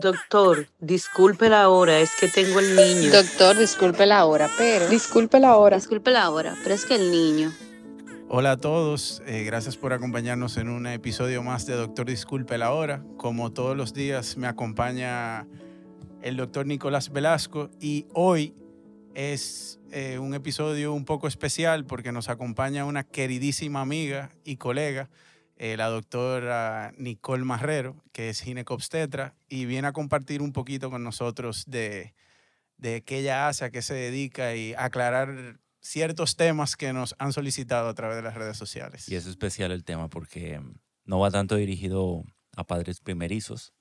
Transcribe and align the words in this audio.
Doctor, 0.00 0.66
disculpe 0.78 1.50
la 1.50 1.68
hora, 1.68 2.00
es 2.00 2.12
que 2.18 2.28
tengo 2.28 2.58
el 2.58 2.74
niño. 2.74 3.12
Doctor, 3.12 3.58
disculpe 3.58 4.06
la 4.06 4.24
hora, 4.24 4.48
pero... 4.56 4.88
Disculpe 4.88 5.38
la 5.38 5.56
hora. 5.56 5.76
Disculpe 5.76 6.10
la 6.10 6.30
hora, 6.30 6.56
pero 6.62 6.74
es 6.74 6.86
que 6.86 6.94
el 6.94 7.10
niño... 7.10 7.52
Hola 8.30 8.52
a 8.52 8.56
todos, 8.56 9.22
eh, 9.26 9.42
gracias 9.42 9.76
por 9.76 9.92
acompañarnos 9.92 10.56
en 10.56 10.68
un 10.68 10.86
episodio 10.86 11.42
más 11.42 11.66
de 11.66 11.74
Doctor 11.74 12.06
Disculpe 12.06 12.56
la 12.58 12.72
Hora. 12.72 13.02
Como 13.16 13.52
todos 13.52 13.76
los 13.76 13.92
días 13.92 14.36
me 14.36 14.46
acompaña 14.46 15.48
el 16.22 16.36
doctor 16.36 16.64
Nicolás 16.64 17.10
Velasco 17.10 17.70
y 17.80 18.06
hoy 18.14 18.54
es 19.14 19.80
eh, 19.90 20.18
un 20.18 20.32
episodio 20.34 20.94
un 20.94 21.04
poco 21.04 21.26
especial 21.26 21.84
porque 21.84 22.12
nos 22.12 22.28
acompaña 22.28 22.84
una 22.84 23.02
queridísima 23.02 23.80
amiga 23.80 24.30
y 24.44 24.56
colega, 24.56 25.10
eh, 25.62 25.76
la 25.76 25.90
doctora 25.90 26.94
Nicole 26.96 27.44
Marrero, 27.44 28.02
que 28.12 28.30
es 28.30 28.40
ginecobstetra 28.40 29.34
y 29.46 29.66
viene 29.66 29.88
a 29.88 29.92
compartir 29.92 30.40
un 30.40 30.54
poquito 30.54 30.90
con 30.90 31.04
nosotros 31.04 31.64
de, 31.66 32.14
de 32.78 33.02
qué 33.02 33.18
ella 33.18 33.46
hace, 33.46 33.66
a 33.66 33.70
qué 33.70 33.82
se 33.82 33.92
dedica 33.92 34.54
y 34.54 34.72
aclarar 34.72 35.60
ciertos 35.80 36.36
temas 36.36 36.76
que 36.76 36.94
nos 36.94 37.14
han 37.18 37.34
solicitado 37.34 37.90
a 37.90 37.94
través 37.94 38.16
de 38.16 38.22
las 38.22 38.36
redes 38.36 38.56
sociales. 38.56 39.06
Y 39.10 39.16
es 39.16 39.26
especial 39.26 39.70
el 39.70 39.84
tema 39.84 40.08
porque 40.08 40.62
no 41.04 41.18
va 41.18 41.30
tanto 41.30 41.56
dirigido 41.56 42.24
a 42.56 42.64
padres 42.64 43.00
primerizos, 43.00 43.74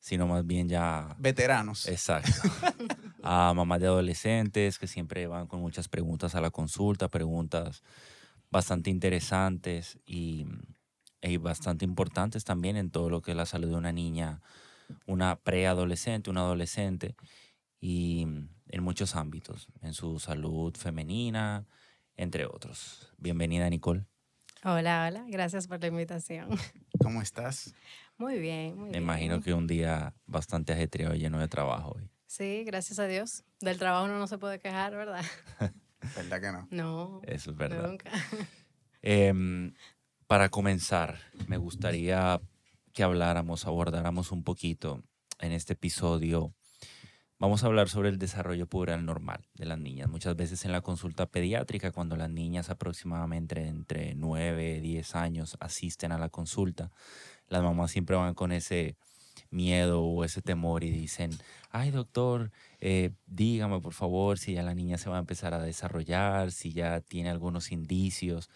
sino 0.00 0.26
más 0.26 0.46
bien 0.46 0.70
ya... 0.70 1.16
Veteranos. 1.18 1.86
Exacto. 1.86 2.32
a 3.22 3.52
mamás 3.52 3.80
de 3.80 3.88
adolescentes 3.88 4.78
que 4.78 4.86
siempre 4.86 5.26
van 5.26 5.48
con 5.48 5.60
muchas 5.60 5.86
preguntas 5.86 6.34
a 6.34 6.40
la 6.40 6.50
consulta, 6.50 7.08
preguntas 7.08 7.82
bastante 8.50 8.88
interesantes 8.88 9.98
y, 10.06 10.46
y 11.22 11.36
bastante 11.38 11.84
importantes 11.84 12.44
también 12.44 12.76
en 12.76 12.90
todo 12.90 13.10
lo 13.10 13.22
que 13.22 13.32
es 13.32 13.36
la 13.36 13.46
salud 13.46 13.68
de 13.68 13.74
una 13.74 13.92
niña, 13.92 14.40
una 15.06 15.36
preadolescente, 15.36 16.30
una 16.30 16.40
adolescente. 16.40 17.14
Y 17.80 18.26
en 18.68 18.82
muchos 18.82 19.16
ámbitos, 19.16 19.68
en 19.82 19.92
su 19.94 20.18
salud 20.18 20.74
femenina, 20.76 21.66
entre 22.16 22.46
otros. 22.46 23.12
Bienvenida, 23.18 23.68
Nicole. 23.68 24.06
Hola, 24.64 25.06
hola, 25.06 25.24
gracias 25.28 25.68
por 25.68 25.80
la 25.80 25.88
invitación. 25.88 26.48
¿Cómo 27.02 27.22
estás? 27.22 27.74
Muy 28.18 28.38
bien, 28.38 28.76
muy 28.76 28.90
Me 28.90 28.98
imagino 28.98 29.40
que 29.40 29.52
un 29.52 29.66
día 29.66 30.14
bastante 30.26 30.72
ajetreado 30.72 31.14
y 31.14 31.18
lleno 31.18 31.38
de 31.38 31.48
trabajo 31.48 31.92
hoy. 31.96 32.10
Sí, 32.26 32.64
gracias 32.64 32.98
a 32.98 33.06
Dios. 33.06 33.44
Del 33.60 33.78
trabajo 33.78 34.06
uno 34.06 34.18
no 34.18 34.26
se 34.26 34.38
puede 34.38 34.58
quejar, 34.58 34.96
¿verdad? 34.96 35.24
¿Verdad 36.16 36.40
que 36.40 36.52
no? 36.52 36.68
No. 36.70 37.20
Eso 37.24 37.50
es 37.50 37.56
verdad. 37.56 37.88
Nunca. 37.88 38.10
Em, 39.02 39.72
para 40.26 40.48
comenzar, 40.48 41.18
me 41.46 41.56
gustaría 41.56 42.40
que 42.92 43.02
habláramos, 43.02 43.66
abordáramos 43.66 44.32
un 44.32 44.42
poquito 44.42 45.02
en 45.38 45.52
este 45.52 45.74
episodio 45.74 46.54
Vamos 47.38 47.62
a 47.62 47.66
hablar 47.66 47.90
sobre 47.90 48.08
el 48.08 48.18
desarrollo 48.18 48.66
puberal 48.66 49.04
normal 49.04 49.44
de 49.52 49.66
las 49.66 49.78
niñas. 49.78 50.08
Muchas 50.08 50.34
veces 50.36 50.64
en 50.64 50.72
la 50.72 50.80
consulta 50.80 51.26
pediátrica, 51.26 51.92
cuando 51.92 52.16
las 52.16 52.30
niñas 52.30 52.70
aproximadamente 52.70 53.66
entre 53.66 54.14
9 54.14 54.76
y 54.76 54.80
10 54.80 55.14
años 55.16 55.58
asisten 55.60 56.12
a 56.12 56.18
la 56.18 56.30
consulta, 56.30 56.90
las 57.48 57.62
mamás 57.62 57.90
siempre 57.90 58.16
van 58.16 58.32
con 58.32 58.52
ese 58.52 58.96
miedo 59.50 60.02
o 60.02 60.24
ese 60.24 60.40
temor 60.40 60.82
y 60.82 60.90
dicen, 60.90 61.30
ay 61.70 61.90
doctor, 61.90 62.52
eh, 62.80 63.10
dígame 63.26 63.80
por 63.80 63.92
favor 63.92 64.38
si 64.38 64.54
ya 64.54 64.62
la 64.62 64.74
niña 64.74 64.96
se 64.96 65.10
va 65.10 65.16
a 65.16 65.20
empezar 65.20 65.52
a 65.52 65.60
desarrollar, 65.60 66.52
si 66.52 66.72
ya 66.72 67.02
tiene 67.02 67.28
algunos 67.28 67.70
indicios. 67.70 68.48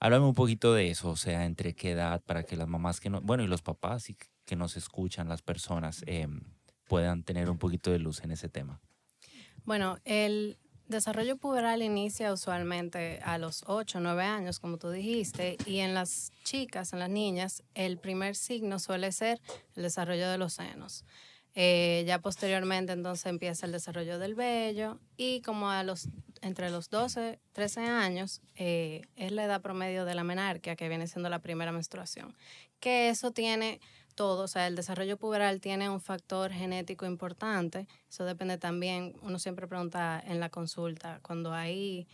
Háblame 0.00 0.26
un 0.26 0.34
poquito 0.34 0.74
de 0.74 0.90
eso, 0.90 1.10
o 1.10 1.16
sea, 1.16 1.44
entre 1.44 1.74
qué 1.74 1.92
edad, 1.92 2.22
para 2.22 2.42
que 2.42 2.56
las 2.56 2.66
mamás 2.66 3.00
que 3.00 3.10
no, 3.10 3.20
bueno, 3.20 3.44
y 3.44 3.46
los 3.46 3.62
papás 3.62 4.10
y 4.10 4.16
que 4.44 4.56
nos 4.56 4.76
escuchan, 4.76 5.28
las 5.28 5.42
personas, 5.42 6.02
eh, 6.06 6.26
puedan 6.90 7.22
tener 7.22 7.48
un 7.48 7.56
poquito 7.56 7.92
de 7.92 8.00
luz 8.00 8.24
en 8.24 8.32
ese 8.32 8.48
tema? 8.48 8.80
Bueno, 9.64 9.98
el 10.04 10.58
desarrollo 10.88 11.36
puberal 11.36 11.82
inicia 11.82 12.32
usualmente 12.32 13.20
a 13.22 13.38
los 13.38 13.62
8 13.68 13.98
o 13.98 14.00
9 14.00 14.24
años, 14.24 14.58
como 14.58 14.76
tú 14.76 14.90
dijiste, 14.90 15.56
y 15.66 15.78
en 15.78 15.94
las 15.94 16.32
chicas, 16.42 16.92
en 16.92 16.98
las 16.98 17.08
niñas, 17.08 17.62
el 17.74 17.98
primer 17.98 18.34
signo 18.34 18.80
suele 18.80 19.12
ser 19.12 19.40
el 19.76 19.84
desarrollo 19.84 20.28
de 20.28 20.38
los 20.38 20.54
senos. 20.54 21.04
Eh, 21.62 22.04
ya 22.06 22.18
posteriormente 22.20 22.94
entonces 22.94 23.26
empieza 23.26 23.66
el 23.66 23.72
desarrollo 23.72 24.18
del 24.18 24.34
vello 24.34 24.98
y 25.18 25.42
como 25.42 25.68
a 25.68 25.82
los 25.82 26.08
entre 26.40 26.70
los 26.70 26.88
12, 26.88 27.38
13 27.52 27.80
años 27.82 28.40
eh, 28.56 29.02
es 29.16 29.30
la 29.30 29.44
edad 29.44 29.60
promedio 29.60 30.06
de 30.06 30.14
la 30.14 30.24
menarquia, 30.24 30.74
que 30.74 30.88
viene 30.88 31.06
siendo 31.06 31.28
la 31.28 31.40
primera 31.40 31.70
menstruación. 31.70 32.34
Que 32.80 33.10
eso 33.10 33.32
tiene 33.32 33.78
todo, 34.14 34.44
o 34.44 34.48
sea, 34.48 34.68
el 34.68 34.74
desarrollo 34.74 35.18
puberal 35.18 35.60
tiene 35.60 35.90
un 35.90 36.00
factor 36.00 36.50
genético 36.50 37.04
importante, 37.04 37.86
eso 38.08 38.24
depende 38.24 38.56
también, 38.56 39.14
uno 39.20 39.38
siempre 39.38 39.66
pregunta 39.66 40.18
en 40.26 40.40
la 40.40 40.48
consulta, 40.48 41.20
cuando 41.20 41.52
hay 41.52 42.08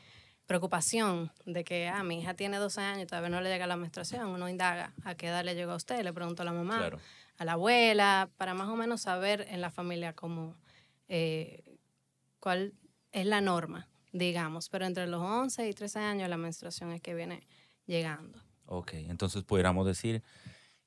preocupación 0.46 1.30
de 1.44 1.62
que, 1.62 1.86
ah, 1.86 2.02
mi 2.02 2.20
hija 2.20 2.34
tiene 2.34 2.56
12 2.56 2.80
años 2.80 3.04
y 3.04 3.06
todavía 3.06 3.30
no 3.30 3.40
le 3.40 3.48
llega 3.48 3.68
la 3.68 3.76
menstruación, 3.76 4.26
uno 4.26 4.48
indaga 4.48 4.92
a 5.04 5.14
qué 5.14 5.28
edad 5.28 5.44
le 5.44 5.54
llegó 5.54 5.70
a 5.70 5.76
usted, 5.76 6.02
le 6.02 6.12
pregunto 6.12 6.42
a 6.42 6.44
la 6.44 6.52
mamá, 6.52 6.90
a 7.38 7.44
la 7.44 7.52
abuela, 7.52 8.30
para 8.36 8.54
más 8.54 8.68
o 8.68 8.76
menos 8.76 9.02
saber 9.02 9.46
en 9.50 9.60
la 9.60 9.70
familia 9.70 10.14
cómo, 10.14 10.56
eh, 11.08 11.78
cuál 12.40 12.74
es 13.12 13.26
la 13.26 13.40
norma, 13.40 13.88
digamos, 14.12 14.68
pero 14.68 14.86
entre 14.86 15.06
los 15.06 15.22
11 15.22 15.68
y 15.68 15.72
13 15.72 15.98
años 15.98 16.28
la 16.28 16.36
menstruación 16.36 16.92
es 16.92 17.00
que 17.00 17.14
viene 17.14 17.46
llegando. 17.86 18.40
Ok, 18.66 18.94
entonces 18.94 19.44
pudiéramos 19.44 19.86
decir 19.86 20.22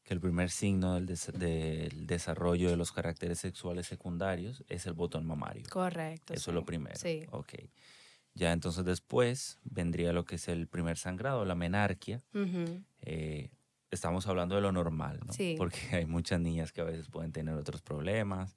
que 0.03 0.13
el 0.13 0.19
primer 0.19 0.49
signo 0.49 0.95
del, 0.95 2.07
desarrollo 2.07 2.69
de 2.71 2.77
los 2.77 2.91
caracteres 2.91 3.39
sexuales 3.39 3.87
secundarios 3.87 4.63
es 4.67 4.85
el 4.87 4.93
botón 4.93 5.25
mamario. 5.25 5.63
Correcto. 5.69 6.33
Eso 6.33 6.51
es 6.51 6.55
lo 6.55 6.65
primero. 6.65 6.95
Sí. 6.95 7.25
Ok. 7.31 7.53
Ya 8.33 8.51
entonces 8.51 8.85
después 8.85 9.59
vendría 9.63 10.11
lo 10.13 10.25
que 10.25 10.35
es 10.35 10.47
el 10.47 10.67
primer 10.67 10.97
sangrado, 10.97 11.45
la 11.45 11.55
menarquia. 11.55 12.23
Eh, 13.01 13.51
estamos 13.91 14.27
hablando 14.27 14.55
de 14.55 14.61
lo 14.61 14.71
normal, 14.71 15.19
¿no? 15.25 15.33
Sí. 15.33 15.55
Porque 15.57 15.79
hay 15.95 16.05
muchas 16.05 16.39
niñas 16.39 16.71
que 16.71 16.81
a 16.81 16.85
veces 16.85 17.07
pueden 17.07 17.31
tener 17.31 17.55
otros 17.55 17.81
problemas, 17.81 18.55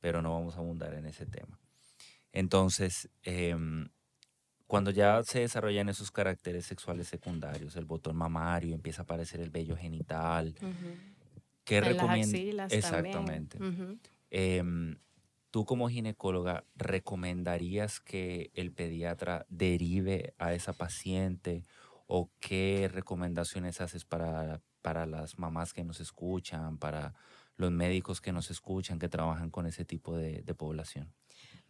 pero 0.00 0.22
no 0.22 0.32
vamos 0.32 0.56
a 0.56 0.58
abundar 0.58 0.94
en 0.94 1.06
ese 1.06 1.26
tema. 1.26 1.58
Entonces, 2.32 3.08
em, 3.22 3.88
cuando 4.66 4.90
ya 4.90 5.22
se 5.24 5.40
desarrollan 5.40 5.88
esos 5.88 6.10
caracteres 6.10 6.64
sexuales 6.64 7.08
secundarios, 7.08 7.76
el 7.76 7.86
botón 7.86 8.16
mamario, 8.16 8.74
empieza 8.74 9.02
a 9.02 9.04
aparecer 9.04 9.40
el 9.40 9.50
vello 9.50 9.76
genital, 9.76 10.54
¿qué 11.64 11.80
recomiendas? 11.80 12.72
Exactamente. 12.72 13.58
Em, 14.30 14.96
¿Tú 15.50 15.64
como 15.64 15.88
ginecóloga 15.88 16.64
recomendarías 16.76 17.98
que 17.98 18.52
el 18.54 18.70
pediatra 18.70 19.46
derive 19.48 20.32
a 20.38 20.54
esa 20.54 20.72
paciente 20.72 21.64
o 22.12 22.30
qué 22.40 22.90
recomendaciones 22.92 23.80
haces 23.80 24.04
para, 24.04 24.60
para 24.82 25.06
las 25.06 25.38
mamás 25.38 25.72
que 25.72 25.84
nos 25.84 26.00
escuchan, 26.00 26.78
para 26.78 27.14
los 27.56 27.70
médicos 27.70 28.20
que 28.20 28.32
nos 28.32 28.50
escuchan, 28.50 28.98
que 28.98 29.08
trabajan 29.08 29.50
con 29.50 29.66
ese 29.66 29.84
tipo 29.84 30.16
de 30.16 30.54
población? 30.54 31.12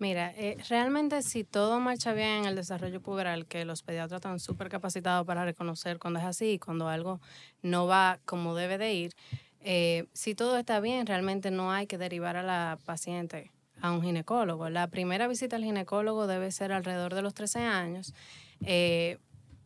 Mira, 0.00 0.32
eh, 0.34 0.56
realmente 0.70 1.20
si 1.20 1.44
todo 1.44 1.78
marcha 1.78 2.14
bien 2.14 2.28
en 2.28 2.44
el 2.46 2.56
desarrollo 2.56 3.02
puberal, 3.02 3.46
que 3.46 3.66
los 3.66 3.82
pediatras 3.82 4.18
están 4.18 4.40
súper 4.40 4.70
capacitados 4.70 5.26
para 5.26 5.44
reconocer 5.44 5.98
cuando 5.98 6.18
es 6.20 6.24
así, 6.24 6.58
cuando 6.58 6.88
algo 6.88 7.20
no 7.60 7.86
va 7.86 8.18
como 8.24 8.54
debe 8.54 8.78
de 8.78 8.94
ir, 8.94 9.12
eh, 9.60 10.06
si 10.14 10.34
todo 10.34 10.56
está 10.56 10.80
bien, 10.80 11.06
realmente 11.06 11.50
no 11.50 11.70
hay 11.70 11.86
que 11.86 11.98
derivar 11.98 12.38
a 12.38 12.42
la 12.42 12.78
paciente 12.86 13.50
a 13.82 13.92
un 13.92 14.00
ginecólogo. 14.00 14.70
La 14.70 14.88
primera 14.88 15.28
visita 15.28 15.56
al 15.56 15.64
ginecólogo 15.64 16.26
debe 16.26 16.50
ser 16.50 16.72
alrededor 16.72 17.14
de 17.14 17.20
los 17.20 17.34
13 17.34 17.60
años. 17.60 18.14
Eh, 18.62 19.18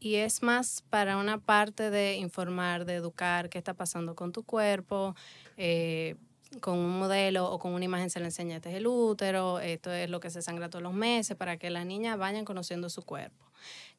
y 0.05 0.17
es 0.17 0.43
más 0.43 0.85
para 0.91 1.17
una 1.17 1.39
parte 1.39 1.91
de 1.91 2.17
informar, 2.17 2.85
de 2.85 2.95
educar 2.95 3.49
qué 3.49 3.57
está 3.57 3.73
pasando 3.73 4.15
con 4.15 4.33
tu 4.33 4.43
cuerpo, 4.43 5.17
con 6.61 6.79
un 6.79 6.99
modelo 6.99 7.51
o 7.51 7.59
con 7.59 7.73
una 7.73 7.87
imagen 7.87 8.11
se 8.11 8.21
le 8.21 8.27
enseña, 8.27 8.57
este 8.57 8.69
es 8.69 8.77
el 8.77 8.87
útero, 8.87 9.61
esto 9.61 9.91
es 9.91 10.11
lo 10.11 10.21
que 10.21 10.29
se 10.29 10.43
sangra 10.43 10.69
todos 10.69 10.83
los 10.83 10.93
meses, 10.93 11.39
para 11.39 11.57
que 11.57 11.71
las 11.71 11.87
niñas 11.87 12.19
vayan 12.19 12.45
conociendo 12.45 12.91
su 12.91 13.03
cuerpo. 13.03 13.47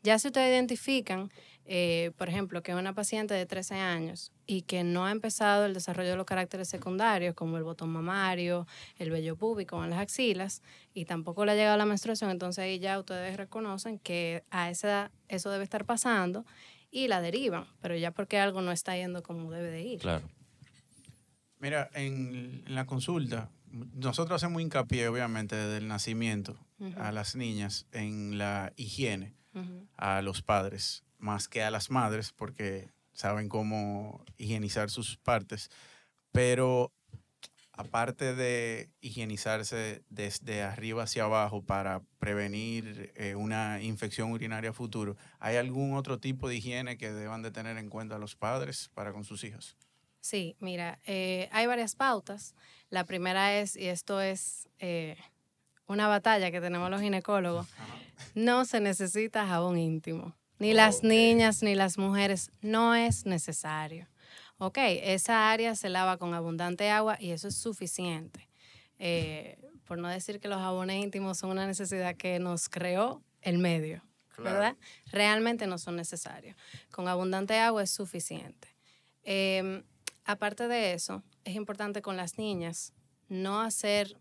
Ya 0.06 0.19
si 0.19 0.28
ustedes 0.28 0.52
identifican, 0.52 1.31
eh, 1.66 2.12
por 2.16 2.30
ejemplo, 2.30 2.62
que 2.62 2.72
es 2.72 2.78
una 2.78 2.94
paciente 2.94 3.34
de 3.34 3.48
13 3.48 3.74
años 3.74 4.31
y 4.46 4.62
que 4.62 4.84
no 4.84 5.07
ha 5.07 5.12
empezado 5.12 5.66
el 5.66 5.74
desarrollo 5.74 6.12
de 6.12 6.16
los 6.16 6.28
caracteres 6.28 6.69
secundarios, 6.69 7.34
como 7.34 7.57
el 7.57 7.63
botón 7.63 7.90
mamario, 7.90 8.68
el 9.00 9.10
vello 9.10 9.36
púbico 9.36 9.84
en 9.84 9.90
las 9.90 10.00
axilas, 10.00 10.62
y 10.94 11.06
tampoco 11.06 11.44
le 11.44 11.54
ha 11.54 11.56
llegado 11.56 11.75
la 11.75 11.88
menstruación, 11.88 12.30
entonces 12.30 12.63
ahí 12.63 12.78
ya 12.78 13.00
ustedes 13.00 13.36
reconocen 13.36 13.98
que 13.98 14.44
a 14.52 14.69
esa 14.69 14.88
edad 14.88 15.12
eso 15.28 15.50
debe 15.50 15.63
estar 15.63 15.86
pasando 15.86 16.46
y 16.92 17.08
la 17.08 17.19
derivan, 17.19 17.66
pero 17.81 17.98
ya 17.98 18.12
porque 18.12 18.38
algo 18.38 18.62
no 18.62 18.72
está 18.72 18.96
yendo 18.96 19.24
como 19.24 19.50
debe 19.50 19.72
de 19.72 19.81
ir. 19.81 20.00
Claro. 20.01 20.30
Mira, 21.58 21.90
en, 21.96 22.63
la 22.68 22.86
consulta, 22.86 23.50
nosotros 23.72 24.36
hacemos 24.36 24.62
hincapié, 24.62 25.08
obviamente, 25.08 25.56
desde 25.56 25.78
el 25.78 25.88
nacimiento 25.88 26.56
a 26.96 27.12
las 27.12 27.36
niñas 27.36 27.88
en 27.92 28.38
la 28.38 28.72
higiene, 28.75 29.34
a 29.96 30.22
los 30.22 30.42
padres, 30.42 31.04
más 31.18 31.48
que 31.48 31.63
a 31.63 31.72
las 31.72 31.90
madres, 31.90 32.34
porque 32.34 32.90
saben 33.13 33.50
cómo 33.50 34.24
higienizar 34.38 34.90
sus 34.90 35.18
partes. 35.18 35.69
Pero 36.31 36.92
aparte 37.72 38.36
de 38.36 38.90
higienizarse 39.02 40.04
desde 40.10 40.63
arriba 40.63 41.04
hacia 41.04 41.24
abajo 41.25 41.62
para 41.63 42.02
prevenir 42.19 43.12
eh, 43.16 43.36
una 43.36 43.81
infección 43.81 44.31
urinaria 44.31 44.74
futuro, 44.74 45.18
¿hay 45.40 45.58
algún 45.58 45.96
otro 45.96 46.19
tipo 46.19 46.48
de 46.48 46.56
higiene 46.56 46.98
que 46.98 47.12
deban 47.12 47.42
de 47.42 47.51
tener 47.51 47.78
en 47.78 47.90
cuenta 47.90 48.18
los 48.18 48.36
padres 48.36 48.90
para 48.94 49.13
con 49.13 49.24
sus 49.24 49.44
hijos? 49.44 49.78
Sí, 50.22 50.56
mira, 50.60 51.00
eh, 51.06 51.50
hay 51.51 51.68
varias 51.68 51.96
pautas. 51.96 52.56
La 52.90 53.04
primera 53.04 53.60
es, 53.60 53.75
y 53.75 53.88
esto 53.88 54.22
es 54.22 54.68
eh, 54.80 55.18
una 55.88 56.08
batalla 56.08 56.52
que 56.52 56.62
tenemos 56.62 56.90
los 56.90 57.02
ginecólogos, 57.02 57.68
no 58.34 58.66
se 58.66 58.80
necesita 58.80 59.48
jabón 59.48 59.78
íntimo. 59.78 60.36
Ni 60.58 60.74
las 60.74 61.04
niñas 61.04 61.64
ni 61.64 61.76
las 61.76 61.98
mujeres, 61.98 62.52
no 62.62 62.96
es 62.96 63.26
necesario. 63.26 64.08
Ok, 64.58 64.78
esa 64.80 65.52
área 65.52 65.76
se 65.76 65.90
lava 65.90 66.18
con 66.18 66.34
abundante 66.34 66.90
agua 66.90 67.18
y 67.20 67.32
eso 67.32 67.50
es 67.50 67.56
suficiente. 67.56 68.48
Eh, 69.00 69.58
por 69.86 69.98
no 69.98 70.08
decir 70.08 70.40
que 70.40 70.48
los 70.48 70.60
jabones 70.60 71.04
íntimos 71.04 71.38
son 71.38 71.52
una 71.52 71.68
necesidad 71.68 72.16
que 72.16 72.40
nos 72.40 72.70
creó 72.70 73.22
el 73.42 73.58
medio, 73.58 74.02
¿verdad? 74.38 74.78
Realmente 75.12 75.68
no 75.68 75.78
son 75.78 75.98
necesarios. 75.98 76.56
Con 76.92 77.08
abundante 77.08 77.58
agua 77.60 77.84
es 77.84 77.92
suficiente. 77.92 78.70
Em, 79.24 79.84
aparte 80.24 80.68
de 80.68 80.94
eso, 80.94 81.22
es 81.44 81.56
importante 81.56 82.02
con 82.02 82.16
las 82.16 82.38
niñas 82.38 82.94
no 83.28 83.62
hacer, 83.62 84.18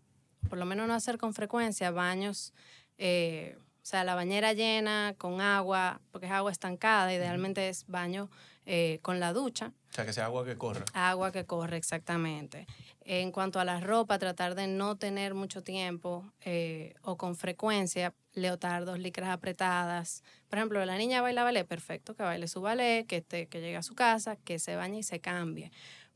por 0.49 0.57
lo 0.57 0.65
menos 0.65 0.87
no 0.87 0.93
hacer 0.93 1.17
con 1.17 1.33
frecuencia 1.33 1.91
baños, 1.91 2.53
eh, 2.97 3.57
o 3.85 3.87
sea, 3.87 4.03
la 4.03 4.15
bañera 4.15 4.53
llena 4.53 5.13
con 5.17 5.41
agua, 5.41 6.01
porque 6.11 6.25
es 6.25 6.31
agua 6.31 6.51
estancada, 6.51 7.13
idealmente 7.13 7.69
es 7.69 7.85
baño 7.85 8.31
eh, 8.65 8.97
con 9.03 9.19
la 9.19 9.31
ducha. 9.31 9.73
O 9.91 9.93
sea, 9.93 10.05
que 10.07 10.11
sea 10.11 10.25
agua 10.25 10.43
que 10.43 10.57
corra. 10.57 10.83
Agua 10.93 11.31
que 11.31 11.45
corre, 11.45 11.77
exactamente. 11.77 12.65
En 13.01 13.31
cuanto 13.31 13.59
a 13.59 13.63
la 13.63 13.79
ropa, 13.79 14.17
tratar 14.17 14.55
de 14.55 14.65
no 14.65 14.97
tener 14.97 15.35
mucho 15.35 15.61
tiempo 15.61 16.25
eh, 16.41 16.95
o 17.03 17.15
con 17.15 17.35
frecuencia 17.35 18.15
leotardos, 18.33 18.97
licras 18.97 19.29
apretadas. 19.29 20.23
Por 20.49 20.57
ejemplo, 20.57 20.83
la 20.83 20.97
niña 20.97 21.21
baila 21.21 21.43
ballet, 21.43 21.67
perfecto, 21.67 22.15
que 22.15 22.23
baile 22.23 22.47
su 22.47 22.61
ballet, 22.61 23.05
que, 23.05 23.17
esté, 23.17 23.45
que 23.47 23.61
llegue 23.61 23.77
a 23.77 23.83
su 23.83 23.93
casa, 23.93 24.35
que 24.35 24.57
se 24.57 24.75
bañe 24.75 24.97
y 24.97 25.03
se 25.03 25.19
cambie 25.19 25.71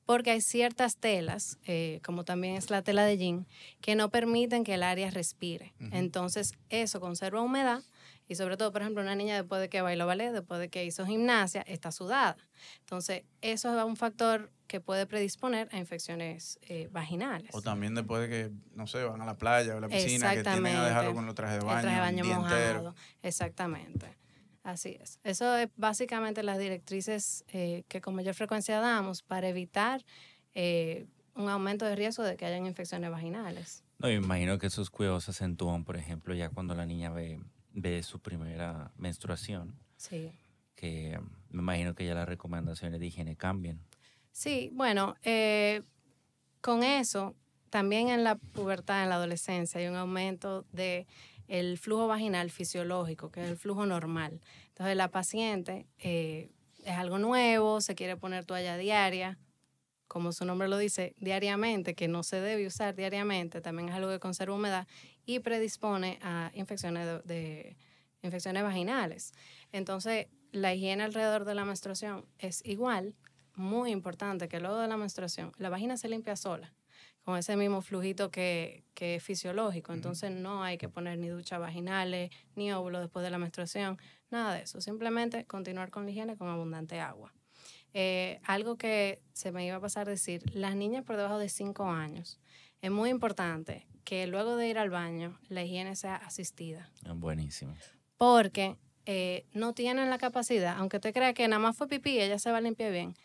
porque 0.09 0.31
hay 0.31 0.41
ciertas 0.41 0.97
telas, 0.97 1.59
eh, 1.67 2.01
como 2.03 2.25
también 2.25 2.55
es 2.55 2.71
la 2.71 2.81
tela 2.81 3.05
de 3.05 3.15
jean, 3.15 3.45
que 3.79 3.93
no 3.93 4.09
permiten 4.09 4.63
que 4.63 4.73
el 4.73 4.81
área 4.81 5.11
respire. 5.11 5.75
Entonces, 5.91 6.53
eso 6.69 6.99
conserva 6.99 7.43
humedad 7.43 7.83
y 8.27 8.33
sobre 8.33 8.57
todo, 8.57 8.71
por 8.71 8.81
ejemplo, 8.81 9.03
una 9.03 9.13
niña 9.13 9.35
después 9.35 9.61
de 9.61 9.69
que 9.69 9.83
bailó 9.83 10.07
ballet, 10.07 10.31
después 10.31 10.59
de 10.59 10.69
que 10.69 10.83
hizo 10.83 11.05
gimnasia, 11.05 11.61
está 11.61 11.91
sudada. 11.91 12.37
Entonces, 12.79 13.21
eso 13.41 13.77
es 13.77 13.85
un 13.85 13.95
factor 13.95 14.51
que 14.65 14.81
puede 14.81 15.05
predisponer 15.05 15.69
a 15.71 15.77
infecciones 15.77 16.57
eh, 16.63 16.89
vaginales. 16.91 17.51
O 17.53 17.61
también 17.61 17.93
después 17.93 18.27
de 18.27 18.29
que, 18.29 18.51
no 18.73 18.87
sé, 18.87 19.03
van 19.03 19.21
a 19.21 19.27
la 19.27 19.37
playa 19.37 19.75
o 19.75 19.77
a 19.77 19.81
la 19.81 19.89
piscina, 19.89 20.33
que 20.33 20.41
tienen 20.41 20.75
a 20.75 20.87
dejarlo 20.87 21.13
con 21.13 21.27
los 21.27 21.35
trajes 21.35 21.59
de 21.59 21.65
baño, 21.67 21.77
el 21.77 21.83
traje 21.83 21.95
de 21.97 22.01
baño 22.01 22.25
mojado. 22.25 22.95
Exactamente. 23.21 24.17
Así 24.63 24.97
es. 24.99 25.19
Eso 25.23 25.55
es 25.57 25.69
básicamente 25.75 26.43
las 26.43 26.57
directrices 26.57 27.45
eh, 27.47 27.83
que 27.87 28.01
con 28.01 28.15
mayor 28.15 28.35
frecuencia 28.35 28.79
damos 28.79 29.23
para 29.23 29.47
evitar 29.47 30.03
eh, 30.53 31.07
un 31.35 31.49
aumento 31.49 31.85
de 31.85 31.95
riesgo 31.95 32.23
de 32.23 32.35
que 32.35 32.45
hayan 32.45 32.65
infecciones 32.65 33.09
vaginales. 33.09 33.83
No, 33.99 34.07
me 34.07 34.15
imagino 34.15 34.57
que 34.57 34.67
esos 34.67 34.89
cuidados 34.89 35.25
se 35.25 35.31
acentúan, 35.31 35.83
por 35.83 35.97
ejemplo, 35.97 36.33
ya 36.33 36.49
cuando 36.49 36.75
la 36.75 36.85
niña 36.85 37.09
ve, 37.11 37.39
ve 37.73 38.03
su 38.03 38.19
primera 38.19 38.91
menstruación. 38.97 39.75
Sí. 39.97 40.31
Que 40.75 41.19
me 41.49 41.61
imagino 41.61 41.95
que 41.95 42.05
ya 42.05 42.13
las 42.13 42.27
recomendaciones 42.27 42.99
de 42.99 43.07
higiene 43.07 43.35
cambian. 43.35 43.79
Sí, 44.31 44.69
bueno, 44.73 45.15
eh, 45.23 45.81
con 46.61 46.83
eso, 46.83 47.35
también 47.69 48.09
en 48.09 48.23
la 48.23 48.35
pubertad, 48.35 49.03
en 49.03 49.09
la 49.09 49.15
adolescencia, 49.15 49.79
hay 49.79 49.87
un 49.87 49.95
aumento 49.95 50.65
de 50.71 51.07
el 51.49 51.77
flujo 51.77 52.07
vaginal 52.07 52.51
fisiológico, 52.51 53.31
que 53.31 53.43
es 53.43 53.49
el 53.49 53.57
flujo 53.57 53.85
normal. 53.85 54.39
Entonces 54.69 54.95
la 54.95 55.09
paciente 55.09 55.87
eh, 55.97 56.51
es 56.85 56.95
algo 56.95 57.17
nuevo, 57.17 57.81
se 57.81 57.95
quiere 57.95 58.15
poner 58.15 58.45
toalla 58.45 58.77
diaria, 58.77 59.37
como 60.07 60.31
su 60.31 60.45
nombre 60.45 60.67
lo 60.67 60.77
dice, 60.77 61.13
diariamente, 61.17 61.95
que 61.95 62.07
no 62.07 62.23
se 62.23 62.39
debe 62.39 62.65
usar 62.65 62.95
diariamente, 62.95 63.61
también 63.61 63.89
es 63.89 63.95
algo 63.95 64.09
que 64.09 64.19
conserva 64.19 64.55
humedad 64.55 64.87
y 65.25 65.39
predispone 65.39 66.19
a 66.21 66.51
infecciones 66.55 67.23
de, 67.25 67.77
infecciones 68.21 68.63
vaginales. 68.63 69.33
Entonces, 69.71 70.27
la 70.51 70.73
higiene 70.73 71.03
alrededor 71.03 71.45
de 71.45 71.55
la 71.55 71.65
menstruación 71.65 72.25
es 72.39 72.65
igual, 72.65 73.15
muy 73.55 73.91
importante 73.91 74.47
que 74.47 74.59
luego 74.59 74.77
de 74.77 74.87
la 74.87 74.97
menstruación, 74.97 75.51
la 75.57 75.69
vagina 75.69 75.97
se 75.97 76.09
limpia 76.09 76.35
sola 76.35 76.73
con 77.23 77.37
ese 77.37 77.55
mismo 77.55 77.81
flujito 77.81 78.31
que, 78.31 78.83
que 78.93 79.15
es 79.15 79.23
fisiológico. 79.23 79.93
Entonces 79.93 80.31
no 80.31 80.63
hay 80.63 80.77
que 80.77 80.89
poner 80.89 81.17
ni 81.17 81.27
duchas 81.27 81.59
vaginales, 81.59 82.31
ni 82.55 82.71
óvulos 82.71 83.01
después 83.01 83.23
de 83.23 83.29
la 83.29 83.37
menstruación, 83.37 83.97
nada 84.31 84.53
de 84.53 84.63
eso. 84.63 84.81
Simplemente 84.81 85.45
continuar 85.45 85.89
con 85.89 86.05
la 86.05 86.11
higiene 86.11 86.37
con 86.37 86.47
abundante 86.47 86.99
agua. 86.99 87.33
Eh, 87.93 88.39
algo 88.43 88.77
que 88.77 89.21
se 89.33 89.51
me 89.51 89.65
iba 89.65 89.75
a 89.75 89.79
pasar 89.79 90.07
a 90.07 90.11
decir, 90.11 90.43
las 90.53 90.75
niñas 90.75 91.03
por 91.03 91.17
debajo 91.17 91.39
de 91.39 91.49
5 91.49 91.89
años, 91.89 92.39
es 92.81 92.91
muy 92.91 93.09
importante 93.09 93.87
que 94.03 94.27
luego 94.27 94.55
de 94.55 94.69
ir 94.69 94.77
al 94.77 94.89
baño 94.89 95.39
la 95.49 95.63
higiene 95.63 95.95
sea 95.95 96.15
asistida. 96.15 96.89
Ah, 97.05 97.13
buenísimo. 97.13 97.75
Porque 98.17 98.77
eh, 99.05 99.45
no 99.53 99.73
tienen 99.73 100.09
la 100.09 100.17
capacidad, 100.17 100.77
aunque 100.77 100.99
te 100.99 101.13
crea 101.13 101.33
que 101.33 101.47
nada 101.47 101.59
más 101.59 101.75
fue 101.75 101.87
pipí, 101.87 102.19
ella 102.19 102.37
se 102.37 102.51
va 102.51 102.57
a 102.57 102.61
limpiar 102.61 102.91
bien, 102.91 103.15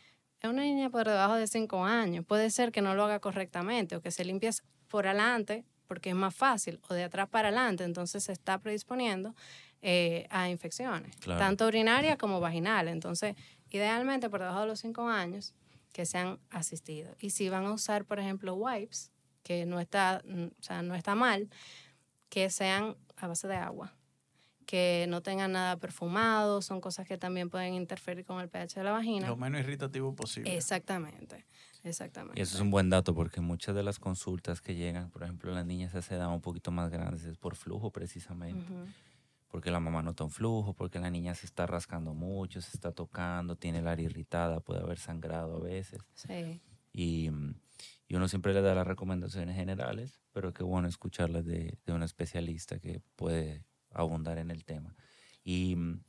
es 0.44 0.50
una 0.50 0.62
niña 0.62 0.90
por 0.90 1.08
debajo 1.08 1.36
de 1.36 1.46
5 1.46 1.84
años. 1.84 2.24
Puede 2.26 2.50
ser 2.50 2.70
que 2.70 2.82
no 2.82 2.94
lo 2.94 3.04
haga 3.04 3.18
correctamente 3.18 3.96
o 3.96 4.02
que 4.02 4.10
se 4.10 4.24
limpie 4.24 4.50
por 4.88 5.06
adelante 5.06 5.64
porque 5.86 6.10
es 6.10 6.14
más 6.14 6.34
fácil 6.34 6.80
o 6.88 6.94
de 6.94 7.04
atrás 7.04 7.28
para 7.28 7.48
adelante, 7.48 7.84
entonces 7.84 8.24
se 8.24 8.32
está 8.32 8.58
predisponiendo 8.58 9.34
eh, 9.82 10.26
a 10.30 10.48
infecciones, 10.48 11.14
tanto 11.20 11.66
urinarias 11.66 12.16
como 12.18 12.40
vaginales. 12.40 12.92
Entonces, 12.92 13.36
idealmente 13.70 14.28
por 14.28 14.40
debajo 14.40 14.60
de 14.60 14.66
los 14.66 14.80
5 14.80 15.08
años 15.08 15.54
que 15.92 16.04
sean 16.04 16.38
asistidos. 16.50 17.16
Y 17.20 17.30
si 17.30 17.48
van 17.48 17.64
a 17.64 17.72
usar, 17.72 18.04
por 18.04 18.18
ejemplo, 18.18 18.54
wipes, 18.54 19.12
que 19.42 19.64
no 19.66 19.80
está, 19.80 20.22
o 20.26 20.62
sea, 20.62 20.82
no 20.82 20.94
está 20.94 21.14
mal, 21.14 21.48
que 22.28 22.50
sean 22.50 22.96
a 23.16 23.28
base 23.28 23.46
de 23.48 23.56
agua 23.56 23.94
que 24.64 25.06
no 25.08 25.22
tengan 25.22 25.52
nada 25.52 25.76
perfumado, 25.76 26.62
son 26.62 26.80
cosas 26.80 27.06
que 27.06 27.18
también 27.18 27.50
pueden 27.50 27.74
interferir 27.74 28.24
con 28.24 28.40
el 28.40 28.48
pH 28.48 28.74
de 28.80 28.84
la 28.84 28.92
vagina. 28.92 29.26
Lo 29.26 29.36
menos 29.36 29.60
irritativo 29.60 30.14
posible. 30.14 30.56
Exactamente, 30.56 31.44
exactamente. 31.82 32.38
Y 32.38 32.42
eso 32.42 32.56
es 32.56 32.60
un 32.60 32.70
buen 32.70 32.90
dato 32.90 33.14
porque 33.14 33.40
muchas 33.40 33.74
de 33.74 33.82
las 33.82 33.98
consultas 33.98 34.60
que 34.60 34.74
llegan, 34.74 35.10
por 35.10 35.22
ejemplo, 35.22 35.52
las 35.52 35.66
niñas 35.66 35.92
se 36.04 36.16
dan 36.16 36.30
un 36.30 36.40
poquito 36.40 36.70
más 36.70 36.90
grandes, 36.90 37.24
es 37.24 37.36
por 37.36 37.56
flujo 37.56 37.90
precisamente. 37.90 38.66
Porque 39.48 39.70
la 39.70 39.78
mamá 39.78 40.02
nota 40.02 40.24
un 40.24 40.30
flujo, 40.30 40.74
porque 40.74 40.98
la 40.98 41.10
niña 41.10 41.34
se 41.34 41.46
está 41.46 41.66
rascando 41.66 42.12
mucho, 42.12 42.60
se 42.60 42.70
está 42.74 42.90
tocando, 42.90 43.54
tiene 43.54 43.78
el 43.78 43.86
área 43.86 44.04
irritada, 44.04 44.58
puede 44.58 44.80
haber 44.80 44.98
sangrado 44.98 45.58
a 45.58 45.60
veces. 45.60 46.00
Sí. 46.14 46.60
Y, 46.92 47.30
y 48.08 48.16
uno 48.16 48.26
siempre 48.26 48.52
le 48.52 48.62
da 48.62 48.74
las 48.74 48.86
recomendaciones 48.86 49.54
generales, 49.54 50.20
pero 50.32 50.52
qué 50.52 50.64
bueno 50.64 50.88
escucharlas 50.88 51.44
de, 51.44 51.78
de 51.86 51.92
un 51.92 52.02
especialista 52.02 52.80
que 52.80 53.00
puede 53.14 53.62
abundar 53.94 54.38
en 54.38 54.50
el 54.50 54.64
tema. 54.64 54.94
Y 55.44 55.76
mm, 55.76 56.00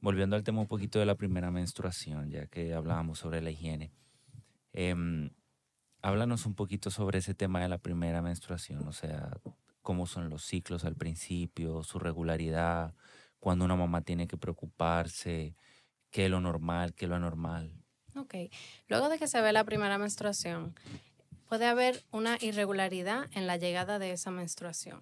volviendo 0.00 0.36
al 0.36 0.44
tema 0.44 0.60
un 0.60 0.68
poquito 0.68 0.98
de 0.98 1.06
la 1.06 1.16
primera 1.16 1.50
menstruación, 1.50 2.30
ya 2.30 2.46
que 2.46 2.74
hablábamos 2.74 3.18
sobre 3.18 3.42
la 3.42 3.50
higiene, 3.50 3.92
eh, 4.72 4.94
háblanos 6.02 6.46
un 6.46 6.54
poquito 6.54 6.90
sobre 6.90 7.18
ese 7.18 7.34
tema 7.34 7.60
de 7.60 7.68
la 7.68 7.78
primera 7.78 8.22
menstruación, 8.22 8.86
o 8.86 8.92
sea, 8.92 9.38
cómo 9.82 10.06
son 10.06 10.30
los 10.30 10.44
ciclos 10.44 10.84
al 10.84 10.96
principio, 10.96 11.82
su 11.82 11.98
regularidad, 11.98 12.94
cuando 13.40 13.64
una 13.64 13.76
mamá 13.76 14.02
tiene 14.02 14.26
que 14.26 14.36
preocuparse, 14.36 15.54
qué 16.10 16.26
es 16.26 16.30
lo 16.30 16.40
normal, 16.40 16.94
qué 16.94 17.04
es 17.04 17.08
lo 17.08 17.16
anormal. 17.16 17.72
Ok, 18.14 18.34
luego 18.88 19.08
de 19.08 19.18
que 19.18 19.28
se 19.28 19.40
ve 19.40 19.52
la 19.52 19.64
primera 19.64 19.98
menstruación, 19.98 20.74
puede 21.48 21.66
haber 21.66 22.04
una 22.10 22.36
irregularidad 22.40 23.26
en 23.32 23.46
la 23.46 23.56
llegada 23.56 23.98
de 23.98 24.12
esa 24.12 24.30
menstruación. 24.30 25.00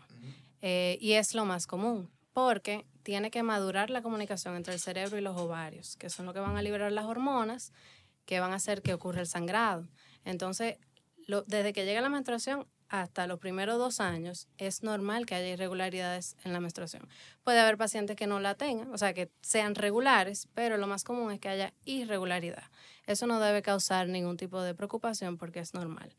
Eh, 0.61 0.99
y 1.01 1.13
es 1.13 1.35
lo 1.35 1.45
más 1.45 1.67
común 1.67 2.11
porque 2.37 2.85
tiene 3.03 3.31
que 3.31 3.43
madurar 3.43 3.89
la 3.89 4.03
comunicación 4.03 4.57
entre 4.57 4.75
el 4.75 4.79
cerebro 4.79 5.17
y 5.17 5.23
los 5.23 5.39
ovarios, 5.39 5.97
que 5.97 6.11
son 6.11 6.27
los 6.27 6.35
que 6.35 6.41
van 6.41 6.55
a 6.55 6.61
liberar 6.61 6.93
las 6.93 7.07
hormonas 7.07 7.73
que 8.27 8.41
van 8.41 8.53
a 8.53 8.57
hacer 8.57 8.83
que 8.83 8.93
ocurra 8.93 9.23
el 9.23 9.27
sangrado. 9.27 9.89
Entonces, 10.23 10.77
desde 11.47 11.73
que 11.73 11.87
llega 11.87 12.03
la 12.03 12.11
menstruación 12.11 12.67
hasta 12.91 13.27
los 13.27 13.39
primeros 13.39 13.79
dos 13.79 14.01
años, 14.01 14.49
es 14.59 14.83
normal 14.83 15.25
que 15.25 15.35
haya 15.35 15.49
irregularidades 15.49 16.37
en 16.45 16.53
la 16.53 16.61
menstruación. 16.61 17.09
Puede 17.43 17.59
haber 17.59 17.79
pacientes 17.79 18.17
que 18.17 18.27
no 18.27 18.39
la 18.39 18.55
tengan, 18.55 18.93
o 18.93 18.99
sea, 18.99 19.15
que 19.15 19.31
sean 19.41 19.75
regulares, 19.75 20.47
pero 20.53 20.77
lo 20.77 20.87
más 20.87 21.05
común 21.05 21.33
es 21.33 21.41
que 21.41 21.49
haya 21.49 21.73
irregularidad. 21.87 22.65
Eso 23.07 23.27
no 23.27 23.41
debe 23.41 23.63
causar 23.63 24.09
ningún 24.09 24.37
tipo 24.37 24.61
de 24.61 24.75
preocupación 24.75 25.39
porque 25.39 25.61
es 25.61 25.73
normal. 25.73 26.15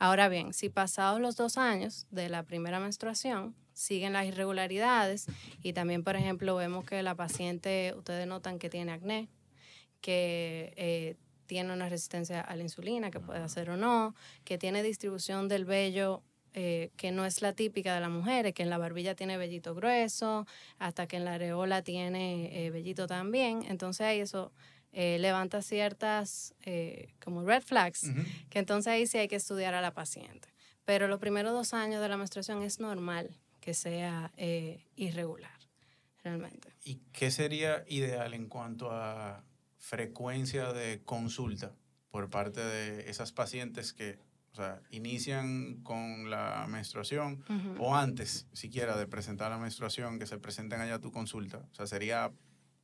Ahora 0.00 0.28
bien, 0.28 0.52
si 0.52 0.68
pasados 0.68 1.20
los 1.20 1.36
dos 1.36 1.58
años 1.58 2.08
de 2.10 2.28
la 2.28 2.42
primera 2.42 2.80
menstruación, 2.80 3.54
siguen 3.80 4.12
las 4.12 4.26
irregularidades 4.26 5.26
y 5.62 5.72
también, 5.72 6.04
por 6.04 6.16
ejemplo, 6.16 6.54
vemos 6.56 6.84
que 6.84 7.02
la 7.02 7.14
paciente, 7.14 7.94
ustedes 7.96 8.26
notan 8.26 8.58
que 8.58 8.68
tiene 8.68 8.92
acné, 8.92 9.28
que 10.00 10.74
eh, 10.76 11.16
tiene 11.46 11.72
una 11.72 11.88
resistencia 11.88 12.40
a 12.42 12.56
la 12.56 12.62
insulina, 12.62 13.10
que 13.10 13.20
puede 13.20 13.40
hacer 13.40 13.70
o 13.70 13.76
no, 13.76 14.14
que 14.44 14.58
tiene 14.58 14.82
distribución 14.82 15.48
del 15.48 15.64
vello 15.64 16.22
eh, 16.52 16.90
que 16.96 17.12
no 17.12 17.24
es 17.24 17.42
la 17.42 17.52
típica 17.52 17.94
de 17.94 18.00
las 18.00 18.10
mujeres, 18.10 18.52
que 18.54 18.62
en 18.62 18.70
la 18.70 18.78
barbilla 18.78 19.14
tiene 19.14 19.38
vellito 19.38 19.74
grueso, 19.74 20.46
hasta 20.78 21.06
que 21.06 21.16
en 21.16 21.24
la 21.24 21.34
areola 21.34 21.82
tiene 21.82 22.66
eh, 22.66 22.70
vellito 22.70 23.06
también. 23.06 23.64
Entonces 23.68 24.02
ahí 24.02 24.20
eso 24.20 24.52
eh, 24.92 25.18
levanta 25.20 25.62
ciertas 25.62 26.54
como 27.24 27.44
red 27.44 27.62
flags, 27.62 28.10
que 28.50 28.58
entonces 28.58 28.92
ahí 28.92 29.06
sí 29.06 29.18
hay 29.18 29.28
que 29.28 29.36
estudiar 29.36 29.74
a 29.74 29.80
la 29.80 29.94
paciente. 29.94 30.48
Pero 30.84 31.08
los 31.08 31.18
primeros 31.18 31.52
dos 31.52 31.72
años 31.72 32.02
de 32.02 32.08
la 32.08 32.16
menstruación 32.16 32.62
es 32.62 32.80
normal 32.80 33.30
que 33.60 33.74
sea 33.74 34.32
irregular, 34.96 35.58
realmente. 36.22 36.74
¿Y 36.84 36.96
qué 37.12 37.30
sería 37.30 37.84
ideal 37.88 38.34
en 38.34 38.48
cuanto 38.48 38.90
a 38.90 39.44
frecuencia 39.78 40.72
de 40.72 41.02
consulta 41.04 41.72
por 42.10 42.28
parte 42.30 42.60
de 42.60 43.08
esas 43.10 43.32
pacientes 43.32 43.92
que 43.92 44.18
o 44.52 44.56
sea, 44.56 44.80
inician 44.90 45.80
con 45.82 46.28
la 46.28 46.66
menstruación 46.68 47.44
Ujú. 47.48 47.84
o 47.84 47.94
antes 47.94 48.46
siquiera 48.52 48.96
de 48.96 49.06
presentar 49.06 49.50
la 49.50 49.58
menstruación, 49.58 50.18
que 50.18 50.26
se 50.26 50.38
presenten 50.38 50.80
allá 50.80 50.96
a 50.96 51.00
tu 51.00 51.12
consulta? 51.12 51.58
O 51.70 51.74
sea, 51.74 51.86
sería 51.86 52.32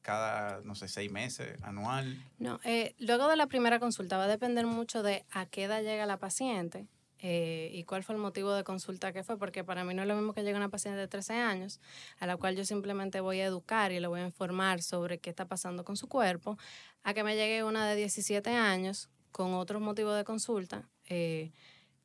cada, 0.00 0.61
no 0.62 0.76
sé, 0.76 0.87
seis 0.87 1.11
meses, 1.11 1.61
anual. 1.62 2.16
No, 2.38 2.61
eh, 2.62 2.95
luego 2.99 3.26
de 3.28 3.35
la 3.37 3.49
primera 3.49 3.80
consulta 3.80 4.16
va 4.16 4.25
a 4.25 4.28
depender 4.28 4.64
mucho 4.64 5.02
de 5.02 5.25
a 5.33 5.47
qué 5.47 5.64
edad 5.64 5.83
llega 5.83 6.06
la 6.06 6.18
paciente 6.18 6.87
eh, 7.18 7.70
y 7.73 7.85
cuál 7.85 8.04
fue 8.04 8.14
el 8.14 8.20
motivo 8.20 8.52
de 8.52 8.62
consulta 8.62 9.12
que 9.12 9.25
fue, 9.25 9.38
porque 9.38 9.64
para 9.64 9.85
mí 9.85 9.94
no 9.94 10.02
es 10.02 10.08
lo 10.08 10.14
mismo 10.14 10.35
que 10.35 10.42
llegue 10.42 10.56
una 10.56 10.68
paciente 10.68 11.00
de 11.00 11.08
13 11.08 11.35
años, 11.35 11.80
a 12.18 12.26
la 12.26 12.37
cual 12.37 12.56
yo 12.56 12.64
simplemente 12.64 13.20
voy 13.20 13.40
a 13.40 13.46
educar 13.46 13.92
y 13.92 14.00
le 14.00 14.06
voy 14.06 14.20
a 14.20 14.25
informar 14.25 14.82
sobre 14.82 15.18
qué 15.18 15.30
está 15.30 15.46
pasando 15.46 15.85
con 15.85 15.96
su 15.96 16.08
cuerpo, 16.08 16.58
a 17.02 17.14
que 17.14 17.25
me 17.25 17.35
llegue 17.35 17.64
una 17.64 17.88
de 17.88 17.96
17 17.96 18.50
años 18.50 19.08
con 19.32 19.54
otros 19.54 19.80
motivos 19.80 20.16
de 20.16 20.25
consulta, 20.25 20.88
eh, 21.08 21.52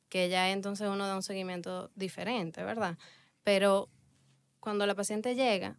que 0.08 0.28
ya 0.28 0.50
entonces 0.50 0.88
uno 0.88 1.06
da 1.06 1.16
un 1.16 1.22
seguimiento 1.22 1.90
diferente, 1.94 2.62
¿verdad? 2.62 2.98
Pero 3.44 3.88
cuando 4.60 4.86
la 4.86 4.94
paciente 4.94 5.34
llega, 5.34 5.78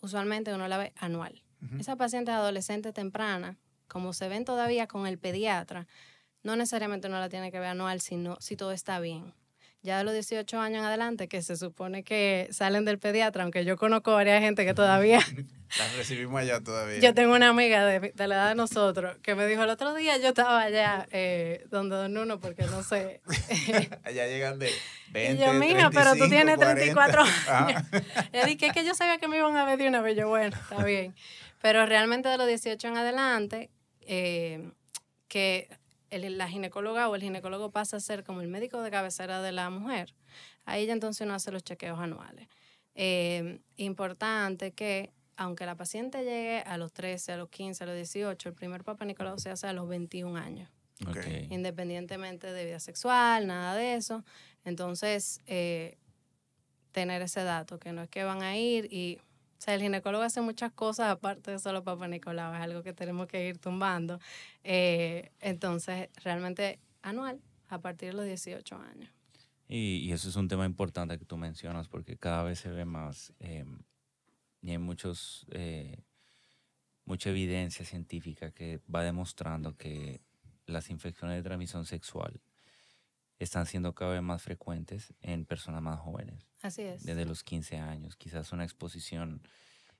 usualmente 0.00 0.54
uno 0.54 0.68
la 0.68 0.78
ve 0.78 0.92
anual. 0.96 1.42
Esa 1.78 1.96
paciente 1.96 2.30
adolescente 2.30 2.92
temprana, 2.92 3.56
como 3.88 4.12
se 4.12 4.28
ven 4.28 4.44
todavía 4.44 4.86
con 4.86 5.06
el 5.06 5.18
pediatra, 5.18 5.86
no 6.44 6.54
necesariamente 6.54 7.08
uno 7.08 7.18
la 7.18 7.28
tiene 7.28 7.50
que 7.50 7.58
ver 7.58 7.70
anual 7.70 8.00
sino, 8.00 8.36
si 8.40 8.56
todo 8.56 8.70
está 8.70 9.00
bien. 9.00 9.34
Ya 9.82 9.98
de 9.98 10.04
los 10.04 10.14
18 10.14 10.58
años 10.60 10.78
en 10.78 10.84
adelante, 10.86 11.28
que 11.28 11.42
se 11.42 11.56
supone 11.56 12.04
que 12.04 12.48
salen 12.50 12.86
del 12.86 12.98
pediatra, 12.98 13.42
aunque 13.42 13.66
yo 13.66 13.76
conozco 13.76 14.14
varias 14.14 14.40
gente 14.40 14.64
que 14.64 14.72
todavía... 14.72 15.18
Las 15.78 15.96
recibimos 15.96 16.40
allá 16.40 16.60
todavía. 16.62 17.00
yo 17.00 17.12
tengo 17.14 17.34
una 17.34 17.48
amiga 17.48 17.84
de, 17.84 18.12
de 18.14 18.28
la 18.28 18.34
edad 18.36 18.48
de 18.50 18.54
nosotros 18.54 19.18
que 19.22 19.34
me 19.34 19.44
dijo 19.46 19.64
el 19.64 19.70
otro 19.70 19.92
día, 19.92 20.16
yo 20.18 20.28
estaba 20.28 20.62
allá 20.62 21.06
eh, 21.10 21.66
donde 21.68 21.96
Don 21.96 22.14
Nuno, 22.14 22.38
porque 22.38 22.62
no 22.62 22.82
sé... 22.82 23.20
allá 24.04 24.26
llegan 24.26 24.58
de 24.58 24.70
20, 25.10 25.42
y 25.42 25.44
yo, 25.44 25.52
mija, 25.54 25.90
pero 25.90 26.12
tú 26.12 26.28
35, 26.28 26.30
tienes 26.30 26.56
40. 26.56 26.74
34 26.76 27.22
Ajá. 27.48 27.66
años. 27.66 27.82
Le 28.32 28.44
dije, 28.46 28.66
es 28.66 28.72
que 28.72 28.84
yo 28.86 28.94
sabía 28.94 29.18
que 29.18 29.28
me 29.28 29.36
iban 29.36 29.56
a 29.56 29.64
ver 29.64 29.76
de 29.78 29.88
una 29.88 30.00
vez. 30.00 30.16
Yo, 30.16 30.28
bueno, 30.28 30.56
está 30.56 30.84
bien. 30.84 31.14
Pero 31.60 31.84
realmente 31.86 32.28
de 32.28 32.38
los 32.38 32.46
18 32.46 32.88
en 32.88 32.96
adelante, 32.96 33.70
eh, 34.02 34.70
que 35.28 35.68
el- 36.14 36.38
la 36.38 36.48
ginecóloga 36.48 37.08
o 37.08 37.14
el 37.14 37.22
ginecólogo 37.22 37.70
pasa 37.70 37.96
a 37.98 38.00
ser 38.00 38.24
como 38.24 38.40
el 38.40 38.48
médico 38.48 38.80
de 38.82 38.90
cabecera 38.90 39.42
de 39.42 39.52
la 39.52 39.70
mujer. 39.70 40.14
Ahí 40.64 40.86
ya 40.86 40.92
entonces 40.92 41.24
uno 41.26 41.34
hace 41.34 41.50
los 41.50 41.62
chequeos 41.64 41.98
anuales. 41.98 42.48
Eh, 42.94 43.58
importante 43.76 44.72
que, 44.72 45.12
aunque 45.36 45.66
la 45.66 45.74
paciente 45.76 46.18
llegue 46.24 46.60
a 46.60 46.78
los 46.78 46.92
13, 46.92 47.32
a 47.32 47.36
los 47.36 47.48
15, 47.48 47.84
a 47.84 47.86
los 47.88 47.96
18, 47.96 48.48
el 48.48 48.54
primer 48.54 48.84
papá 48.84 49.04
Nicolau 49.04 49.38
se 49.38 49.50
hace 49.50 49.66
a 49.66 49.72
los 49.72 49.88
21 49.88 50.36
años 50.36 50.70
independientemente 51.50 52.52
de 52.52 52.64
vida 52.64 52.78
sexual, 52.80 53.46
nada 53.48 53.74
de 53.74 53.94
eso. 53.94 54.24
Entonces, 54.64 55.40
eh, 55.46 55.98
tener 56.92 57.20
ese 57.22 57.42
dato, 57.42 57.78
que 57.80 57.92
no 57.92 58.02
es 58.02 58.08
que 58.08 58.22
van 58.22 58.42
a 58.42 58.56
ir 58.56 58.86
y, 58.92 59.18
o 59.58 59.60
sea, 59.60 59.74
el 59.74 59.82
ginecólogo 59.82 60.22
hace 60.24 60.40
muchas 60.40 60.72
cosas 60.72 61.10
aparte 61.10 61.50
de 61.50 61.58
solo 61.58 61.82
Papá 61.82 62.08
Nicolau, 62.08 62.54
es 62.54 62.60
algo 62.60 62.82
que 62.82 62.92
tenemos 62.92 63.26
que 63.26 63.48
ir 63.48 63.58
tumbando. 63.58 64.20
Eh, 64.62 65.30
entonces, 65.40 66.08
realmente 66.22 66.78
anual, 67.02 67.40
a 67.68 67.78
partir 67.78 68.10
de 68.10 68.14
los 68.14 68.26
18 68.26 68.76
años. 68.76 69.10
Y, 69.68 69.96
y 70.04 70.12
eso 70.12 70.28
es 70.28 70.36
un 70.36 70.48
tema 70.48 70.66
importante 70.66 71.18
que 71.18 71.24
tú 71.24 71.36
mencionas 71.36 71.88
porque 71.88 72.16
cada 72.16 72.42
vez 72.42 72.58
se 72.58 72.70
ve 72.70 72.84
más 72.84 73.32
eh, 73.40 73.64
y 74.64 74.70
hay 74.70 74.78
muchos, 74.78 75.46
eh, 75.50 76.02
mucha 77.04 77.30
evidencia 77.30 77.84
científica 77.84 78.50
que 78.50 78.80
va 78.92 79.02
demostrando 79.02 79.76
que 79.76 80.22
las 80.66 80.88
infecciones 80.88 81.36
de 81.36 81.42
transmisión 81.42 81.84
sexual 81.84 82.40
están 83.44 83.66
siendo 83.66 83.94
cada 83.94 84.12
vez 84.12 84.22
más 84.22 84.42
frecuentes 84.42 85.14
en 85.20 85.44
personas 85.46 85.82
más 85.82 86.00
jóvenes, 86.00 86.46
Así 86.62 86.82
es. 86.82 87.04
desde 87.04 87.24
los 87.24 87.44
15 87.44 87.78
años. 87.78 88.16
Quizás 88.16 88.52
una 88.52 88.64
exposición 88.64 89.42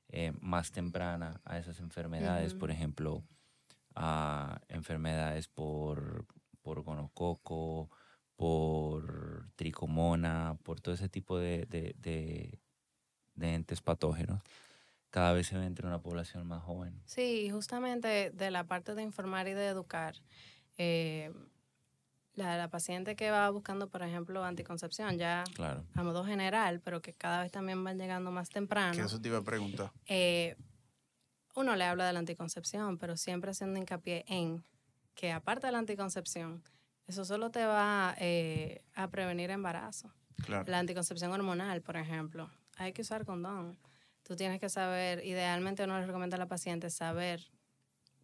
eh, 0.08 0.32
más 0.40 0.70
temprana 0.72 1.40
a 1.44 1.58
esas 1.58 1.80
enfermedades, 1.80 2.52
Ujú. 2.52 2.60
por 2.60 2.70
ejemplo, 2.70 3.24
a 3.94 4.60
enfermedades 4.68 5.48
por, 5.48 6.26
por 6.62 6.82
gonococo, 6.82 7.90
por 8.36 9.48
tricomona, 9.56 10.58
por 10.62 10.80
todo 10.80 10.94
ese 10.94 11.08
tipo 11.08 11.38
de, 11.38 11.66
de- 11.66 11.94
de- 11.98 12.60
de 13.34 13.54
entes 13.54 13.80
patógenos, 13.80 14.42
cada 15.10 15.32
vez 15.32 15.46
se 15.48 15.56
ve 15.58 15.66
entre 15.66 15.86
una 15.86 16.00
población 16.02 16.46
más 16.46 16.62
joven. 16.62 17.00
Sí, 17.04 17.48
justamente 17.50 18.30
de 18.30 18.50
la 18.50 18.64
parte 18.64 18.94
de 18.94 19.02
informar 19.02 19.46
y 19.48 19.54
de 19.54 19.66
educar, 19.66 20.16
eh, 20.78 21.32
la, 22.34 22.56
la 22.56 22.68
paciente 22.68 23.16
que 23.16 23.30
va 23.30 23.48
buscando, 23.50 23.88
por 23.88 24.02
ejemplo, 24.02 24.44
anticoncepción, 24.44 25.18
ya 25.18 25.44
Claro. 25.54 25.84
a 25.94 26.02
modo 26.02 26.24
general, 26.24 26.80
pero 26.80 27.00
que 27.00 27.12
cada 27.12 27.42
vez 27.42 27.52
también 27.52 27.82
van 27.84 27.98
llegando 27.98 28.30
más 28.30 28.48
temprano, 28.50 28.94
Que 28.94 29.02
eso 29.02 29.20
te 29.20 29.28
iba 29.28 29.38
a 29.38 29.42
preguntar. 29.42 29.92
eh, 30.06 30.56
uno 31.56 31.76
le 31.76 31.84
habla 31.84 32.06
de 32.06 32.12
la 32.12 32.18
anticoncepción, 32.18 32.98
pero 32.98 33.16
siempre 33.16 33.52
haciendo 33.52 33.78
hincapié 33.78 34.24
en 34.26 34.64
que 35.14 35.30
aparte 35.30 35.66
de 35.68 35.72
la 35.72 35.78
anticoncepción, 35.78 36.62
eso 37.06 37.24
solo 37.24 37.50
te 37.50 37.64
va 37.64 38.16
eh, 38.18 38.82
a 38.94 39.06
prevenir 39.08 39.50
embarazo. 39.50 40.12
Claro. 40.44 40.64
La 40.68 40.80
anticoncepción 40.80 41.30
hormonal, 41.30 41.80
por 41.82 41.96
ejemplo, 41.96 42.50
hay 42.76 42.92
que 42.92 43.02
usar 43.02 43.24
condón. 43.24 43.78
Tú 44.24 44.34
tienes 44.34 44.58
que 44.58 44.68
saber, 44.68 45.24
idealmente 45.24 45.84
uno 45.84 46.00
le 46.00 46.06
recomienda 46.06 46.34
a 46.36 46.40
la 46.40 46.46
paciente 46.48 46.90
saber 46.90 47.40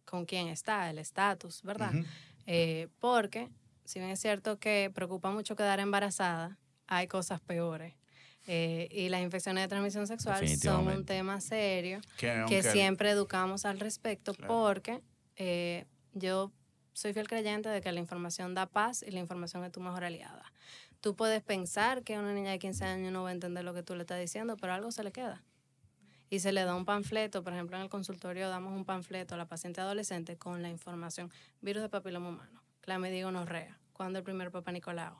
con 0.03 0.25
quién 0.25 0.49
está, 0.49 0.89
el 0.89 0.97
estatus, 0.97 1.61
¿verdad? 1.63 1.93
Ujú. 1.93 2.05
Eh, 2.47 2.89
porque, 2.99 3.49
si 3.85 3.99
bien 3.99 4.11
es 4.11 4.19
cierto 4.19 4.59
que 4.59 4.91
preocupa 4.93 5.31
mucho 5.31 5.55
quedar 5.55 5.79
embarazada, 5.79 6.57
hay 6.87 7.07
cosas 7.07 7.39
peores. 7.41 7.93
Eh, 8.47 8.87
y 8.91 9.09
las 9.09 9.21
infecciones 9.21 9.63
de 9.63 9.67
transmisión 9.67 10.07
sexual 10.07 10.47
son 10.57 10.87
un 10.87 11.05
tema 11.05 11.39
serio 11.41 12.01
Que, 12.17 12.63
siempre 12.63 13.11
educamos 13.11 13.65
al 13.65 13.79
respecto 13.79 14.33
Claro. 14.33 14.51
porque 14.51 15.01
eh, 15.35 15.85
yo 16.13 16.51
soy 16.93 17.13
fiel 17.13 17.27
creyente 17.27 17.69
de 17.69 17.81
que 17.81 17.91
la 17.91 17.99
información 17.99 18.55
da 18.55 18.65
paz 18.65 19.03
y 19.07 19.11
la 19.11 19.19
información 19.19 19.63
es 19.63 19.71
tu 19.71 19.79
mejor 19.79 20.03
aliada. 20.03 20.51
Tú 21.01 21.15
puedes 21.15 21.41
pensar 21.41 22.03
que 22.03 22.17
una 22.17 22.33
niña 22.33 22.51
de 22.51 22.59
15 22.59 22.85
años 22.85 23.11
no 23.11 23.23
va 23.23 23.29
a 23.29 23.31
entender 23.31 23.63
lo 23.63 23.73
que 23.73 23.83
tú 23.83 23.95
le 23.95 24.01
estás 24.01 24.19
diciendo, 24.19 24.57
pero 24.57 24.73
algo 24.73 24.91
se 24.91 25.03
le 25.03 25.11
queda. 25.11 25.43
Y 26.29 26.39
se 26.39 26.51
le 26.51 26.63
da 26.63 26.75
un 26.75 26.85
panfleto, 26.85 27.43
por 27.43 27.53
ejemplo, 27.53 27.75
en 27.75 27.83
el 27.83 27.89
consultorio 27.89 28.49
damos 28.49 28.73
un 28.73 28.85
panfleto 28.85 29.35
a 29.35 29.37
la 29.37 29.47
paciente 29.47 29.81
adolescente 29.81 30.37
con 30.37 30.61
la 30.61 30.69
información, 30.69 31.31
virus 31.59 31.83
de 31.83 31.89
papiloma 31.89 32.29
humano, 32.29 32.60
clamidia 32.81 33.25
gonorrea, 33.25 33.79
cuando 33.93 34.19
el 34.19 34.25
primer 34.25 34.51
papá 34.51 34.71
Nicolau, 34.71 35.15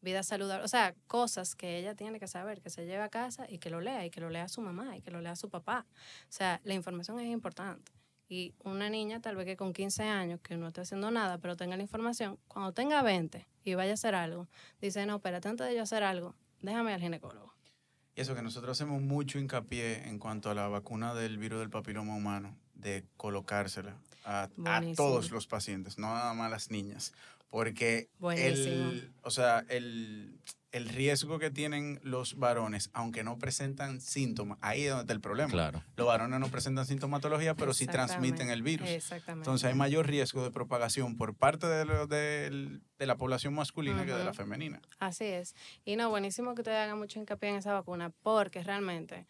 vida 0.00 0.22
saludable, 0.22 0.64
o 0.64 0.68
sea, 0.68 0.94
cosas 1.06 1.54
que 1.54 1.78
ella 1.78 1.94
tiene 1.94 2.20
que 2.20 2.28
saber, 2.28 2.60
que 2.60 2.70
se 2.70 2.86
lleve 2.86 3.02
a 3.02 3.08
casa 3.08 3.46
y 3.48 3.58
que 3.58 3.70
lo 3.70 3.80
lea, 3.80 4.04
y 4.04 4.10
que 4.10 4.20
lo 4.20 4.30
lea 4.30 4.48
su 4.48 4.60
mamá, 4.60 4.96
y 4.96 5.02
que 5.02 5.10
lo 5.10 5.20
lea 5.20 5.36
su 5.36 5.48
papá. 5.48 5.86
O 6.24 6.32
sea, 6.32 6.60
la 6.64 6.74
información 6.74 7.18
es 7.20 7.26
importante. 7.26 7.92
Y 8.28 8.54
una 8.62 8.90
niña, 8.90 9.20
tal 9.20 9.36
vez 9.36 9.46
que 9.46 9.56
con 9.56 9.72
15 9.72 10.02
años, 10.02 10.40
que 10.40 10.56
no 10.56 10.68
esté 10.68 10.82
haciendo 10.82 11.10
nada, 11.10 11.38
pero 11.38 11.56
tenga 11.56 11.76
la 11.76 11.82
información, 11.82 12.38
cuando 12.46 12.72
tenga 12.72 13.02
20 13.02 13.48
y 13.64 13.74
vaya 13.74 13.92
a 13.92 13.94
hacer 13.94 14.14
algo, 14.14 14.48
dice, 14.80 15.06
no, 15.06 15.16
espérate, 15.16 15.48
antes 15.48 15.66
de 15.66 15.74
yo 15.74 15.82
hacer 15.82 16.02
algo, 16.02 16.34
déjame 16.60 16.92
al 16.92 17.00
ginecólogo. 17.00 17.54
Y 18.14 18.20
eso 18.20 18.34
que 18.34 18.42
nosotros 18.42 18.76
hacemos 18.76 19.00
mucho 19.00 19.38
hincapié 19.38 20.08
en 20.08 20.18
cuanto 20.18 20.50
a 20.50 20.54
la 20.54 20.68
vacuna 20.68 21.14
del 21.14 21.38
virus 21.38 21.60
del 21.60 21.70
papiloma 21.70 22.14
humano, 22.16 22.56
de 22.74 23.06
colocársela 23.16 23.96
a, 24.30 24.48
todos 24.96 25.30
los 25.30 25.46
pacientes, 25.46 25.98
no 25.98 26.12
nada 26.12 26.34
más 26.34 26.46
a 26.46 26.50
las 26.50 26.70
niñas. 26.70 27.12
Porque 27.50 28.10
Buenísimo. 28.18 28.90
el, 28.90 29.10
o 29.22 29.30
sea, 29.30 29.64
el, 29.70 30.38
el 30.70 30.86
riesgo 30.90 31.38
que 31.38 31.50
tienen 31.50 31.98
los 32.02 32.36
varones, 32.38 32.90
aunque 32.92 33.24
no 33.24 33.38
presentan 33.38 34.02
síntomas, 34.02 34.58
ahí 34.60 34.82
es 34.82 34.90
donde 34.90 35.04
está 35.04 35.14
el 35.14 35.22
problema. 35.22 35.50
Claro. 35.50 35.82
Los 35.96 36.06
varones 36.06 36.38
no 36.40 36.48
presentan 36.48 36.84
sintomatología, 36.84 37.54
pero 37.54 37.72
sí 37.72 37.86
transmiten 37.86 38.50
el 38.50 38.62
virus. 38.62 38.86
Exactamente. 38.90 39.48
Entonces 39.48 39.66
hay 39.66 39.74
mayor 39.74 40.06
riesgo 40.06 40.44
de 40.44 40.50
propagación 40.50 41.16
por 41.16 41.34
parte 41.34 41.66
de, 41.66 41.86
lo- 41.86 42.06
del- 42.06 42.82
de 42.98 43.06
la 43.06 43.16
población 43.16 43.54
masculina 43.54 44.04
que 44.04 44.12
de 44.12 44.24
la 44.24 44.34
femenina. 44.34 44.82
Así 44.98 45.24
es. 45.24 45.54
Y 45.86 45.96
no, 45.96 46.10
buenísimo 46.10 46.54
que 46.54 46.60
ustedes 46.60 46.76
hagan 46.76 46.98
mucho 46.98 47.18
hincapié 47.18 47.48
en 47.48 47.56
esa 47.56 47.72
vacuna, 47.72 48.10
porque 48.22 48.62
realmente 48.62 49.26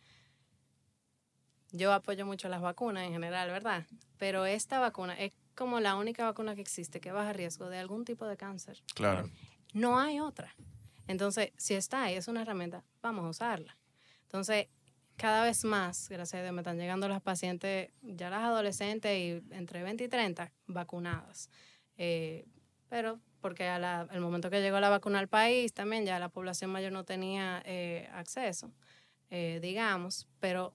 yo 1.72 1.92
apoyo 1.92 2.26
mucho 2.26 2.48
las 2.48 2.60
vacunas 2.60 3.04
en 3.04 3.12
general, 3.12 3.50
¿verdad? 3.50 3.86
Pero 4.18 4.46
esta 4.46 4.78
vacuna 4.78 5.14
es 5.18 5.32
como 5.54 5.80
la 5.80 5.96
única 5.96 6.24
vacuna 6.24 6.54
que 6.54 6.60
existe 6.60 7.00
que 7.00 7.12
baja 7.12 7.32
riesgo 7.32 7.68
de 7.68 7.78
algún 7.78 8.04
tipo 8.04 8.26
de 8.26 8.36
cáncer. 8.36 8.82
Claro. 8.94 9.28
No 9.74 9.98
hay 9.98 10.20
otra. 10.20 10.54
Entonces, 11.06 11.52
si 11.56 11.74
está 11.74 12.04
ahí, 12.04 12.14
es 12.14 12.28
una 12.28 12.42
herramienta, 12.42 12.84
vamos 13.02 13.24
a 13.24 13.28
usarla. 13.28 13.76
Entonces, 14.22 14.68
cada 15.16 15.42
vez 15.42 15.64
más, 15.64 16.08
gracias 16.08 16.40
a 16.40 16.42
Dios, 16.42 16.54
me 16.54 16.60
están 16.60 16.78
llegando 16.78 17.08
las 17.08 17.20
pacientes, 17.20 17.90
ya 18.02 18.30
las 18.30 18.44
adolescentes 18.44 19.18
y 19.18 19.42
entre 19.52 19.82
20 19.82 20.04
y 20.04 20.08
30, 20.08 20.52
vacunadas. 20.66 21.50
Eh, 21.96 22.46
pero 22.88 23.20
porque 23.40 23.66
al 23.68 24.20
momento 24.20 24.50
que 24.50 24.60
llegó 24.60 24.80
la 24.80 24.90
vacuna 24.90 25.18
al 25.18 25.28
país, 25.28 25.72
también 25.72 26.04
ya 26.04 26.18
la 26.18 26.28
población 26.28 26.70
mayor 26.70 26.92
no 26.92 27.04
tenía 27.04 27.62
eh, 27.64 28.08
acceso, 28.12 28.72
eh, 29.30 29.58
digamos, 29.62 30.28
pero 30.40 30.74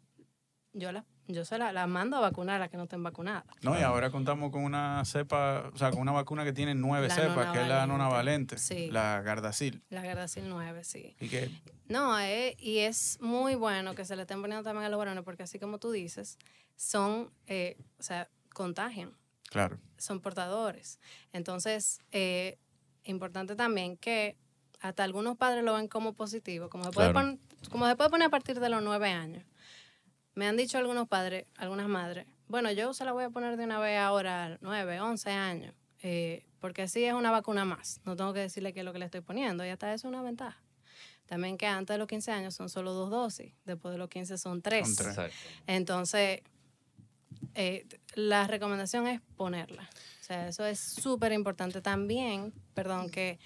yo 0.74 0.92
la, 0.92 1.06
yo 1.28 1.46
se 1.46 1.58
la, 1.58 1.88
mando 1.88 2.18
a 2.18 2.20
vacunar 2.20 2.58
a 2.58 2.60
las 2.60 2.70
que 2.70 2.78
no 2.78 2.84
estén 2.84 3.04
vacunadas. 3.04 3.46
No, 3.62 3.78
y 3.80 3.82
ahora 3.82 4.12
contamos 4.12 4.52
con 4.52 4.64
una 4.64 5.04
cepa, 5.06 5.72
o 5.74 5.78
sea, 5.78 5.92
con 5.92 6.02
una 6.02 6.12
vacuna 6.12 6.44
que 6.44 6.54
tiene 6.54 6.76
nueve 6.76 7.10
cepas, 7.10 7.54
que 7.54 7.62
es 7.62 7.68
la 7.68 7.88
nonavalente, 7.88 8.58
sí. 8.58 8.90
la 8.92 9.22
Gardasil. 9.22 9.84
La 9.90 10.02
Gardasil 10.02 10.46
9, 10.48 10.84
sí. 10.84 11.16
¿Y 11.20 11.30
qué? 11.30 11.50
No, 11.88 12.20
eh, 12.20 12.56
y 12.60 12.80
es 12.80 13.20
muy 13.22 13.56
bueno 13.56 13.96
que 13.96 14.06
se 14.06 14.16
le 14.16 14.24
estén 14.24 14.42
poniendo 14.42 14.64
también 14.64 14.86
a 14.86 14.90
los 14.90 14.98
varones, 14.98 15.24
porque 15.24 15.44
así 15.44 15.60
como 15.60 15.78
tú 15.78 15.92
dices, 15.92 16.38
son, 16.76 17.32
o 17.50 18.04
sea, 18.04 18.30
contagian. 18.54 19.12
Claro. 19.50 19.78
Son 19.98 20.20
portadores. 20.20 21.00
Entonces, 21.32 22.00
eh, 22.12 22.58
importante 23.04 23.56
también 23.56 23.98
que 23.98 24.36
hasta 24.80 25.04
algunos 25.04 25.38
padres 25.38 25.64
lo 25.64 25.76
ven 25.76 25.88
como 25.88 26.14
positivo, 26.14 26.70
como 26.70 26.86
se, 26.86 26.92
puede 26.92 27.14
poner, 27.14 27.38
como 27.70 27.88
se 27.88 27.96
puede 27.96 28.10
poner 28.10 28.28
a 28.28 28.32
partir 28.32 28.60
de 28.60 28.70
los 28.70 28.82
nueve 28.84 29.12
años. 29.12 29.44
Me 30.36 30.48
han 30.48 30.58
dicho 30.58 30.78
algunos 30.78 31.08
padres, 31.08 31.46
algunas 31.56 31.88
madres, 31.88 32.26
bueno, 32.48 32.72
yo 32.72 32.94
se 32.94 33.04
la 33.06 33.14
voy 33.14 33.24
a 33.24 33.30
poner 33.30 33.58
de 33.58 33.64
una 33.64 33.80
vez 33.80 33.98
ahora, 33.98 34.58
nueve, 34.62 35.02
once 35.02 35.32
años, 35.32 35.74
eh, 36.04 36.46
porque 36.60 36.84
así 36.84 37.04
es 37.04 37.14
una 37.14 37.32
vacuna 37.32 37.66
más. 37.66 38.00
No 38.06 38.16
tengo 38.16 38.34
que 38.34 38.42
decirle 38.42 38.74
qué 38.74 38.82
es 38.82 38.86
lo 38.86 38.94
que 38.94 39.00
le 39.00 39.06
estoy 39.06 39.22
poniendo 39.22 39.66
y 39.66 39.70
hasta 39.70 39.94
eso 39.94 40.08
es 40.08 40.14
una 40.14 40.22
ventaja. 40.22 40.62
También 41.26 41.58
que 41.58 41.66
antes 41.66 41.96
de 41.96 41.98
los 41.98 42.08
15 42.08 42.32
años 42.32 42.54
son 42.54 42.70
solo 42.70 42.94
dos 42.94 43.10
dosis, 43.10 43.54
después 43.66 43.94
de 43.94 43.98
los 43.98 44.10
15 44.10 44.38
son 44.38 44.62
tres. 44.62 44.96
Son 44.96 45.16
tres. 45.16 45.34
Entonces, 45.66 46.42
eh, 47.56 47.88
la 48.14 48.46
recomendación 48.46 49.08
es 49.08 49.22
ponerla. 49.36 49.90
O 50.22 50.24
sea, 50.24 50.48
eso 50.50 50.66
es 50.66 50.80
súper 50.80 51.32
importante 51.32 51.82
también, 51.82 52.54
perdón, 52.74 53.10
que 53.10 53.40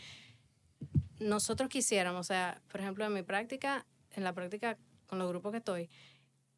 nosotros 1.20 1.70
quisiéramos, 1.70 2.20
o 2.20 2.24
sea, 2.28 2.62
por 2.68 2.82
ejemplo, 2.82 3.06
en 3.06 3.14
mi 3.14 3.24
práctica, 3.24 3.86
en 4.12 4.24
la 4.24 4.34
práctica 4.34 4.78
con 5.08 5.18
los 5.18 5.30
grupos 5.30 5.52
que 5.52 5.60
estoy, 5.60 5.90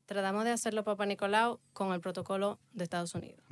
tratamos 0.09 0.43
de 0.43 0.51
hacerlo 0.51 0.83
Papa 0.83 1.05
Nicolau 1.05 1.59
con 1.71 1.93
el 1.93 2.01
protocolo 2.01 2.59
de 2.73 2.83
Estados 2.83 3.13
Unidos. 3.13 3.45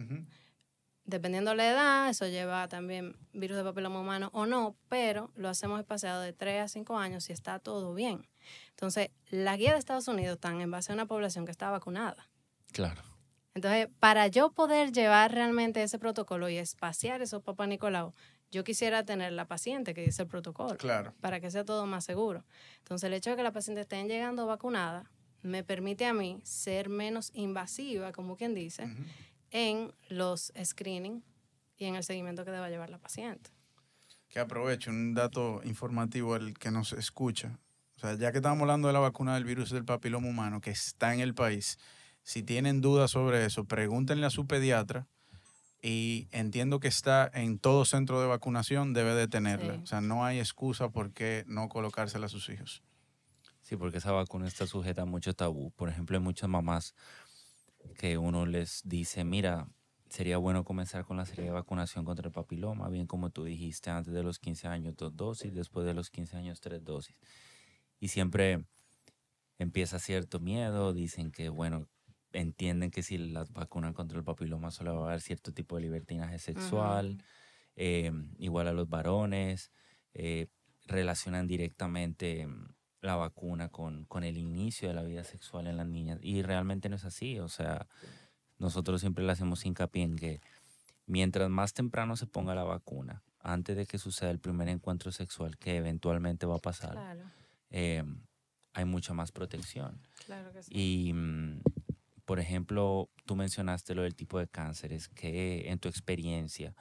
Dependiendo 1.06 1.52
de 1.52 1.58
la 1.58 1.70
edad, 1.70 2.10
eso 2.10 2.26
lleva 2.28 2.68
también 2.68 3.16
virus 3.32 3.58
de 3.58 3.64
papiloma 3.64 4.02
humano 4.02 4.32
o 4.34 4.48
no, 4.48 4.76
pero 4.90 5.32
lo 5.36 5.50
hacemos 5.50 5.80
espaciado 5.80 6.22
de 6.22 6.34
3 6.34 6.64
a 6.64 6.68
5 6.68 6.98
años 6.98 7.30
y 7.30 7.34
está 7.34 7.60
todo 7.60 7.94
bien. 7.94 8.28
Entonces, 8.72 9.12
la 9.30 9.56
guía 9.56 9.74
de 9.74 9.78
Estados 9.78 10.08
Unidos 10.08 10.36
están 10.36 10.60
en 10.60 10.72
base 10.72 10.92
a 10.92 10.96
una 10.96 11.06
población 11.06 11.46
que 11.46 11.52
está 11.52 11.70
vacunada. 11.70 12.28
Claro. 12.74 13.04
Entonces, 13.54 13.88
para 14.00 14.26
yo 14.26 14.52
poder 14.52 14.92
llevar 14.92 15.32
realmente 15.32 15.84
ese 15.84 16.00
protocolo 16.00 16.50
y 16.50 16.58
espaciar 16.58 17.22
esos 17.22 17.44
papá 17.44 17.68
Nicolau, 17.68 18.16
yo 18.50 18.64
quisiera 18.64 19.06
tener 19.06 19.32
la 19.32 19.46
paciente 19.46 19.94
que 19.94 20.02
dice 20.02 20.24
el 20.24 20.28
protocolo. 20.28 20.76
Claro. 20.78 21.14
Para 21.22 21.40
que 21.40 21.52
sea 21.52 21.64
todo 21.64 21.86
más 21.86 22.04
seguro. 22.04 22.46
Entonces, 22.80 23.08
el 23.08 23.14
hecho 23.14 23.30
de 23.30 23.36
que 23.36 23.44
la 23.44 23.52
paciente 23.52 23.82
esté 23.82 24.04
llegando 24.04 24.48
vacunada 24.48 25.12
me 25.42 25.64
permite 25.64 26.06
a 26.06 26.14
mí 26.14 26.40
ser 26.44 26.90
menos 26.90 27.32
invasiva, 27.34 28.12
como 28.12 28.38
quien 28.38 28.54
dice, 28.54 28.88
en 29.52 29.94
los 30.10 30.52
screening 30.64 31.24
y 31.78 31.86
en 31.86 31.96
el 31.96 32.04
seguimiento 32.04 32.46
que 32.46 32.52
deba 32.52 32.70
llevar 32.70 32.90
la 32.90 32.98
paciente. 32.98 33.52
Que 34.30 34.40
aprovecho 34.40 34.92
un 34.92 35.14
dato 35.14 35.62
informativo 35.64 36.36
el 36.36 36.58
que 36.58 36.72
nos 36.72 36.94
escucha. 36.94 37.60
O 37.96 38.00
sea, 38.00 38.16
ya 38.16 38.32
que 38.32 38.40
estamos 38.40 38.62
hablando 38.62 38.88
de 38.88 38.94
la 38.94 39.00
vacuna 39.00 39.36
del 39.36 39.46
virus 39.46 39.72
del 39.72 39.86
papiloma 39.86 40.28
humano 40.28 40.62
que 40.62 40.72
está 40.72 41.14
en 41.14 41.20
el 41.22 41.34
país, 41.34 41.80
si 42.24 42.44
tienen 42.44 42.82
dudas 42.82 43.12
sobre 43.12 43.46
eso, 43.46 43.66
pregúntenle 43.66 44.26
a 44.26 44.30
su 44.30 44.46
pediatra 44.46 45.08
y 45.82 46.28
entiendo 46.32 46.80
que 46.80 46.88
está 46.88 47.30
en 47.34 47.60
todo 47.60 47.86
centro 47.86 48.20
de 48.20 48.28
vacunación, 48.28 48.94
debe 48.94 49.14
de 49.14 49.28
tenerla. 49.28 49.80
O 49.82 49.86
sea, 49.86 50.02
no 50.02 50.26
hay 50.26 50.40
excusa 50.40 50.90
por 50.90 51.14
qué 51.14 51.46
no 51.48 51.70
colocársela 51.70 52.26
a 52.26 52.30
sus 52.30 52.50
hijos. 52.50 52.84
Sí, 53.68 53.76
porque 53.76 53.98
esa 53.98 54.14
vacuna 54.14 54.48
está 54.48 54.66
sujeta 54.66 55.02
a 55.02 55.06
muchos 55.06 55.36
tabú. 55.36 55.72
Por 55.72 55.90
ejemplo, 55.90 56.16
hay 56.16 56.24
muchas 56.24 56.48
mamás 56.48 56.96
que 57.98 58.18
uno 58.18 58.46
les 58.46 58.82
dice, 58.86 59.26
mira, 59.26 59.68
sería 60.08 60.38
bueno 60.38 60.64
comenzar 60.64 61.04
con 61.04 61.18
la 61.18 61.26
serie 61.26 61.44
de 61.44 61.52
vacunación 61.52 62.06
contra 62.06 62.28
el 62.28 62.32
papiloma, 62.32 62.88
bien 62.88 63.08
como 63.08 63.30
tú 63.30 63.44
dijiste, 63.44 63.90
antes 63.90 64.14
de 64.14 64.24
los 64.24 64.40
15 64.40 64.70
años 64.70 64.96
dos 64.96 65.18
dosis, 65.18 65.54
después 65.54 65.86
de 65.86 65.94
los 65.94 66.10
15 66.10 66.38
años 66.38 66.62
tres 66.62 66.82
dosis. 66.82 67.20
Y 68.00 68.08
siempre 68.08 68.64
empieza 69.60 70.00
cierto 70.00 70.40
miedo, 70.40 70.94
dicen 70.94 71.30
que, 71.30 71.50
bueno, 71.50 71.90
entienden 72.32 72.90
que 72.90 73.04
si 73.04 73.18
las 73.18 73.52
vacunan 73.52 73.94
contra 73.94 74.18
el 74.18 74.24
papiloma 74.24 74.72
solo 74.72 74.96
va 74.96 75.02
a 75.02 75.08
haber 75.10 75.20
cierto 75.20 75.52
tipo 75.52 75.76
de 75.76 75.82
libertinaje 75.82 76.40
sexual, 76.40 77.22
eh, 77.76 78.14
igual 78.38 78.70
a 78.70 78.72
los 78.72 78.88
varones, 78.88 79.74
eh, 80.14 80.48
relacionan 80.86 81.48
directamente 81.48 82.48
la 83.02 83.16
vacuna 83.16 83.70
con, 83.70 84.06
con 84.06 84.24
el 84.24 84.38
inicio 84.38 84.88
de 84.88 84.94
la 84.94 85.04
vida 85.04 85.24
sexual 85.24 85.68
en 85.68 85.78
las 85.78 85.88
niñas 85.88 86.20
y 86.22 86.42
realmente 86.42 86.90
no 86.90 86.96
es 86.96 87.06
así, 87.06 87.40
o 87.40 87.48
sea, 87.48 87.88
nosotros 88.58 89.02
siempre 89.02 89.24
le 89.24 89.32
hacemos 89.32 89.66
hincapié 89.66 90.04
en 90.04 90.16
que 90.16 90.42
mientras 91.06 91.50
más 91.50 91.74
temprano 91.74 92.16
se 92.16 92.28
ponga 92.28 92.56
la 92.56 92.64
vacuna, 92.64 93.24
antes 93.40 93.78
de 93.78 93.86
que 93.86 93.98
suceda 93.98 94.32
el 94.32 94.40
primer 94.40 94.68
encuentro 94.68 95.12
sexual 95.12 95.58
que 95.58 95.78
eventualmente 95.78 96.46
va 96.46 96.56
a 96.56 96.60
pasar, 96.60 97.18
eh, 97.70 98.04
hay 98.74 98.86
mucha 98.86 99.14
más 99.14 99.32
protección. 99.32 100.02
Claro 100.26 100.52
que 100.52 100.64
sí. 100.64 100.72
Y 100.74 101.14
mm, 101.14 101.62
por 102.26 102.40
ejemplo, 102.40 103.10
tú 103.26 103.36
mencionaste 103.36 103.96
lo 103.96 104.02
del 104.02 104.16
tipo 104.16 104.38
de 104.38 104.48
cánceres, 104.48 105.08
que 105.08 105.70
en 105.70 105.80
tu 105.80 105.88
experiencia, 105.88 106.76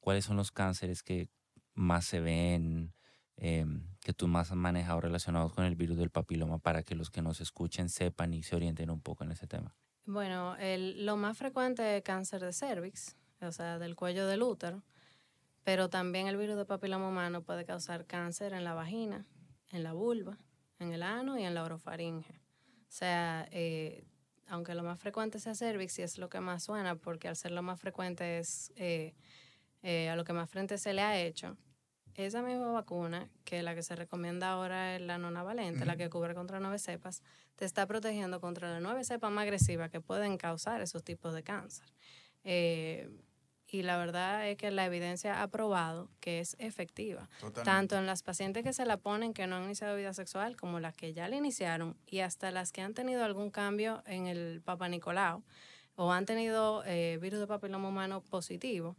¿cuáles 0.00 0.24
son 0.24 0.36
los 0.36 0.50
cánceres 0.50 1.02
que 1.02 1.28
más 1.74 2.06
se 2.06 2.20
ven, 2.20 2.94
em, 3.38 3.82
que 4.00 4.12
tú 4.12 4.28
más 4.28 4.50
has 4.50 4.56
manejado 4.56 5.00
relacionados 5.00 5.52
con 5.52 5.64
el 5.64 5.74
virus 5.74 5.96
del 5.96 6.10
papiloma 6.10 6.58
para 6.58 6.82
que 6.82 6.94
los 6.94 7.10
que 7.10 7.22
nos 7.22 7.40
escuchen 7.40 7.88
sepan 7.88 8.34
y 8.34 8.42
se 8.42 8.56
orienten 8.56 8.90
un 8.90 9.00
poco 9.00 9.24
en 9.24 9.32
ese 9.32 9.46
tema? 9.46 9.74
Bueno, 10.04 10.56
lo 10.58 11.16
más 11.16 11.36
frecuente 11.36 11.96
es 11.96 12.02
cáncer 12.02 12.42
de 12.42 12.52
cervix, 12.52 13.16
o 13.40 13.52
sea, 13.52 13.78
del 13.78 13.94
cuello 13.94 14.26
del 14.26 14.42
útero, 14.42 14.82
pero 15.64 15.90
también 15.90 16.26
el 16.26 16.36
virus 16.36 16.56
del 16.56 16.66
papiloma 16.66 17.08
humano 17.08 17.42
puede 17.42 17.64
causar 17.64 18.06
cáncer 18.06 18.54
en 18.54 18.64
la 18.64 18.74
vagina, 18.74 19.26
en 19.70 19.82
la 19.82 19.92
vulva, 19.92 20.38
en 20.78 20.92
el 20.92 21.02
ano 21.02 21.38
y 21.38 21.44
en 21.44 21.54
la 21.54 21.64
orofaringe. 21.64 22.32
O 22.32 22.90
sea, 22.90 23.46
eh, 23.50 24.04
aunque 24.46 24.74
lo 24.74 24.82
más 24.82 24.98
frecuente 24.98 25.38
sea 25.38 25.54
cervix 25.54 25.98
y 25.98 26.02
es 26.02 26.18
lo 26.18 26.28
que 26.28 26.40
más 26.40 26.64
suena, 26.64 26.96
porque 26.96 27.28
al 27.28 27.36
ser 27.36 27.50
lo 27.50 27.62
más 27.62 27.78
frecuente 27.80 28.38
es 28.38 28.72
eh, 28.76 29.14
eh, 29.82 30.08
a 30.08 30.16
lo 30.16 30.24
que 30.24 30.32
más 30.32 30.48
frente 30.48 30.78
se 30.78 30.94
le 30.94 31.02
ha 31.02 31.20
hecho, 31.20 31.56
esa 32.26 32.42
misma 32.42 32.72
vacuna, 32.72 33.28
que 33.44 33.62
la 33.62 33.74
que 33.74 33.82
se 33.82 33.94
recomienda 33.94 34.50
ahora 34.50 34.96
es 34.96 35.02
la 35.02 35.18
nonavalente, 35.18 35.84
la 35.84 35.96
que 35.96 36.10
cubre 36.10 36.34
contra 36.34 36.60
nueve 36.60 36.78
cepas, 36.78 37.22
te 37.56 37.64
está 37.64 37.86
protegiendo 37.86 38.40
contra 38.40 38.70
las 38.70 38.82
nueve 38.82 39.04
cepas 39.04 39.30
más 39.30 39.42
agresivas 39.42 39.90
que 39.90 40.00
pueden 40.00 40.36
causar 40.36 40.80
esos 40.80 41.04
tipos 41.04 41.34
de 41.34 41.42
cáncer. 41.42 41.86
Eh, 42.44 43.08
y 43.70 43.82
la 43.82 43.98
verdad 43.98 44.48
es 44.48 44.56
que 44.56 44.70
la 44.70 44.86
evidencia 44.86 45.42
ha 45.42 45.48
probado 45.48 46.10
que 46.20 46.40
es 46.40 46.56
efectiva, 46.58 47.28
tanto 47.64 47.98
en 47.98 48.06
las 48.06 48.22
pacientes 48.22 48.64
que 48.64 48.72
se 48.72 48.86
la 48.86 48.96
ponen 48.96 49.34
que 49.34 49.46
no 49.46 49.56
han 49.56 49.64
iniciado 49.64 49.94
vida 49.94 50.14
sexual 50.14 50.56
como 50.56 50.80
las 50.80 50.96
que 50.96 51.12
ya 51.12 51.28
la 51.28 51.36
iniciaron 51.36 51.96
y 52.06 52.20
hasta 52.20 52.50
las 52.50 52.72
que 52.72 52.80
han 52.80 52.94
tenido 52.94 53.24
algún 53.24 53.50
cambio 53.50 54.02
en 54.06 54.26
el 54.26 54.62
Papa 54.62 54.88
Nicolau 54.88 55.44
o 55.96 56.12
han 56.12 56.24
tenido 56.24 56.82
eh, 56.86 57.18
virus 57.20 57.40
de 57.40 57.46
papiloma 57.46 57.90
humano 57.90 58.22
positivo, 58.22 58.96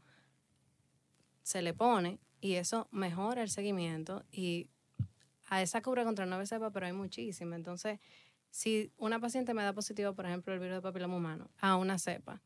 se 1.41 1.63
le 1.63 1.73
pone 1.73 2.19
y 2.39 2.56
eso 2.56 2.88
mejora 2.91 3.41
el 3.41 3.49
seguimiento 3.49 4.23
y 4.32 4.69
a 5.47 5.62
esa 5.62 5.82
cubre 5.82 6.04
contra 6.04 6.25
nueve 6.25 6.45
cepas, 6.45 6.71
pero 6.73 6.86
hay 6.86 6.93
muchísimas. 6.93 7.58
Entonces, 7.58 7.99
si 8.49 8.91
una 8.97 9.19
paciente 9.19 9.54
me 9.54 9.63
da 9.63 9.73
positivo, 9.73 10.13
por 10.13 10.25
ejemplo, 10.25 10.54
el 10.54 10.60
virus 10.60 10.75
de 10.75 10.82
papiloma 10.82 11.15
humano 11.17 11.49
a 11.60 11.75
una 11.75 11.97
cepa, 11.99 12.41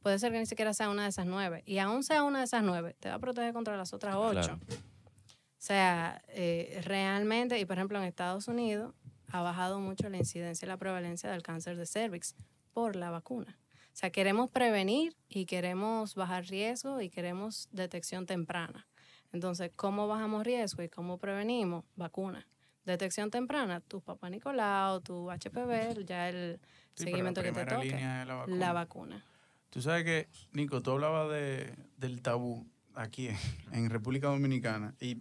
puede 0.00 0.18
ser 0.18 0.32
que 0.32 0.38
ni 0.38 0.46
siquiera 0.46 0.72
sea 0.74 0.90
una 0.90 1.04
de 1.04 1.10
esas 1.10 1.26
nueve. 1.26 1.62
Y 1.66 1.78
aún 1.78 2.02
sea 2.02 2.22
una 2.22 2.38
de 2.38 2.44
esas 2.44 2.62
nueve, 2.62 2.96
te 3.00 3.08
va 3.08 3.16
a 3.16 3.18
proteger 3.18 3.52
contra 3.52 3.76
las 3.76 3.92
otras 3.92 4.14
ocho. 4.16 4.58
O 4.70 5.60
sea, 5.60 6.22
eh, 6.28 6.80
realmente, 6.84 7.58
y 7.58 7.64
por 7.64 7.76
ejemplo 7.76 7.98
en 7.98 8.04
Estados 8.04 8.48
Unidos, 8.48 8.94
ha 9.30 9.42
bajado 9.42 9.80
mucho 9.80 10.08
la 10.08 10.16
incidencia 10.16 10.64
y 10.64 10.68
la 10.68 10.76
prevalencia 10.76 11.30
del 11.30 11.42
cáncer 11.42 11.76
de 11.76 11.86
cervix 11.86 12.34
por 12.72 12.96
la 12.96 13.10
vacuna. 13.10 13.58
O 13.92 13.96
sea, 14.00 14.10
queremos 14.10 14.48
prevenir 14.50 15.16
y 15.28 15.46
queremos 15.46 16.14
bajar 16.14 16.46
riesgo 16.46 17.00
y 17.00 17.10
queremos 17.10 17.68
detección 17.72 18.26
temprana. 18.26 18.86
Entonces, 19.32 19.70
¿cómo 19.76 20.08
bajamos 20.08 20.44
riesgo 20.44 20.82
y 20.82 20.88
cómo 20.88 21.18
prevenimos? 21.18 21.84
Vacuna. 21.96 22.46
Detección 22.84 23.30
temprana, 23.30 23.80
tu 23.80 24.00
papá 24.00 24.30
Nicolau, 24.30 25.00
tu 25.02 25.30
HPV, 25.30 26.06
ya 26.06 26.30
el 26.30 26.58
seguimiento 26.94 27.42
que 27.42 27.52
te 27.52 27.66
toque. 27.66 28.24
La 28.46 28.72
vacuna. 28.72 29.22
Tú 29.70 29.82
sabes 29.82 30.04
que, 30.04 30.28
Nico, 30.52 30.80
tú 30.82 30.92
hablabas 30.92 31.30
de, 31.30 31.74
del 31.98 32.22
tabú 32.22 32.66
aquí 32.94 33.28
en, 33.28 33.36
en 33.72 33.90
República 33.90 34.28
Dominicana 34.28 34.94
y 34.98 35.18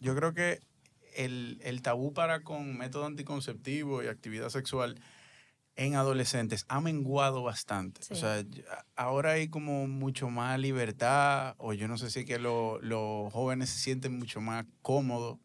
yo 0.00 0.16
creo 0.16 0.32
que 0.32 0.60
el, 1.14 1.60
el 1.62 1.82
tabú 1.82 2.12
para 2.12 2.42
con 2.42 2.76
método 2.76 3.06
anticonceptivo 3.06 4.02
y 4.02 4.06
actividad 4.06 4.48
sexual 4.48 4.98
en 5.76 5.94
adolescentes 5.96 6.64
ha 6.68 6.80
menguado 6.80 7.42
bastante. 7.42 8.00
O 8.10 8.14
sea, 8.16 8.44
ahora 8.96 9.32
hay 9.32 9.48
como 9.48 9.86
mucho 9.88 10.28
más 10.30 10.58
libertad, 10.58 11.54
o 11.58 11.72
yo 11.72 11.88
no 11.88 11.98
sé 11.98 12.10
si 12.10 12.20
es 12.20 12.26
que 12.26 12.38
lo- 12.38 12.80
los 12.80 13.32
jóvenes 13.32 13.70
se 13.70 13.78
sienten 13.80 14.18
mucho 14.18 14.40
más 14.40 14.66
cómodos. 14.82 15.38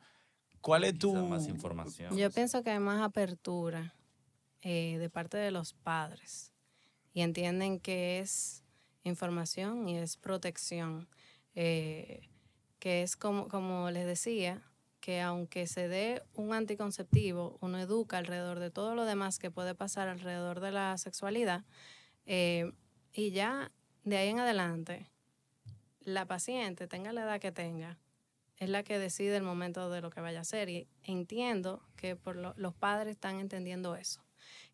¿Cuál 0.62 0.84
es 0.84 0.98
tu...? 1.00 1.16
Más 1.28 1.48
información. 1.48 2.16
Yo 2.18 2.30
pienso 2.32 2.64
que 2.64 2.70
hay 2.72 2.80
más 2.80 3.02
apertura 3.02 3.96
eh, 4.62 4.98
de 5.00 5.10
parte 5.10 5.38
de 5.38 5.52
los 5.52 5.74
padres 5.74 6.54
y 7.14 7.22
entienden 7.22 7.80
que 7.80 8.20
es 8.20 8.64
información 9.04 9.88
y 9.88 9.98
es 9.98 10.18
protección, 10.18 11.08
eh, 11.56 12.30
que 12.80 13.02
es 13.04 13.16
como, 13.16 13.48
como 13.48 13.90
les 13.90 14.06
decía, 14.06 14.62
que 15.10 15.22
aunque 15.22 15.66
se 15.66 15.88
dé 15.88 16.22
un 16.36 16.54
anticonceptivo, 16.54 17.58
uno 17.62 17.80
educa 17.80 18.20
alrededor 18.20 18.60
de 18.60 18.70
todo 18.70 18.94
lo 18.94 19.06
demás 19.06 19.40
que 19.40 19.50
puede 19.50 19.74
pasar 19.74 20.08
alrededor 20.08 20.60
de 20.60 20.70
la 20.72 20.96
sexualidad 21.00 21.64
eh, 22.28 22.74
y 23.12 23.32
ya 23.32 23.72
de 24.04 24.18
ahí 24.18 24.30
en 24.30 24.40
adelante 24.40 25.10
la 26.02 26.28
paciente, 26.28 26.88
tenga 26.88 27.12
la 27.12 27.24
edad 27.24 27.40
que 27.42 27.52
tenga, 27.52 27.98
es 28.58 28.70
la 28.70 28.84
que 28.84 29.00
decide 29.00 29.36
el 29.36 29.42
momento 29.42 29.90
de 29.90 30.02
lo 30.02 30.12
que 30.12 30.22
vaya 30.22 30.38
a 30.38 30.42
hacer. 30.42 30.70
Y 30.70 30.88
entiendo 31.02 31.82
que 31.96 32.16
por 32.16 32.36
lo- 32.36 32.54
los 32.56 32.76
padres 32.76 33.14
están 33.14 33.40
entendiendo 33.40 33.96
eso, 33.96 34.24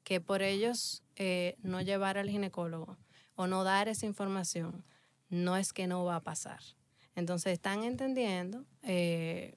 que 0.04 0.20
por 0.20 0.42
ellos 0.42 1.02
eh, 1.16 1.56
no 1.60 1.80
llevar 1.80 2.18
al 2.18 2.30
ginecólogo 2.30 2.98
o 3.36 3.48
no 3.48 3.64
dar 3.64 3.88
esa 3.88 4.06
información, 4.06 4.84
no 5.30 5.56
es 5.56 5.72
que 5.72 5.88
no 5.88 6.04
va 6.04 6.18
a 6.18 6.24
pasar. 6.24 6.60
Entonces 7.16 7.54
están 7.54 7.86
entendiendo 7.86 8.66
eh, 8.82 9.56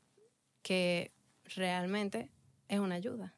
que 0.62 1.12
realmente 1.55 2.31
es 2.68 2.79
una 2.81 2.97
ayuda, 2.97 3.35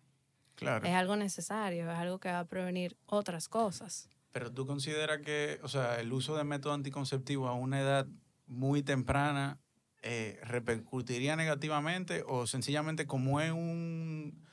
Claro. 0.56 0.86
es 0.86 0.92
algo 0.94 1.16
necesario, 1.16 1.90
es 1.90 1.96
algo 1.98 2.18
que 2.18 2.28
va 2.30 2.40
a 2.40 2.44
prevenir 2.44 2.96
otras 3.06 3.48
cosas. 3.48 4.08
Pero 4.32 4.52
tú 4.52 4.66
consideras 4.66 5.20
que, 5.22 5.58
o 5.62 5.68
sea, 5.68 6.00
el 6.00 6.12
uso 6.12 6.36
de 6.36 6.44
método 6.44 6.72
anticonceptivo 6.74 7.48
a 7.48 7.54
una 7.54 7.80
edad 7.80 8.06
muy 8.46 8.82
temprana 8.82 9.58
eh, 10.02 10.38
repercutiría 10.44 11.36
negativamente 11.36 12.24
o 12.26 12.46
sencillamente 12.46 13.06
como 13.06 13.40
es 13.40 13.50
un, 13.52 14.46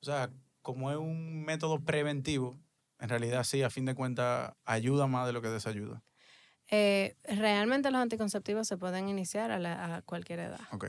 o 0.00 0.04
sea, 0.04 0.30
como 0.62 0.90
es 0.90 0.96
un 0.96 1.44
método 1.44 1.80
preventivo, 1.84 2.58
en 2.98 3.08
realidad 3.08 3.44
sí, 3.44 3.62
a 3.62 3.70
fin 3.70 3.84
de 3.84 3.94
cuentas, 3.94 4.54
ayuda 4.64 5.06
más 5.06 5.26
de 5.26 5.32
lo 5.32 5.40
que 5.42 5.48
desayuda. 5.48 6.02
Eh, 6.70 7.16
realmente 7.24 7.90
los 7.90 8.00
anticonceptivos 8.00 8.66
se 8.68 8.76
pueden 8.76 9.08
iniciar 9.08 9.50
a, 9.50 9.58
la- 9.58 9.96
a 9.96 10.02
cualquier 10.02 10.40
edad. 10.40 10.60
Ok. 10.72 10.86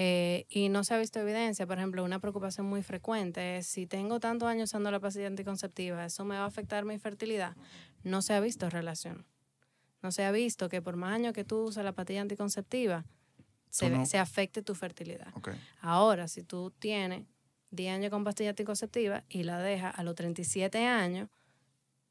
Eh, 0.00 0.46
y 0.48 0.68
no 0.68 0.84
se 0.84 0.94
ha 0.94 0.98
visto 0.98 1.18
evidencia. 1.18 1.66
Por 1.66 1.76
ejemplo, 1.78 2.04
una 2.04 2.20
preocupación 2.20 2.66
muy 2.66 2.82
frecuente 2.84 3.58
es 3.58 3.66
si 3.66 3.86
tengo 3.86 4.20
tantos 4.20 4.48
años 4.48 4.70
usando 4.70 4.90
la 4.92 5.00
pastilla 5.00 5.26
anticonceptiva, 5.26 6.04
¿eso 6.04 6.24
me 6.24 6.36
va 6.36 6.44
a 6.44 6.46
afectar 6.46 6.84
mi 6.84 6.98
fertilidad? 6.98 7.56
No 8.04 8.22
se 8.22 8.32
ha 8.34 8.40
visto 8.40 8.70
relación. 8.70 9.26
No 10.00 10.12
se 10.12 10.24
ha 10.24 10.30
visto 10.30 10.68
que 10.68 10.80
por 10.80 10.94
más 10.94 11.14
años 11.14 11.32
que 11.32 11.44
tú 11.44 11.64
usas 11.64 11.84
la 11.84 11.92
pastilla 11.92 12.20
anticonceptiva, 12.20 13.04
se, 13.70 13.90
no- 13.90 14.06
se 14.06 14.18
afecte 14.18 14.62
tu 14.62 14.74
fertilidad. 14.76 15.34
Ahora, 15.80 16.28
si 16.28 16.44
tú 16.44 16.70
tienes 16.78 17.26
10 17.70 17.92
años 17.94 18.10
con 18.10 18.22
pastilla 18.22 18.50
anticonceptiva 18.50 19.24
y 19.28 19.42
la 19.42 19.58
dejas 19.58 19.98
a 19.98 20.04
los 20.04 20.14
37 20.14 20.84
años, 20.86 21.28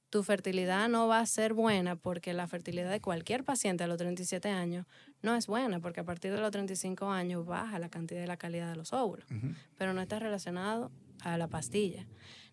tu 0.10 0.24
fertilidad 0.24 0.88
no 0.88 1.08
va 1.08 1.20
a 1.20 1.26
ser 1.26 1.54
buena 1.54 1.96
porque 1.96 2.34
la 2.34 2.48
fertilidad 2.48 2.92
de 2.92 3.02
cualquier 3.02 3.44
paciente 3.44 3.84
a 3.84 3.88
los 3.88 3.98
37 3.98 4.50
años 4.50 4.86
no 5.22 5.36
es 5.36 5.48
buena 5.48 5.80
porque 5.80 6.00
a 6.00 6.04
partir 6.04 6.32
de 6.32 6.40
los 6.40 6.52
35 6.52 7.12
años 7.12 7.46
baja 7.46 7.80
la 7.80 7.90
cantidad 7.90 8.24
y 8.24 8.28
la 8.28 8.38
calidad 8.38 8.70
de 8.70 8.78
los 8.78 8.94
óvulos, 8.94 9.28
pero 9.78 9.94
no 9.94 10.02
está 10.02 10.20
relacionado 10.20 10.92
a 11.22 11.38
la 11.38 11.48
pastilla 11.48 12.08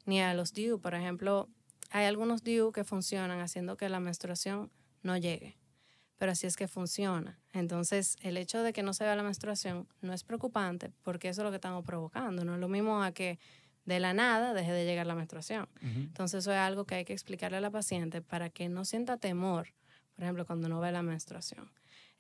ni 0.07 0.21
a 0.21 0.35
los 0.35 0.53
DIU. 0.53 0.81
Por 0.81 0.95
ejemplo, 0.95 1.49
hay 1.91 2.07
algunos 2.07 2.43
DIU 2.43 2.73
que 2.73 2.85
funcionan 2.85 3.41
haciendo 3.41 3.77
que 3.77 3.89
la 3.89 4.01
menstruación 4.01 4.71
no 5.03 5.17
llegue, 5.17 5.57
pero 6.17 6.33
así 6.33 6.47
es 6.47 6.57
que 6.57 6.67
funciona. 6.67 7.39
Entonces, 7.53 8.17
el 8.23 8.37
hecho 8.37 8.63
de 8.63 8.73
que 8.73 8.83
no 8.83 8.95
se 8.95 9.05
vea 9.05 9.15
la 9.15 9.23
menstruación 9.23 9.87
no 10.01 10.13
es 10.13 10.25
preocupante 10.25 10.93
porque 11.03 11.29
eso 11.29 11.43
es 11.43 11.45
lo 11.45 11.51
que 11.51 11.57
estamos 11.57 11.85
provocando. 11.85 12.45
No 12.45 12.55
es 12.55 12.61
lo 12.61 12.69
mismo 12.69 13.03
a 13.03 13.13
que 13.13 13.39
de 13.85 14.01
la 14.01 14.15
nada 14.15 14.55
deje 14.55 14.73
de 14.73 14.85
llegar 14.85 15.07
la 15.07 15.15
menstruación. 15.15 15.69
Entonces, 15.83 16.45
eso 16.45 16.53
es 16.53 16.59
algo 16.59 16.85
que 16.85 16.97
hay 16.97 17.05
que 17.05 17.13
explicarle 17.13 17.59
a 17.59 17.61
la 17.61 17.71
paciente 17.71 18.23
para 18.23 18.51
que 18.51 18.69
no 18.69 18.85
sienta 18.85 19.17
temor, 19.17 19.69
por 20.15 20.25
ejemplo, 20.25 20.47
cuando 20.47 20.69
no 20.69 20.81
ve 20.81 20.93
la 20.93 21.03
menstruación. 21.03 21.71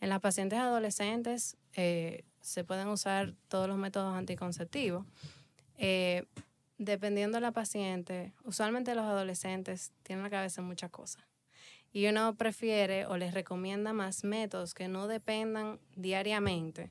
En 0.01 0.09
las 0.11 0.21
pacientes 0.21 0.59
adolescentes 0.59 1.57
eh, 1.75 2.25
se 2.41 2.65
pueden 2.65 2.89
usar 2.89 3.35
todos 3.49 3.69
los 3.69 3.79
métodos 3.79 4.15
anticonceptivos. 4.15 5.07
Eh, 5.79 6.25
dependiendo 6.77 7.37
de 7.37 7.41
la 7.41 7.53
paciente, 7.53 8.33
usualmente 8.45 8.95
los 8.95 9.05
adolescentes 9.05 9.93
tienen 10.03 10.25
en 10.25 10.31
la 10.31 10.37
cabeza 10.37 10.61
muchas 10.61 10.91
cosas. 10.91 11.25
Y 11.93 12.07
uno 12.09 12.35
prefiere 12.35 13.07
o 13.07 13.17
les 13.17 13.33
recomienda 13.33 13.93
más 13.93 14.25
métodos 14.25 14.75
que 14.75 14.89
no 14.89 15.07
dependan 15.07 15.79
diariamente 15.95 16.91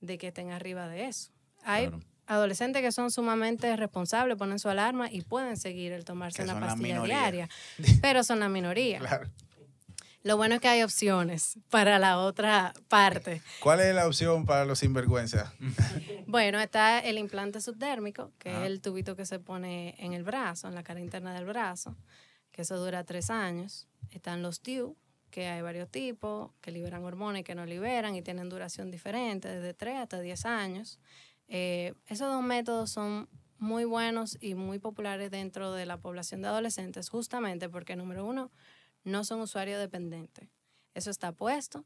de 0.00 0.18
que 0.18 0.28
estén 0.28 0.50
arriba 0.50 0.86
de 0.88 1.06
eso. 1.06 1.32
Hay 1.64 1.88
Claro. 1.88 2.11
Adolescentes 2.32 2.82
que 2.82 2.92
son 2.92 3.10
sumamente 3.10 3.74
responsables, 3.76 4.36
ponen 4.36 4.58
su 4.58 4.68
alarma 4.68 5.10
y 5.10 5.22
pueden 5.22 5.56
seguir 5.56 5.92
el 5.92 6.04
tomarse 6.04 6.42
una 6.42 6.58
pastilla 6.58 7.02
diaria, 7.02 7.48
pero 8.02 8.24
son 8.24 8.40
la 8.40 8.48
minoría. 8.48 8.98
Claro. 8.98 9.28
Lo 10.24 10.36
bueno 10.36 10.54
es 10.54 10.60
que 10.60 10.68
hay 10.68 10.82
opciones 10.84 11.58
para 11.68 11.98
la 11.98 12.18
otra 12.18 12.74
parte. 12.88 13.42
¿Cuál 13.60 13.80
es 13.80 13.92
la 13.92 14.06
opción 14.06 14.46
para 14.46 14.64
los 14.64 14.78
sinvergüenzas? 14.78 15.52
Bueno, 16.26 16.60
está 16.60 17.00
el 17.00 17.18
implante 17.18 17.60
subdérmico, 17.60 18.32
que 18.38 18.50
es 18.50 18.60
el 18.60 18.80
tubito 18.80 19.16
que 19.16 19.26
se 19.26 19.38
pone 19.38 19.94
en 19.98 20.14
el 20.14 20.22
brazo, 20.22 20.66
en 20.66 20.74
la 20.74 20.82
cara 20.82 20.98
interna 20.98 21.34
del 21.34 21.44
brazo, 21.44 21.94
que 22.52 22.62
eso 22.62 22.78
dura 22.78 23.04
tres 23.04 23.28
años. 23.28 23.86
Están 24.08 24.40
los 24.40 24.62
DIU, 24.62 24.96
que 25.30 25.48
hay 25.48 25.60
varios 25.60 25.90
tipos, 25.90 26.52
que 26.60 26.70
liberan 26.70 27.04
hormonas 27.04 27.40
y 27.40 27.44
que 27.44 27.54
no 27.54 27.66
liberan 27.66 28.14
y 28.14 28.22
tienen 28.22 28.48
duración 28.48 28.90
diferente, 28.90 29.48
desde 29.48 29.74
3 29.74 29.96
hasta 29.96 30.20
10 30.20 30.46
años. 30.46 31.00
Eh, 31.48 31.94
esos 32.06 32.32
dos 32.32 32.42
métodos 32.42 32.90
son 32.90 33.28
muy 33.58 33.84
buenos 33.84 34.36
y 34.40 34.54
muy 34.54 34.78
populares 34.78 35.30
dentro 35.30 35.72
de 35.72 35.86
la 35.86 35.98
población 35.98 36.42
de 36.42 36.48
adolescentes, 36.48 37.08
justamente 37.08 37.68
porque, 37.68 37.94
número 37.96 38.24
uno, 38.26 38.50
no 39.04 39.24
son 39.24 39.40
usuarios 39.40 39.78
dependientes. 39.80 40.48
Eso 40.94 41.10
está 41.10 41.32
puesto 41.32 41.84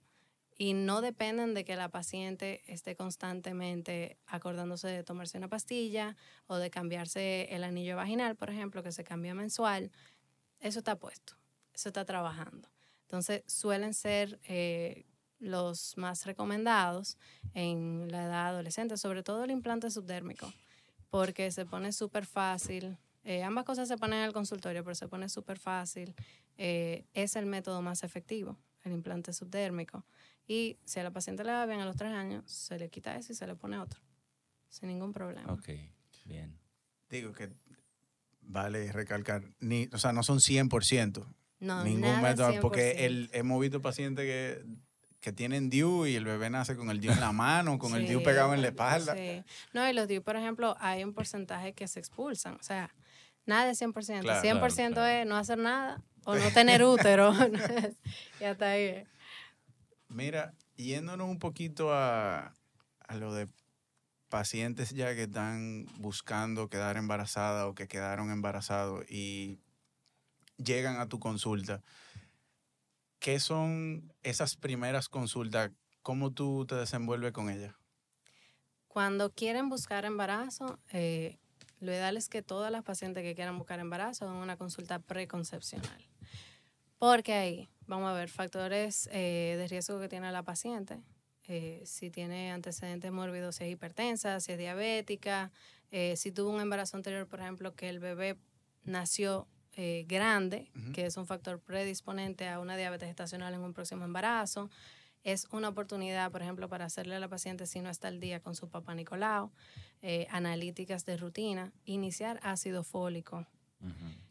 y 0.58 0.72
no 0.72 1.02
dependen 1.02 1.52
de 1.54 1.64
que 1.64 1.76
la 1.76 1.90
paciente 1.90 2.62
esté 2.72 2.96
constantemente 2.96 4.18
acordándose 4.26 4.88
de 4.88 5.04
tomarse 5.04 5.36
una 5.36 5.48
pastilla 5.48 6.16
o 6.46 6.56
de 6.56 6.70
cambiarse 6.70 7.54
el 7.54 7.62
anillo 7.62 7.96
vaginal, 7.96 8.36
por 8.36 8.50
ejemplo, 8.50 8.82
que 8.82 8.92
se 8.92 9.04
cambia 9.04 9.34
mensual. 9.34 9.90
Eso 10.60 10.78
está 10.78 10.96
puesto, 10.96 11.36
eso 11.74 11.90
está 11.90 12.04
trabajando. 12.06 12.70
Entonces, 13.02 13.42
suelen 13.46 13.92
ser 13.92 14.40
eh, 14.44 15.04
los 15.38 15.96
más 15.96 16.26
recomendados 16.26 17.18
en 17.54 18.08
la 18.10 18.24
edad 18.24 18.48
adolescente, 18.48 18.96
sobre 18.96 19.22
todo 19.22 19.44
el 19.44 19.50
implante 19.50 19.90
subdérmico, 19.90 20.52
porque 21.10 21.50
se 21.50 21.66
pone 21.66 21.92
súper 21.92 22.26
fácil. 22.26 22.98
Eh, 23.24 23.42
ambas 23.42 23.64
cosas 23.64 23.88
se 23.88 23.96
ponen 23.96 24.20
en 24.20 24.24
el 24.26 24.32
consultorio, 24.32 24.84
pero 24.84 24.94
se 24.94 25.08
pone 25.08 25.28
súper 25.28 25.58
fácil. 25.58 26.14
Eh, 26.56 27.04
es 27.12 27.36
el 27.36 27.46
método 27.46 27.82
más 27.82 28.02
efectivo, 28.02 28.56
el 28.84 28.92
implante 28.92 29.32
subdérmico. 29.32 30.04
Y 30.46 30.78
si 30.84 31.00
a 31.00 31.02
la 31.02 31.10
paciente 31.10 31.42
le 31.44 31.52
va 31.52 31.66
bien 31.66 31.80
a 31.80 31.84
los 31.84 31.96
tres 31.96 32.12
años, 32.12 32.50
se 32.50 32.78
le 32.78 32.88
quita 32.88 33.16
eso 33.16 33.32
y 33.32 33.36
se 33.36 33.46
le 33.46 33.56
pone 33.56 33.78
otro, 33.78 34.00
sin 34.68 34.88
ningún 34.88 35.12
problema. 35.12 35.52
Ok, 35.52 35.70
bien. 36.24 36.56
Digo 37.10 37.32
que 37.32 37.50
vale 38.40 38.92
recalcar, 38.92 39.42
ni, 39.58 39.88
o 39.92 39.98
sea, 39.98 40.12
no 40.12 40.22
son 40.22 40.38
100%. 40.38 41.26
No, 41.58 41.84
ningún 41.84 42.02
nada 42.02 42.20
método, 42.20 42.60
porque 42.60 42.94
100%. 42.96 43.00
el, 43.00 43.30
hemos 43.32 43.60
visto 43.60 43.80
pacientes 43.80 44.24
que, 44.24 44.64
que 45.26 45.32
tienen 45.32 45.70
DIU 45.70 46.06
y 46.06 46.14
el 46.14 46.24
bebé 46.24 46.50
nace 46.50 46.76
con 46.76 46.88
el 46.88 47.00
DIU 47.00 47.10
en 47.10 47.18
la 47.18 47.32
mano, 47.32 47.80
con 47.80 47.96
el 47.96 48.06
DIU 48.06 48.22
pegado 48.22 48.54
en 48.54 48.62
la 48.62 48.68
espalda. 48.68 49.16
sí. 49.16 49.42
No, 49.72 49.90
y 49.90 49.92
los 49.92 50.06
DIU, 50.06 50.22
por 50.22 50.36
ejemplo, 50.36 50.76
hay 50.78 51.02
un 51.02 51.14
porcentaje 51.14 51.72
que 51.72 51.88
se 51.88 51.98
expulsan. 51.98 52.54
O 52.54 52.62
sea, 52.62 52.94
nada 53.44 53.66
de 53.66 53.72
100%. 53.72 54.20
Claro, 54.20 54.40
100% 54.40 54.60
claro, 54.60 54.94
claro. 54.94 55.08
es 55.08 55.26
no 55.26 55.36
hacer 55.36 55.58
nada 55.58 56.00
o 56.26 56.36
no 56.36 56.48
tener 56.54 56.84
útero. 56.84 57.34
y 58.40 58.44
hasta 58.44 58.70
ahí. 58.70 59.02
Mira, 60.06 60.54
yéndonos 60.76 61.28
un 61.28 61.40
poquito 61.40 61.92
a, 61.92 62.54
a 63.00 63.16
lo 63.16 63.34
de 63.34 63.48
pacientes 64.28 64.90
ya 64.90 65.12
que 65.16 65.24
están 65.24 65.86
buscando 65.98 66.68
quedar 66.68 66.96
embarazadas 66.96 67.66
o 67.66 67.74
que 67.74 67.88
quedaron 67.88 68.30
embarazados 68.30 69.04
y 69.10 69.58
llegan 70.56 71.00
a 71.00 71.08
tu 71.08 71.18
consulta, 71.18 71.82
¿qué 73.18 73.40
son 73.40 74.12
esas 74.22 74.56
primeras 74.56 75.08
consultas? 75.08 75.70
¿Cómo 76.02 76.32
tú 76.32 76.66
te 76.66 76.74
desenvuelves 76.74 77.32
con 77.32 77.50
ellas? 77.50 77.74
Cuando 78.86 79.30
quieren 79.30 79.68
buscar 79.68 80.04
embarazo, 80.04 80.78
eh, 80.90 81.38
lo 81.80 81.92
ideal 81.92 82.16
es 82.16 82.28
que 82.28 82.42
todas 82.42 82.72
las 82.72 82.82
pacientes 82.82 83.22
que 83.22 83.34
quieran 83.34 83.58
buscar 83.58 83.78
embarazo 83.78 84.24
hagan 84.24 84.36
una 84.36 84.56
consulta 84.56 84.98
preconcepcional. 85.00 86.08
Porque 86.98 87.34
ahí, 87.34 87.68
vamos 87.86 88.08
a 88.08 88.14
ver, 88.14 88.30
factores 88.30 89.08
eh, 89.12 89.56
de 89.58 89.68
riesgo 89.68 90.00
que 90.00 90.08
tiene 90.08 90.32
la 90.32 90.42
paciente, 90.42 91.02
eh, 91.46 91.82
si 91.84 92.10
tiene 92.10 92.52
antecedentes 92.52 93.12
mórbidos, 93.12 93.56
si 93.56 93.64
es 93.64 93.70
hipertensa, 93.70 94.40
si 94.40 94.52
es 94.52 94.58
diabética, 94.58 95.52
si 96.14 96.32
tuvo 96.32 96.50
un 96.50 96.60
embarazo 96.60 96.96
anterior, 96.96 97.26
por 97.26 97.40
ejemplo, 97.40 97.74
que 97.74 97.88
el 97.88 98.00
bebé 98.00 98.36
nació 98.84 99.46
eh, 99.78 100.06
grande, 100.08 100.70
que 100.94 101.04
es 101.04 101.18
un 101.18 101.26
factor 101.26 101.60
predisponente 101.60 102.48
a 102.48 102.60
una 102.60 102.78
diabetes 102.78 103.08
gestacional 103.08 103.52
en 103.52 103.60
un 103.60 103.74
próximo 103.74 104.06
embarazo. 104.06 104.70
Es 105.22 105.46
una 105.50 105.68
oportunidad, 105.68 106.30
por 106.32 106.40
ejemplo, 106.40 106.68
para 106.68 106.86
hacerle 106.86 107.16
a 107.16 107.20
la 107.20 107.28
paciente, 107.28 107.66
si 107.66 107.80
no 107.80 107.90
está 107.90 108.08
al 108.08 108.18
día 108.18 108.40
con 108.40 108.54
su 108.54 108.70
papá 108.70 108.94
Nicolau, 108.94 109.52
eh, 110.00 110.26
analíticas 110.30 111.04
de 111.04 111.18
rutina, 111.18 111.74
iniciar 111.84 112.40
ácido 112.42 112.84
fólico, 112.84 113.46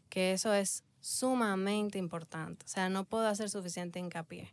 que 0.08 0.32
eso 0.32 0.52
es 0.52 0.82
sumamente 1.00 1.98
importante. 1.98 2.66
O 2.66 2.68
sea, 2.68 2.88
no 2.88 3.04
puedo 3.04 3.28
hacer 3.28 3.48
suficiente 3.48 4.00
hincapié. 4.00 4.52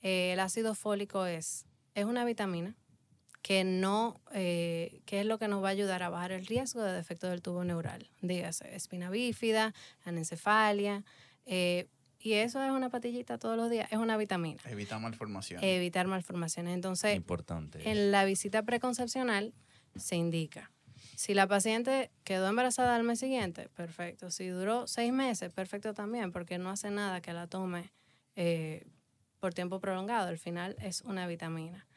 Eh, 0.00 0.32
el 0.32 0.40
ácido 0.40 0.74
fólico 0.74 1.26
es, 1.26 1.66
es 1.94 2.06
una 2.06 2.24
vitamina 2.24 2.74
que 3.42 3.64
no, 3.64 4.20
eh, 4.32 5.00
que 5.04 5.20
es 5.20 5.26
lo 5.26 5.38
que 5.38 5.48
nos 5.48 5.62
va 5.62 5.68
a 5.68 5.72
ayudar 5.72 6.02
a 6.02 6.08
bajar 6.08 6.32
el 6.32 6.46
riesgo 6.46 6.82
de 6.82 6.92
defecto 6.92 7.28
del 7.28 7.42
tubo 7.42 7.64
neural. 7.64 8.08
Dígase, 8.20 8.74
espina 8.74 9.10
bífida, 9.10 9.74
anencefalia. 10.04 11.04
eh, 11.44 11.88
y 12.24 12.34
eso 12.34 12.62
es 12.62 12.70
una 12.70 12.88
patillita 12.88 13.36
todos 13.36 13.56
los 13.56 13.68
días, 13.68 13.90
es 13.90 13.98
una 13.98 14.16
vitamina. 14.16 14.60
Evita 14.66 14.96
malformaciones. 15.00 15.64
Evitar 15.64 16.06
malformaciones. 16.06 16.72
Entonces, 16.72 17.16
Importante. 17.16 17.90
en 17.90 18.12
la 18.12 18.24
visita 18.24 18.62
preconcepcional 18.62 19.52
se 19.96 20.14
indica. 20.14 20.70
Si 21.16 21.34
la 21.34 21.48
paciente 21.48 22.12
quedó 22.22 22.46
embarazada 22.48 22.94
al 22.94 23.02
mes 23.02 23.18
siguiente, 23.18 23.68
perfecto. 23.70 24.30
Si 24.30 24.46
duró 24.46 24.86
seis 24.86 25.12
meses, 25.12 25.52
perfecto 25.52 25.94
también, 25.94 26.30
porque 26.30 26.58
no 26.58 26.70
hace 26.70 26.92
nada 26.92 27.20
que 27.20 27.32
la 27.32 27.48
tome 27.48 27.90
eh, 28.36 28.86
por 29.40 29.52
tiempo 29.52 29.80
prolongado. 29.80 30.28
Al 30.28 30.38
final 30.38 30.76
es 30.78 31.00
una 31.02 31.26
vitamina. 31.26 31.88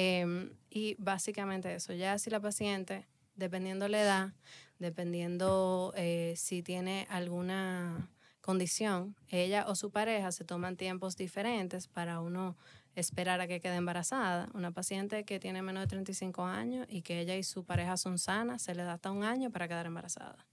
Em, 0.00 0.52
y 0.70 0.94
básicamente 1.00 1.74
eso. 1.74 1.92
Ya 1.92 2.16
si 2.20 2.30
la 2.30 2.38
paciente, 2.38 3.08
dependiendo 3.34 3.88
la 3.88 4.00
edad, 4.00 4.32
dependiendo 4.78 5.92
eh, 5.96 6.34
si 6.36 6.62
tiene 6.62 7.08
alguna 7.10 8.08
condición, 8.40 9.16
ella 9.26 9.64
o 9.66 9.74
su 9.74 9.90
pareja 9.90 10.30
se 10.30 10.44
toman 10.44 10.76
tiempos 10.76 11.16
diferentes 11.16 11.88
para 11.88 12.20
uno 12.20 12.56
esperar 12.94 13.40
a 13.40 13.48
que 13.48 13.58
quede 13.58 13.74
embarazada. 13.74 14.48
Una 14.54 14.70
paciente 14.70 15.24
que 15.24 15.40
tiene 15.40 15.62
menos 15.62 15.82
de 15.82 15.88
35 15.88 16.44
años 16.44 16.86
y 16.88 17.02
que 17.02 17.18
ella 17.18 17.34
y 17.34 17.42
su 17.42 17.64
pareja 17.64 17.96
son 17.96 18.18
sanas, 18.18 18.62
se 18.62 18.76
le 18.76 18.84
da 18.84 18.92
hasta 18.92 19.10
un 19.10 19.24
año 19.24 19.50
para 19.50 19.66
quedar 19.66 19.86
embarazada. 19.86 20.46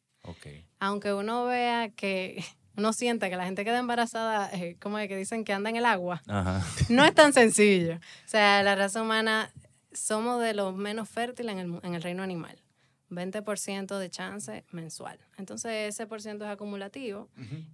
Aunque 0.80 1.14
uno 1.14 1.46
vea 1.46 1.90
que, 1.90 2.44
uno 2.78 2.94
siente 2.94 3.30
que 3.30 3.36
la 3.38 3.46
gente 3.46 3.64
queda 3.64 3.80
embarazada, 3.80 4.50
eh, 4.54 4.78
como 4.82 4.98
es 5.00 5.08
que 5.08 5.18
dicen 5.18 5.44
que 5.44 5.54
anda 5.54 5.70
en 5.70 5.76
el 5.78 5.86
agua, 5.86 6.22
Ajá. 6.28 6.64
no 6.90 7.06
es 7.06 7.14
tan 7.14 7.34
sencillo. 7.34 7.96
O 7.96 8.28
sea, 8.28 8.62
la 8.64 8.76
raza 8.76 9.02
humana 9.02 9.52
somos 9.94 10.42
de 10.42 10.54
los 10.54 10.76
menos 10.76 11.08
fértiles 11.10 11.54
en 11.54 11.60
el, 11.60 11.80
en 11.84 11.96
el 11.96 12.02
reino 12.02 12.24
animal. 12.24 12.62
20% 13.10 13.98
de 13.98 14.10
chance 14.10 14.66
mensual. 14.72 15.20
Entonces, 15.38 15.72
ese 15.94 16.08
por 16.08 16.22
ciento 16.22 16.44
es 16.46 16.52
acumulativo. 16.52 17.30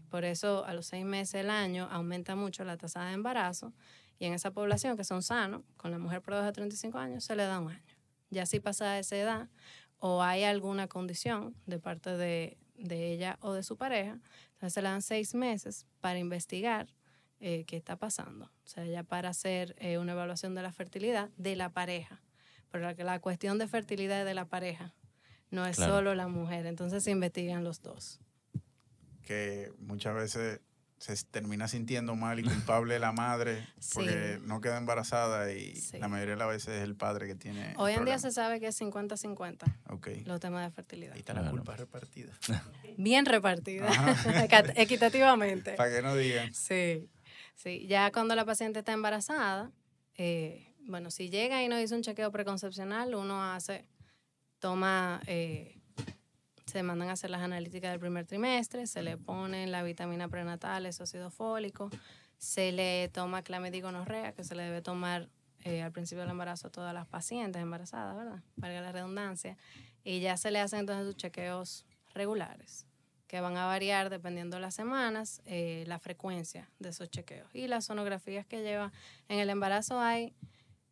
Por 0.09 0.25
eso, 0.25 0.65
a 0.65 0.73
los 0.73 0.85
seis 0.87 1.05
meses 1.05 1.33
del 1.33 1.49
año 1.49 1.87
aumenta 1.91 2.35
mucho 2.35 2.63
la 2.63 2.77
tasa 2.77 3.05
de 3.05 3.13
embarazo. 3.13 3.73
Y 4.19 4.25
en 4.25 4.33
esa 4.33 4.51
población 4.51 4.97
que 4.97 5.03
son 5.03 5.23
sanos, 5.23 5.61
con 5.77 5.89
la 5.89 5.97
mujer 5.97 6.21
por 6.21 6.35
de 6.35 6.51
35 6.51 6.97
años, 6.97 7.23
se 7.23 7.35
le 7.35 7.43
da 7.43 7.59
un 7.59 7.69
año. 7.71 7.81
Ya 8.29 8.45
si 8.45 8.59
pasa 8.59 8.99
esa 8.99 9.15
edad 9.15 9.47
o 9.97 10.21
hay 10.21 10.43
alguna 10.43 10.87
condición 10.87 11.55
de 11.65 11.79
parte 11.79 12.11
de, 12.17 12.57
de 12.75 13.11
ella 13.11 13.37
o 13.41 13.53
de 13.53 13.63
su 13.63 13.77
pareja, 13.77 14.19
entonces 14.62 14.74
se 14.76 14.82
le 14.84 14.89
dan 14.89 15.02
seis 15.02 15.34
meses 15.34 15.88
para 16.02 16.19
investigar 16.19 16.88
eh, 17.39 17.63
qué 17.65 17.78
está 17.78 17.95
pasando. 17.95 18.45
O 18.45 18.67
sea, 18.67 18.86
ya 18.86 19.02
para 19.02 19.30
hacer 19.30 19.76
eh, 19.80 19.97
una 19.97 20.12
evaluación 20.12 20.54
de 20.54 20.62
la 20.62 20.71
fertilidad 20.71 21.30
de 21.38 21.56
la 21.56 21.69
pareja. 21.71 22.21
Pero 22.71 22.84
la, 22.84 22.93
la 22.93 23.19
cuestión 23.19 23.58
de 23.58 23.67
fertilidad 23.67 24.19
es 24.19 24.26
de 24.28 24.36
la 24.36 24.45
pareja, 24.45 24.93
no 25.50 25.65
es 25.65 25.78
Claro. 25.78 25.95
solo 25.95 26.13
la 26.13 26.28
mujer. 26.28 26.67
Entonces 26.67 27.04
se 27.04 27.10
investigan 27.10 27.63
los 27.63 27.82
dos. 27.82 28.19
Que 29.24 29.71
muchas 29.80 30.13
veces 30.13 30.60
se 31.01 31.15
termina 31.31 31.67
sintiendo 31.67 32.15
mal 32.15 32.39
y 32.39 32.43
culpable 32.43 32.99
la 32.99 33.11
madre 33.11 33.67
porque 33.95 34.37
Sí. 34.39 34.43
no 34.45 34.61
queda 34.61 34.77
embarazada 34.77 35.51
y 35.51 35.75
Sí. 35.75 35.97
la 35.97 36.07
mayoría 36.07 36.35
de 36.35 36.39
las 36.39 36.47
veces 36.47 36.75
es 36.77 36.83
el 36.83 36.95
padre 36.95 37.25
que 37.25 37.33
tiene. 37.33 37.73
Hoy 37.77 37.93
en 37.93 38.05
día 38.05 38.19
se 38.19 38.31
sabe 38.31 38.59
que 38.59 38.67
es 38.67 38.79
50-50 38.79 39.65
Ok. 39.89 40.09
los 40.25 40.39
temas 40.39 40.63
de 40.63 40.71
fertilidad. 40.71 41.13
Ahí 41.13 41.19
está 41.21 41.33
la 41.33 41.41
Claro. 41.41 41.57
culpa 41.57 41.75
repartida. 41.75 42.31
Bien 42.97 43.25
repartida, 43.25 43.89
equitativamente. 44.75 45.73
Para 45.73 45.89
que 45.89 46.01
no 46.03 46.15
digan. 46.15 46.53
Sí, 46.53 47.09
sí. 47.55 47.87
Ya 47.87 48.11
cuando 48.11 48.35
la 48.35 48.45
paciente 48.45 48.79
está 48.79 48.91
embarazada, 48.93 49.71
eh, 50.17 50.75
bueno, 50.81 51.09
si 51.09 51.31
llega 51.31 51.63
y 51.63 51.67
no 51.67 51.79
hizo 51.81 51.95
un 51.95 52.03
chequeo 52.03 52.31
preconcepcional, 52.31 53.15
uno 53.15 53.43
hace, 53.53 53.87
toma, 54.59 55.19
eh, 55.25 55.80
se 56.71 56.84
mandan 56.84 57.10
a 57.10 57.13
hacer 57.13 57.29
las 57.29 57.41
analíticas 57.41 57.91
del 57.91 57.99
primer 57.99 58.25
trimestre, 58.25 58.88
se 58.88 59.01
le 59.03 59.17
ponen 59.17 59.71
la 59.71 59.84
vitamina 59.84 60.27
prenatal, 60.29 60.86
el 60.86 60.93
ácido 60.97 61.29
fólico, 61.29 61.89
se 62.38 62.71
le 62.71 63.10
toma 63.10 63.43
clamedigonorrea, 63.43 64.34
que 64.34 64.43
se 64.43 64.55
le 64.55 64.63
debe 64.63 64.81
tomar 64.81 65.29
eh, 65.63 65.81
al 65.81 65.91
principio 65.91 66.21
del 66.21 66.31
embarazo 66.31 66.67
a 66.67 66.71
todas 66.71 66.93
las 66.93 67.07
pacientes 67.07 67.62
embarazadas, 67.62 68.15
¿verdad? 68.15 68.41
Valga 68.55 68.81
la 68.81 68.91
redundancia. 68.91 69.57
Y 70.03 70.21
ya 70.21 70.38
se 70.38 70.49
le 70.49 70.60
hacen 70.60 70.79
entonces 70.79 71.05
sus 71.05 71.17
chequeos 71.17 71.86
regulares 72.13 72.88
que 73.27 73.39
van 73.39 73.55
a 73.55 73.65
variar 73.65 74.10
dependiendo 74.10 74.57
de 74.57 74.62
las 74.62 74.75
semanas, 74.75 75.41
eh, 75.45 75.86
la 75.88 75.99
frecuencia 75.99 76.69
de 76.79 76.89
esos 76.89 77.10
chequeos. 77.10 77.49
Y 77.53 77.67
las 77.67 77.86
sonografías 77.86 78.45
que 78.45 78.62
lleva 78.62 78.91
en 79.29 79.39
el 79.39 79.49
embarazo 79.49 80.01
hay 80.01 80.34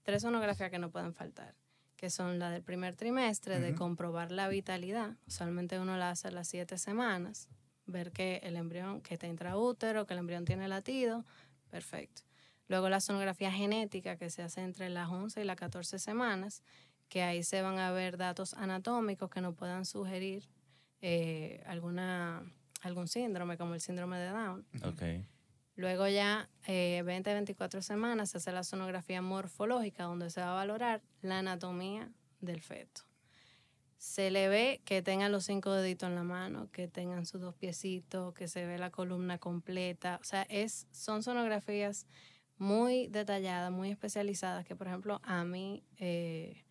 tres 0.03 0.21
sonografías 0.21 0.71
que 0.71 0.79
no 0.79 0.89
pueden 0.89 1.13
faltar, 1.13 1.55
que 1.99 2.09
son 2.09 2.39
la 2.39 2.49
del 2.49 2.63
primer 2.63 2.95
trimestre, 2.95 3.59
de 3.59 3.71
Ujú. 3.71 3.77
comprobar 3.79 4.31
la 4.31 4.47
vitalidad. 4.47 5.17
Usualmente 5.27 5.77
uno 5.79 5.97
la 5.97 6.11
hace 6.11 6.29
a 6.29 6.31
las 6.31 6.47
siete 6.47 6.77
semanas, 6.77 7.49
ver 7.87 8.13
que 8.13 8.39
el 8.43 8.55
embrión, 8.55 9.01
que 9.01 9.15
está 9.15 9.27
intraútero, 9.27 10.05
que 10.07 10.13
el 10.13 10.19
embrión 10.19 10.45
tiene 10.45 10.69
latido, 10.69 11.25
perfecto. 11.69 12.21
Luego 12.69 12.87
la 12.87 13.01
sonografía 13.01 13.51
genética 13.51 14.15
que 14.15 14.29
se 14.29 14.43
hace 14.43 14.61
entre 14.61 14.89
las 14.89 15.09
11 15.09 15.41
y 15.41 15.43
las 15.43 15.57
14 15.57 15.99
semanas, 15.99 16.63
que 17.09 17.21
ahí 17.21 17.43
se 17.43 17.61
van 17.61 17.79
a 17.79 17.91
ver 17.91 18.15
datos 18.15 18.53
anatómicos 18.53 19.29
que 19.29 19.41
nos 19.41 19.53
puedan 19.55 19.83
sugerir 19.83 20.47
eh, 21.01 21.61
alguna, 21.65 22.43
algún 22.81 23.09
síndrome, 23.09 23.57
como 23.57 23.73
el 23.73 23.81
síndrome 23.81 24.19
de 24.19 24.29
Down. 24.29 24.65
Ok. 24.85 25.01
Luego 25.79 26.09
ya 26.09 26.49
eh, 26.67 27.03
20, 27.05 27.33
24 27.33 27.81
semanas 27.81 28.31
se 28.31 28.39
hace 28.39 28.51
la 28.51 28.65
sonografía 28.65 29.21
morfológica, 29.21 30.03
donde 30.03 30.29
se 30.29 30.41
va 30.41 30.51
a 30.51 30.55
valorar 30.55 31.01
la 31.21 31.39
anatomía 31.39 32.11
del 32.41 32.59
feto. 32.59 33.03
Se 33.97 34.29
le 34.29 34.49
ve 34.49 34.81
que 34.83 35.01
tengan 35.01 35.31
los 35.31 35.45
cinco 35.45 35.71
deditos 35.71 36.09
en 36.09 36.15
la 36.15 36.23
mano, 36.23 36.69
que 36.73 36.89
tengan 36.89 37.25
sus 37.25 37.39
dos 37.39 37.55
piecitos, 37.55 38.33
que 38.33 38.49
se 38.49 38.65
ve 38.65 38.77
la 38.77 38.91
columna 38.91 39.37
completa. 39.37 40.19
O 40.21 40.25
sea, 40.25 40.41
es, 40.49 40.85
son 40.91 41.23
sonografías 41.23 42.07
muy 42.57 43.07
detalladas, 43.07 43.71
muy 43.71 43.89
especializadas, 43.89 44.65
que 44.65 44.75
por 44.75 44.87
ejemplo 44.87 45.21
a 45.23 45.45
mí, 45.45 45.85
eh, 45.97 46.65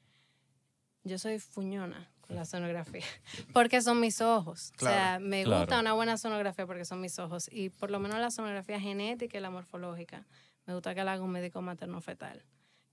yo 1.04 1.16
soy 1.16 1.38
fuñona 1.38 2.12
la 2.28 2.44
sonografía, 2.44 3.04
porque 3.54 3.80
son 3.82 4.00
mis 4.00 4.20
ojos. 4.20 4.72
O 4.76 4.80
sea, 4.80 5.18
me 5.18 5.44
claro. 5.44 5.60
gusta 5.62 5.80
una 5.80 5.92
buena 5.94 6.16
sonografía 6.18 6.66
porque 6.66 6.84
son 6.84 7.00
mis 7.00 7.18
ojos. 7.18 7.48
Y 7.50 7.70
por 7.70 7.90
lo 7.90 7.98
menos 8.00 8.18
la 8.20 8.30
sonografía 8.30 8.78
genética 8.80 9.38
y 9.38 9.40
la 9.40 9.50
morfológica, 9.50 10.26
me 10.66 10.74
gusta 10.74 10.94
que 10.94 11.02
la 11.04 11.12
haga 11.14 11.22
un 11.22 11.30
médico 11.30 11.62
materno-fetal, 11.62 12.44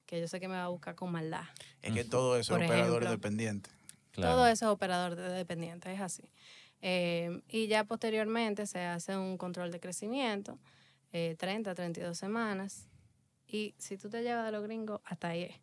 que 0.06 0.22
yo 0.22 0.28
sé 0.28 0.40
que 0.40 0.48
me 0.48 0.56
va 0.56 0.64
a 0.66 0.70
buscar 0.70 0.96
con 0.96 1.12
maldad. 1.12 1.44
Es 1.82 1.94
que 1.94 2.04
todo 2.06 2.38
eso 2.38 2.54
Por 2.54 2.64
es 2.64 2.70
operador 2.70 3.04
ejemplo. 3.04 3.10
dependiente. 3.12 3.70
Claro. 4.12 4.36
Todo 4.36 4.48
eso 4.48 4.66
es 4.68 4.72
operador 4.72 5.16
de- 5.18 5.30
dependiente, 5.30 5.92
es 5.94 6.00
así. 6.00 6.30
Eh, 6.82 7.42
y 7.50 7.68
ya 7.68 7.84
posteriormente 7.84 8.66
se 8.68 8.80
hace 8.80 9.18
un 9.18 9.38
control 9.38 9.72
de 9.72 9.80
crecimiento, 9.82 10.58
eh, 11.12 11.36
30, 11.38 11.76
32 11.76 12.18
semanas. 12.18 12.88
Y 13.48 13.76
si 13.78 13.98
tú 13.98 14.10
te 14.10 14.22
llevas 14.24 14.46
de 14.46 14.52
los 14.54 14.64
gringos, 14.64 15.02
hasta 15.04 15.30
ahí 15.30 15.44
es. 15.44 15.56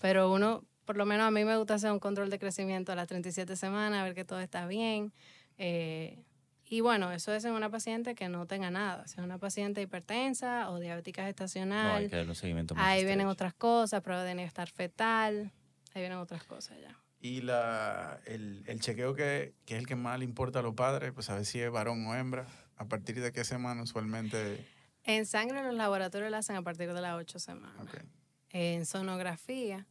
Pero 0.00 0.32
uno, 0.32 0.64
por 0.84 0.96
lo 0.96 1.06
menos 1.06 1.26
a 1.26 1.30
mí 1.30 1.44
me 1.44 1.56
gusta 1.56 1.74
hacer 1.74 1.92
un 1.92 1.98
control 1.98 2.30
de 2.30 2.38
crecimiento 2.38 2.92
a 2.92 2.94
las 2.94 3.08
37 3.08 3.56
semanas, 3.56 4.04
ver 4.04 4.14
que 4.14 4.24
todo 4.24 4.40
está 4.40 4.66
bien. 4.66 5.12
Eh, 5.58 6.24
y 6.64 6.80
bueno, 6.80 7.12
eso 7.12 7.34
es 7.34 7.44
en 7.44 7.52
una 7.52 7.68
paciente 7.70 8.14
que 8.14 8.28
no 8.28 8.46
tenga 8.46 8.70
nada. 8.70 9.06
Si 9.06 9.20
es 9.20 9.24
una 9.24 9.38
paciente 9.38 9.82
hipertensa 9.82 10.70
o 10.70 10.78
diabética 10.80 11.22
No, 11.22 11.26
gestacional, 11.26 12.02
hay 12.04 12.08
que 12.08 12.16
darle 12.16 12.30
un 12.30 12.34
seguimiento 12.34 12.74
más 12.74 12.86
ahí 12.86 13.04
vienen 13.04 13.26
otras 13.26 13.52
cosas, 13.52 14.00
prueba 14.00 14.24
de 14.24 14.42
estar 14.42 14.70
fetal, 14.70 15.52
ahí 15.94 16.00
vienen 16.00 16.18
otras 16.18 16.44
cosas 16.44 16.78
ya. 16.80 16.98
Y 17.20 17.42
la, 17.42 18.20
el, 18.24 18.64
el 18.66 18.80
chequeo 18.80 19.14
que, 19.14 19.54
que 19.64 19.74
es 19.74 19.80
el 19.80 19.86
que 19.86 19.96
más 19.96 20.18
le 20.18 20.24
importa 20.24 20.58
a 20.58 20.62
los 20.62 20.74
padres, 20.74 21.12
pues 21.12 21.30
a 21.30 21.36
ver 21.36 21.44
si 21.44 21.60
es 21.60 21.70
varón 21.70 22.06
o 22.06 22.14
hembra. 22.16 22.46
¿A 22.76 22.86
partir 22.86 23.20
de 23.20 23.30
qué 23.32 23.44
semana 23.44 23.82
usualmente? 23.82 24.66
En 25.04 25.26
sangre 25.26 25.62
los 25.62 25.74
laboratorios 25.74 26.30
la 26.30 26.38
hacen 26.38 26.56
a 26.56 26.62
partir 26.62 26.92
de 26.92 27.00
las 27.00 27.14
8 27.16 27.38
semanas. 27.38 27.80
Ok. 27.80 28.02
En 28.50 28.86
sonografía, 28.86 29.86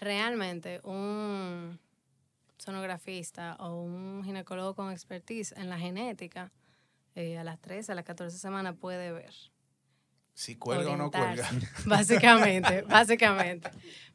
realmente 0.00 0.80
un 0.84 1.78
sonografista 2.58 3.56
o 3.60 3.82
un 3.82 4.22
ginecólogo 4.24 4.74
con 4.74 4.90
expertise 4.90 5.52
en 5.52 5.68
la 5.68 5.78
genética 5.78 6.50
eh, 7.14 7.38
a 7.38 7.44
las 7.44 7.60
13, 7.60 7.92
a 7.92 7.94
las 7.94 8.04
14 8.04 8.38
semanas 8.38 8.74
puede 8.80 9.12
ver. 9.12 9.32
Si 10.34 10.56
cuelga 10.56 10.90
o 10.90 10.96
no 10.96 11.10
cuelga. 11.10 11.48
Básicamente, 11.86 12.82
básicamente. 12.82 13.70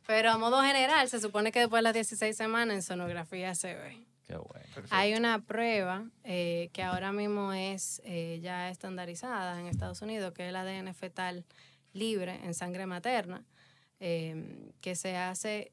Pero 0.05 0.31
a 0.31 0.37
modo 0.37 0.61
general, 0.61 1.07
se 1.07 1.21
supone 1.21 1.51
que 1.53 1.59
después 1.59 1.79
de 1.79 1.83
las 1.83 1.93
16 1.93 2.35
semanas 2.35 2.75
en 2.75 2.81
sonografía 2.81 3.55
se 3.55 3.73
ve. 3.75 4.05
Qué 4.27 4.35
bueno. 4.35 4.65
Perfecto. 4.73 4.89
Hay 4.95 5.13
una 5.13 5.39
prueba 5.45 6.03
eh, 6.25 6.69
que 6.73 6.83
ahora 6.83 7.13
mismo 7.13 7.53
es 7.53 8.01
eh, 8.03 8.39
ya 8.41 8.69
estandarizada 8.69 9.59
en 9.59 9.67
Estados 9.67 10.01
Unidos, 10.01 10.33
que 10.33 10.43
es 10.43 10.49
el 10.49 10.57
ADN 10.57 10.93
fetal 10.93 11.45
libre 11.93 12.39
en 12.43 12.53
sangre 12.53 12.85
materna, 12.85 13.45
eh, 13.99 14.71
que 14.81 14.95
se 14.95 15.17
hace 15.17 15.71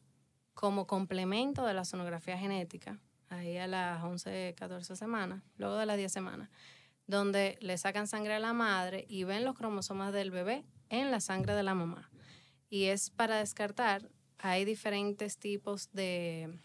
como 0.54 0.86
complemento 0.86 1.66
de 1.66 1.74
la 1.74 1.84
sonografía 1.84 2.38
genética, 2.38 2.98
ahí 3.28 3.58
a 3.58 3.66
las 3.66 4.02
11, 4.02 4.54
14 4.56 4.96
semanas, 4.96 5.42
luego 5.58 5.76
de 5.76 5.86
las 5.86 5.96
10 5.96 6.10
semanas, 6.10 6.48
donde 7.06 7.58
le 7.60 7.76
sacan 7.78 8.06
sangre 8.06 8.34
a 8.34 8.40
la 8.40 8.52
madre 8.52 9.04
y 9.08 9.24
ven 9.24 9.44
los 9.44 9.54
cromosomas 9.54 10.12
del 10.12 10.30
bebé 10.30 10.64
en 10.88 11.10
la 11.10 11.20
sangre 11.20 11.54
de 11.54 11.62
la 11.62 11.74
mamá. 11.74 12.10
Y 12.68 12.84
es 12.86 13.10
para 13.10 13.36
descartar, 13.36 14.08
hay 14.38 14.64
diferentes 14.64 15.38
tipos 15.38 15.92
de, 15.92 16.58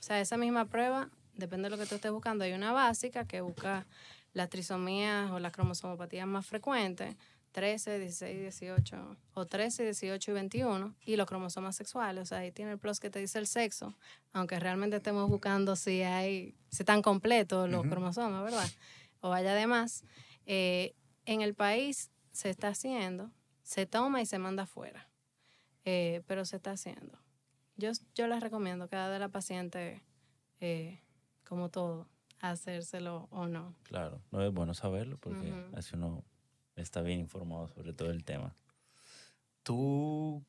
o 0.00 0.02
sea, 0.02 0.20
esa 0.20 0.36
misma 0.36 0.66
prueba, 0.66 1.10
depende 1.34 1.68
de 1.68 1.76
lo 1.76 1.82
que 1.82 1.88
tú 1.88 1.94
estés 1.94 2.12
buscando, 2.12 2.44
hay 2.44 2.52
una 2.52 2.72
básica 2.72 3.26
que 3.26 3.40
busca 3.40 3.86
las 4.32 4.50
trisomías 4.50 5.30
o 5.30 5.38
las 5.38 5.52
cromosomopatías 5.52 6.26
más 6.26 6.46
frecuentes, 6.46 7.16
13, 7.52 7.98
16, 7.98 8.40
18, 8.40 9.16
o 9.34 9.46
13, 9.46 9.84
18 9.84 10.30
y 10.30 10.34
21, 10.34 10.94
y 11.04 11.16
los 11.16 11.26
cromosomas 11.26 11.74
sexuales, 11.76 12.22
o 12.22 12.26
sea, 12.26 12.38
ahí 12.38 12.52
tiene 12.52 12.72
el 12.72 12.78
plus 12.78 13.00
que 13.00 13.10
te 13.10 13.18
dice 13.18 13.38
el 13.38 13.46
sexo, 13.46 13.94
aunque 14.32 14.60
realmente 14.60 14.96
estemos 14.96 15.28
buscando 15.28 15.74
si 15.76 16.02
hay, 16.02 16.54
si 16.70 16.82
están 16.82 17.02
completos 17.02 17.68
los 17.68 17.86
cromosomas, 17.86 18.44
¿verdad? 18.44 18.68
O 19.20 19.32
haya 19.32 19.54
de 19.54 19.66
más. 19.66 20.04
Eh, 20.46 20.94
en 21.26 21.42
el 21.42 21.54
país 21.54 22.10
se 22.32 22.50
está 22.50 22.68
haciendo, 22.68 23.30
se 23.62 23.86
toma 23.86 24.22
y 24.22 24.26
se 24.26 24.38
manda 24.38 24.62
afuera, 24.64 25.08
eh, 25.84 26.22
pero 26.26 26.44
se 26.44 26.56
está 26.56 26.72
haciendo. 26.72 27.18
Yo, 27.76 27.90
yo 28.14 28.26
les 28.28 28.40
recomiendo 28.40 28.88
que 28.88 28.96
de 28.96 29.18
la 29.18 29.28
paciente, 29.28 30.02
eh, 30.60 31.00
como 31.44 31.68
todo, 31.68 32.06
hacérselo 32.40 33.28
o 33.30 33.46
no. 33.46 33.74
Claro, 33.84 34.22
no 34.30 34.42
es 34.42 34.52
bueno 34.52 34.74
saberlo 34.74 35.18
porque 35.18 35.50
Ujú. 35.50 35.76
así 35.76 35.96
uno 35.96 36.24
está 36.76 37.00
bien 37.02 37.18
informado 37.20 37.68
sobre 37.68 37.92
todo 37.92 38.10
el 38.10 38.24
tema. 38.24 38.54
¿Tú, 39.62 40.44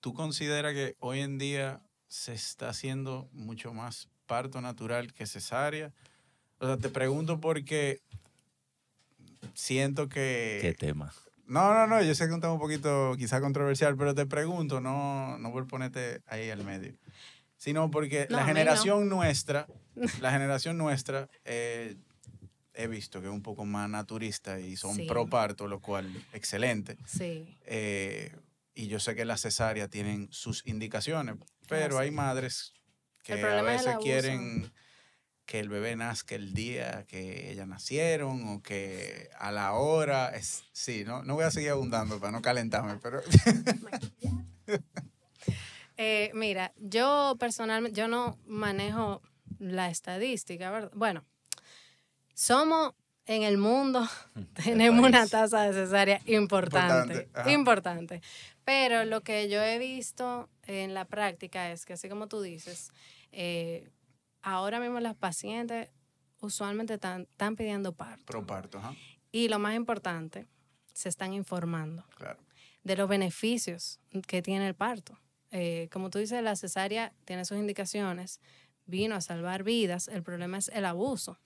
¿Tú 0.00 0.14
consideras 0.14 0.72
que 0.74 0.96
hoy 1.00 1.20
en 1.20 1.38
día 1.38 1.80
se 2.08 2.32
está 2.34 2.68
haciendo 2.68 3.28
mucho 3.32 3.72
más 3.72 4.08
parto 4.26 4.60
natural 4.60 5.12
que 5.12 5.26
cesárea? 5.26 5.92
O 6.58 6.66
sea, 6.66 6.76
te 6.76 6.88
pregunto 6.88 7.40
porque 7.40 8.00
siento 9.54 10.08
que... 10.08 10.58
Qué 10.62 10.74
tema. 10.74 11.12
No, 11.46 11.74
no, 11.74 11.86
no, 11.86 12.02
yo 12.02 12.14
sé 12.14 12.24
que 12.24 12.30
es 12.30 12.34
un 12.34 12.40
tema 12.40 12.54
un 12.54 12.58
poquito 12.60 13.14
quizá 13.18 13.40
controversial, 13.40 13.96
pero 13.96 14.14
te 14.14 14.24
pregunto, 14.24 14.80
no, 14.80 15.36
no 15.38 15.52
por 15.52 15.66
ponerte 15.66 16.22
ahí 16.26 16.48
al 16.48 16.64
medio, 16.64 16.94
sino 17.56 17.90
porque 17.90 18.26
No, 18.30 18.36
la 18.36 18.42
mí 18.44 18.48
no. 18.48 18.54
generación 18.56 19.08
nuestra, 19.10 19.66
la 20.20 20.30
generación 20.30 20.78
nuestra, 20.78 21.28
eh, 21.44 21.96
he 22.74 22.86
visto 22.86 23.20
que 23.20 23.28
es 23.28 23.32
un 23.32 23.42
poco 23.42 23.64
más 23.64 23.88
naturista 23.88 24.58
y 24.60 24.76
son 24.76 24.96
Sí. 24.96 25.06
pro 25.06 25.26
parto, 25.28 25.66
lo 25.68 25.80
cual, 25.80 26.08
excelente. 26.32 26.96
Sí, 27.06 27.56
Eh, 27.66 28.34
y 28.74 28.88
yo 28.88 28.98
sé 29.00 29.14
que 29.14 29.24
las 29.24 29.40
cesáreas 29.42 29.88
tienen 29.88 30.28
sus 30.32 30.66
indicaciones, 30.66 31.36
pero 31.68 31.98
hay 31.98 32.10
madres 32.10 32.72
que 33.22 33.34
a 33.42 33.62
veces 33.62 33.96
quieren 34.02 34.72
que 35.46 35.60
el 35.60 35.68
bebé 35.68 35.94
nazca 35.94 36.34
el 36.34 36.54
día 36.54 37.04
que 37.06 37.50
ellas 37.52 37.68
nacieron 37.68 38.48
o 38.48 38.62
que 38.62 39.28
a 39.38 39.52
la 39.52 39.74
hora. 39.74 40.30
Es, 40.34 40.64
sí, 40.72 41.04
no, 41.04 41.22
no 41.22 41.34
voy 41.34 41.44
a 41.44 41.50
seguir 41.50 41.70
abundando 41.70 42.18
para 42.18 42.32
no 42.32 42.42
calentarme, 42.42 42.98
pero 43.02 43.20
Eh, 45.96 46.32
mira, 46.34 46.72
yo 46.76 47.36
personalmente, 47.38 47.96
yo 47.98 48.08
no 48.08 48.38
manejo 48.46 49.22
la 49.60 49.90
estadística, 49.90 50.70
¿verdad? 50.72 50.90
Bueno, 50.94 51.24
somos 52.34 52.94
en 53.26 53.42
el 53.42 53.56
mundo, 53.56 54.06
tenemos 54.64 55.06
una 55.06 55.26
tasa 55.26 55.62
de 55.62 55.72
cesárea 55.72 56.20
importante, 56.26 57.28
Importante. 57.46 58.20
Pero 58.64 59.04
lo 59.04 59.22
que 59.22 59.48
yo 59.48 59.62
he 59.62 59.78
visto 59.78 60.48
en 60.62 60.94
la 60.94 61.04
práctica 61.04 61.70
es 61.70 61.84
que, 61.84 61.94
así 61.94 62.08
como 62.08 62.28
tú 62.28 62.40
dices, 62.40 62.92
eh, 63.32 63.90
ahora 64.42 64.80
mismo 64.80 65.00
las 65.00 65.14
pacientes 65.14 65.90
usualmente 66.40 66.94
están, 66.94 67.22
están 67.22 67.56
pidiendo 67.56 67.92
parto. 67.92 68.24
pro 68.24 68.46
parto, 68.46 68.78
ajá, 68.78 68.94
Y 69.32 69.48
lo 69.48 69.58
más 69.58 69.74
importante, 69.74 70.46
se 70.94 71.08
están 71.08 71.32
informando 71.32 72.04
claro. 72.16 72.40
de 72.84 72.96
los 72.96 73.08
beneficios 73.08 74.00
que 74.26 74.42
tiene 74.42 74.66
el 74.66 74.74
parto. 74.74 75.18
Eh, 75.50 75.88
como 75.92 76.10
tú 76.10 76.18
dices, 76.18 76.42
la 76.42 76.56
cesárea 76.56 77.12
tiene 77.24 77.44
sus 77.44 77.58
indicaciones, 77.58 78.40
vino 78.86 79.14
a 79.14 79.20
salvar 79.20 79.62
vidas, 79.62 80.08
el 80.08 80.22
problema 80.22 80.58
es 80.58 80.68
el 80.68 80.84
abuso. 80.84 81.38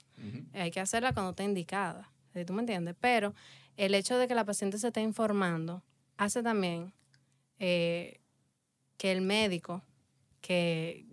Hay 0.54 0.70
que 0.70 0.80
hacerla 0.80 1.12
cuando 1.12 1.30
está 1.30 1.42
indicada, 1.44 2.10
¿sí? 2.34 2.44
¿tú 2.44 2.52
me 2.52 2.60
entiendes? 2.60 2.94
Pero 3.00 3.34
el 3.76 3.94
hecho 3.94 4.18
de 4.18 4.26
que 4.28 4.34
la 4.34 4.44
paciente 4.44 4.78
se 4.78 4.88
esté 4.88 5.00
informando 5.00 5.82
hace 6.16 6.42
también 6.42 6.92
eh, 7.58 8.20
que 8.96 9.12
el 9.12 9.20
médico 9.20 9.82
que 10.40 11.04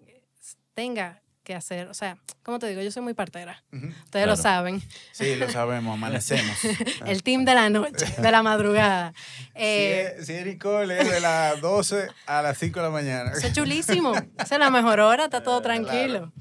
tenga 0.73 1.21
que 1.43 1.53
hacer, 1.53 1.87
o 1.89 1.93
sea, 1.93 2.17
como 2.41 2.57
te 2.57 2.67
digo, 2.67 2.81
yo 2.81 2.91
soy 2.91 3.03
muy 3.03 3.13
partera, 3.13 3.63
ustedes 4.05 4.25
lo 4.25 4.35
saben, 4.35 4.81
Sí, 5.11 5.35
lo 5.35 5.47
sabemos, 5.47 5.93
amanecemos. 5.93 6.57
el 7.05 7.21
team 7.21 7.45
de 7.45 7.53
la 7.53 7.69
noche, 7.69 8.07
de 8.19 8.31
la 8.31 8.41
madrugada. 8.41 9.13
si, 9.37 9.51
Eh, 9.53 10.15
es, 10.17 10.25
si 10.25 10.33
es 10.33 10.43
Nicole, 10.45 10.99
es 10.99 11.11
de 11.11 11.19
las 11.21 11.61
12 11.61 12.07
a 12.25 12.41
las 12.41 12.57
5 12.57 12.79
de 12.79 12.85
la 12.85 12.91
mañana. 12.91 13.31
Eso 13.31 13.45
es 13.45 13.53
chulísimo. 13.53 14.13
Esa 14.39 14.55
es 14.55 14.59
la 14.59 14.71
mejor 14.71 14.99
hora, 14.99 15.25
está 15.25 15.43
todo 15.43 15.61
claro. 15.61 15.85
tranquilo. 15.85 16.33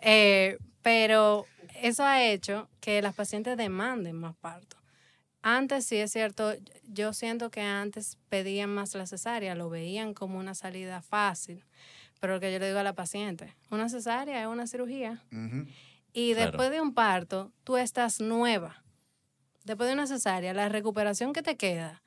Eh, 0.00 0.56
pero 0.80 1.44
eso 1.82 2.04
ha 2.04 2.22
hecho 2.22 2.68
que 2.80 3.00
las 3.02 3.14
pacientes 3.14 3.56
demanden 3.56 4.16
más 4.16 4.34
parto. 4.36 4.76
Antes 5.42 5.86
sí 5.86 5.96
es 5.96 6.10
cierto, 6.12 6.54
yo 6.88 7.12
siento 7.12 7.50
que 7.50 7.60
antes 7.62 8.18
pedían 8.28 8.70
más 8.74 8.94
la 8.94 9.06
cesárea, 9.06 9.54
lo 9.54 9.70
veían 9.70 10.12
como 10.14 10.38
una 10.38 10.54
salida 10.54 11.02
fácil. 11.02 11.64
Pero 12.20 12.34
lo 12.34 12.40
que 12.40 12.52
yo 12.52 12.58
le 12.58 12.66
digo 12.66 12.78
a 12.78 12.82
la 12.82 12.94
paciente, 12.94 13.54
una 13.70 13.88
cesárea 13.88 14.40
es 14.42 14.46
una 14.48 14.66
cirugía. 14.66 15.22
Y 16.12 16.32
Claro. 16.34 16.50
después 16.50 16.70
de 16.70 16.80
un 16.80 16.94
parto, 16.94 17.52
tú 17.62 17.76
estás 17.76 18.20
nueva. 18.20 18.82
Después 19.64 19.86
de 19.88 19.94
una 19.94 20.06
cesárea, 20.06 20.54
la 20.54 20.68
recuperación 20.68 21.32
que 21.32 21.42
te 21.42 21.56
queda, 21.56 22.02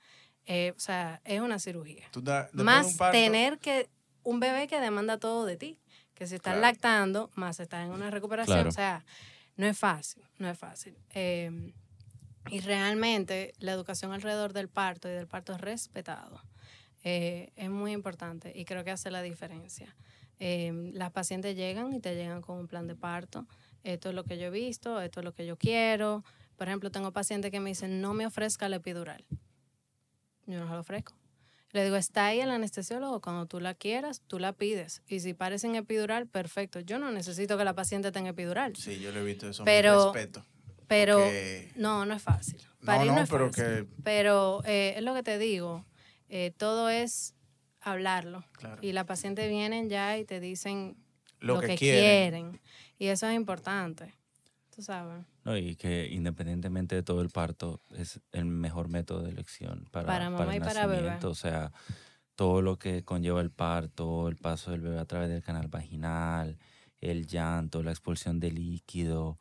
eh, 0.46 0.74
o 0.76 0.80
sea, 0.80 1.22
es 1.26 1.40
una 1.42 1.60
cirugía 1.60 2.08
Tú 2.12 2.22
da- 2.22 2.44
después 2.44 2.58
de 2.58 2.64
más 2.64 2.88
un 2.88 2.98
parto- 2.98 3.12
tener 3.18 3.60
que 3.60 3.88
un 4.24 4.40
bebé 4.40 4.68
que 4.68 4.80
demanda 4.80 5.18
todo 5.18 5.46
de 5.46 5.56
ti, 5.58 5.78
que 6.16 6.26
si 6.28 6.36
estás 6.36 6.54
Claro. 6.56 6.62
lactando, 6.62 7.30
más 7.36 7.60
estás 7.60 7.86
en 7.86 7.92
una 7.92 8.10
recuperación, 8.10 8.56
Claro. 8.58 8.70
o 8.70 8.74
sea, 8.74 9.06
no 9.60 9.68
es 9.68 9.78
fácil, 9.78 10.24
no 10.38 10.50
es 10.50 10.58
fácil. 10.58 10.96
Eh, 11.14 11.74
y 12.50 12.62
realmente 12.62 13.54
la 13.60 13.74
educación 13.74 14.14
alrededor 14.14 14.54
del 14.54 14.70
parto 14.70 15.10
y 15.10 15.12
del 15.12 15.28
parto 15.28 15.58
respetado 15.58 16.42
eh, 17.04 17.52
es 17.58 17.70
muy 17.70 17.92
importante 17.92 18.54
y 18.56 18.64
creo 18.64 18.86
que 18.86 18.92
hace 18.92 19.12
la 19.12 19.22
diferencia. 19.22 19.94
Eh, 20.40 20.92
las 20.94 21.12
pacientes 21.12 21.58
llegan 21.58 21.94
y 21.94 22.00
te 22.00 22.16
llegan 22.16 22.42
con 22.42 22.58
un 22.58 22.68
plan 22.70 22.88
de 22.88 22.96
parto. 22.96 23.48
Esto 23.84 24.08
es 24.08 24.16
lo 24.16 24.24
que 24.24 24.38
yo 24.38 24.46
he 24.46 24.50
visto, 24.50 25.02
esto 25.02 25.20
es 25.20 25.26
lo 25.26 25.34
que 25.34 25.46
yo 25.46 25.58
quiero. 25.58 26.24
Por 26.56 26.70
ejemplo, 26.70 26.90
tengo 26.90 27.12
pacientes 27.12 27.52
que 27.52 27.60
me 27.60 27.72
dicen, 27.72 28.00
no 28.00 28.14
me 28.14 28.26
ofrezca 28.26 28.70
la 28.70 28.78
epidural. 28.78 29.26
Yo 30.48 30.58
no 30.58 30.68
se 30.68 30.74
la 30.74 30.80
ofrezco. 30.80 31.19
Le 31.72 31.84
digo, 31.84 31.96
está 31.98 32.26
ahí 32.28 32.40
el 32.42 32.50
anestesiólogo, 32.50 33.22
cuando 33.22 33.46
tú 33.46 33.60
la 33.60 33.76
quieras, 33.76 34.22
tú 34.28 34.40
la 34.40 34.54
pides. 34.54 35.04
Y 35.08 35.20
si 35.20 35.34
pares 35.36 35.64
en 35.64 35.76
epidural, 35.76 36.26
perfecto. 36.28 36.80
Yo 36.80 36.98
no 36.98 37.12
necesito 37.12 37.58
que 37.60 37.64
la 37.64 37.76
paciente 37.76 38.12
tenga 38.12 38.32
epidural. 38.32 38.76
Sí, 38.76 39.00
yo 39.00 39.12
lo 39.12 39.20
he 39.20 39.24
visto 39.24 39.48
eso. 39.50 39.64
Pero- 39.66 40.08
mi 40.12 40.14
respeto. 40.20 40.46
Pero 40.88 41.18
porque- 41.20 41.72
no, 41.76 42.04
no 42.08 42.16
es 42.16 42.24
fácil. 42.24 42.60
No, 42.82 43.06
no, 43.06 43.14
no, 43.14 43.22
es 43.22 43.30
pero 43.30 43.48
fácil. 43.52 43.64
que- 43.64 43.88
Pero 44.04 44.64
eh, 44.66 44.96
es 44.98 45.04
lo 45.04 45.14
que 45.14 45.22
te 45.22 45.38
digo, 45.38 45.86
eh, 46.30 46.52
todo 46.58 46.90
es 46.90 47.36
hablarlo. 47.82 48.44
Claro. 48.54 48.80
Y 48.82 48.92
la 48.94 49.06
paciente 49.06 49.48
vienen 49.48 49.90
ya 49.90 50.18
y 50.18 50.26
te 50.26 50.40
dicen 50.40 50.98
lo, 51.40 51.56
lo, 51.56 51.62
que, 51.62 51.68
que, 51.68 51.76
quieren. 51.76 52.02
quieren. 52.52 52.62
Y 52.98 53.08
eso 53.08 53.28
es 53.28 53.36
importante. 53.36 54.16
Tú 54.80 54.86
sabes. 54.86 55.26
No, 55.44 55.58
y 55.58 55.76
que 55.76 56.08
independientemente 56.08 56.96
de 56.96 57.04
todo 57.04 57.22
el 57.22 57.28
parto 57.28 57.82
es 57.98 58.22
el 58.32 58.46
mejor 58.46 58.88
método 58.88 59.24
de 59.24 59.30
elección 59.32 59.90
para, 59.92 60.08
Para 60.08 60.30
mamá 60.30 60.56
el 60.56 60.62
y 60.62 60.66
para 60.66 60.86
bebé. 60.88 61.02
nacimiento. 61.02 61.30
O 61.32 61.36
sea, 61.36 61.74
todo 62.36 62.62
lo 62.62 62.80
que 62.80 63.04
conlleva 63.04 63.42
el 63.42 63.52
parto, 63.52 64.30
el 64.30 64.38
paso 64.38 64.72
del 64.72 64.80
bebé 64.80 64.98
a 64.98 65.04
través 65.04 65.28
del 65.28 65.44
canal 65.44 65.68
vaginal, 65.68 66.58
el 67.02 67.28
llanto, 67.28 67.84
la 67.84 67.92
expulsión 67.92 68.40
de 68.40 68.52
líquido, 68.52 69.38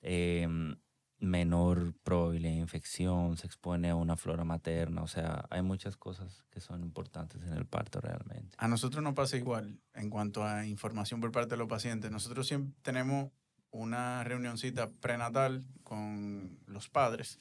em, 0.00 0.76
menor 1.18 1.94
probabilidad 2.04 2.52
de 2.52 2.58
infección, 2.58 3.36
se 3.36 3.48
expone 3.48 3.90
a 3.90 3.96
una 3.96 4.16
flora 4.16 4.44
materna. 4.44 5.02
O 5.02 5.08
sea, 5.08 5.44
hay 5.50 5.62
muchas 5.62 5.96
cosas 5.96 6.44
que 6.52 6.60
son 6.60 6.84
importantes 6.84 7.42
en 7.42 7.54
el 7.54 7.66
parto 7.66 8.00
realmente. 8.00 8.54
A 8.58 8.68
nosotros 8.68 9.02
nos 9.02 9.14
pasa 9.14 9.36
igual 9.36 9.80
en 9.94 10.08
cuanto 10.08 10.44
a 10.44 10.64
información 10.66 11.20
por 11.20 11.32
parte 11.32 11.50
de 11.50 11.56
los 11.56 11.66
pacientes. 11.66 12.12
Nosotros 12.12 12.46
siempre 12.46 12.78
tenemos 12.82 13.32
una 13.70 14.24
reunioncita 14.24 14.88
prenatal 15.00 15.64
con 15.84 16.58
los 16.66 16.88
padres, 16.88 17.38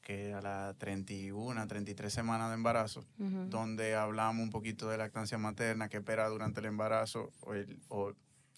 que 0.00 0.32
a 0.34 0.40
la 0.42 0.74
31, 0.78 1.66
33 1.66 2.12
semanas 2.12 2.48
de 2.50 2.54
embarazo, 2.54 3.06
donde 3.50 3.94
hablamos 3.96 4.42
un 4.42 4.50
poquito 4.50 4.88
de 4.88 4.98
lactancia 4.98 5.38
materna, 5.38 5.88
qué 5.88 5.96
espera 5.98 6.28
durante 6.28 6.60
el 6.60 6.66
embarazo 6.66 7.32
o, 7.40 7.54
el- 7.54 7.80
o 7.88 8.12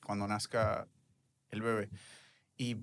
cuando 0.04 0.26
nazca 0.26 0.88
el 1.50 1.62
bebé. 1.62 1.88
Y 2.56 2.76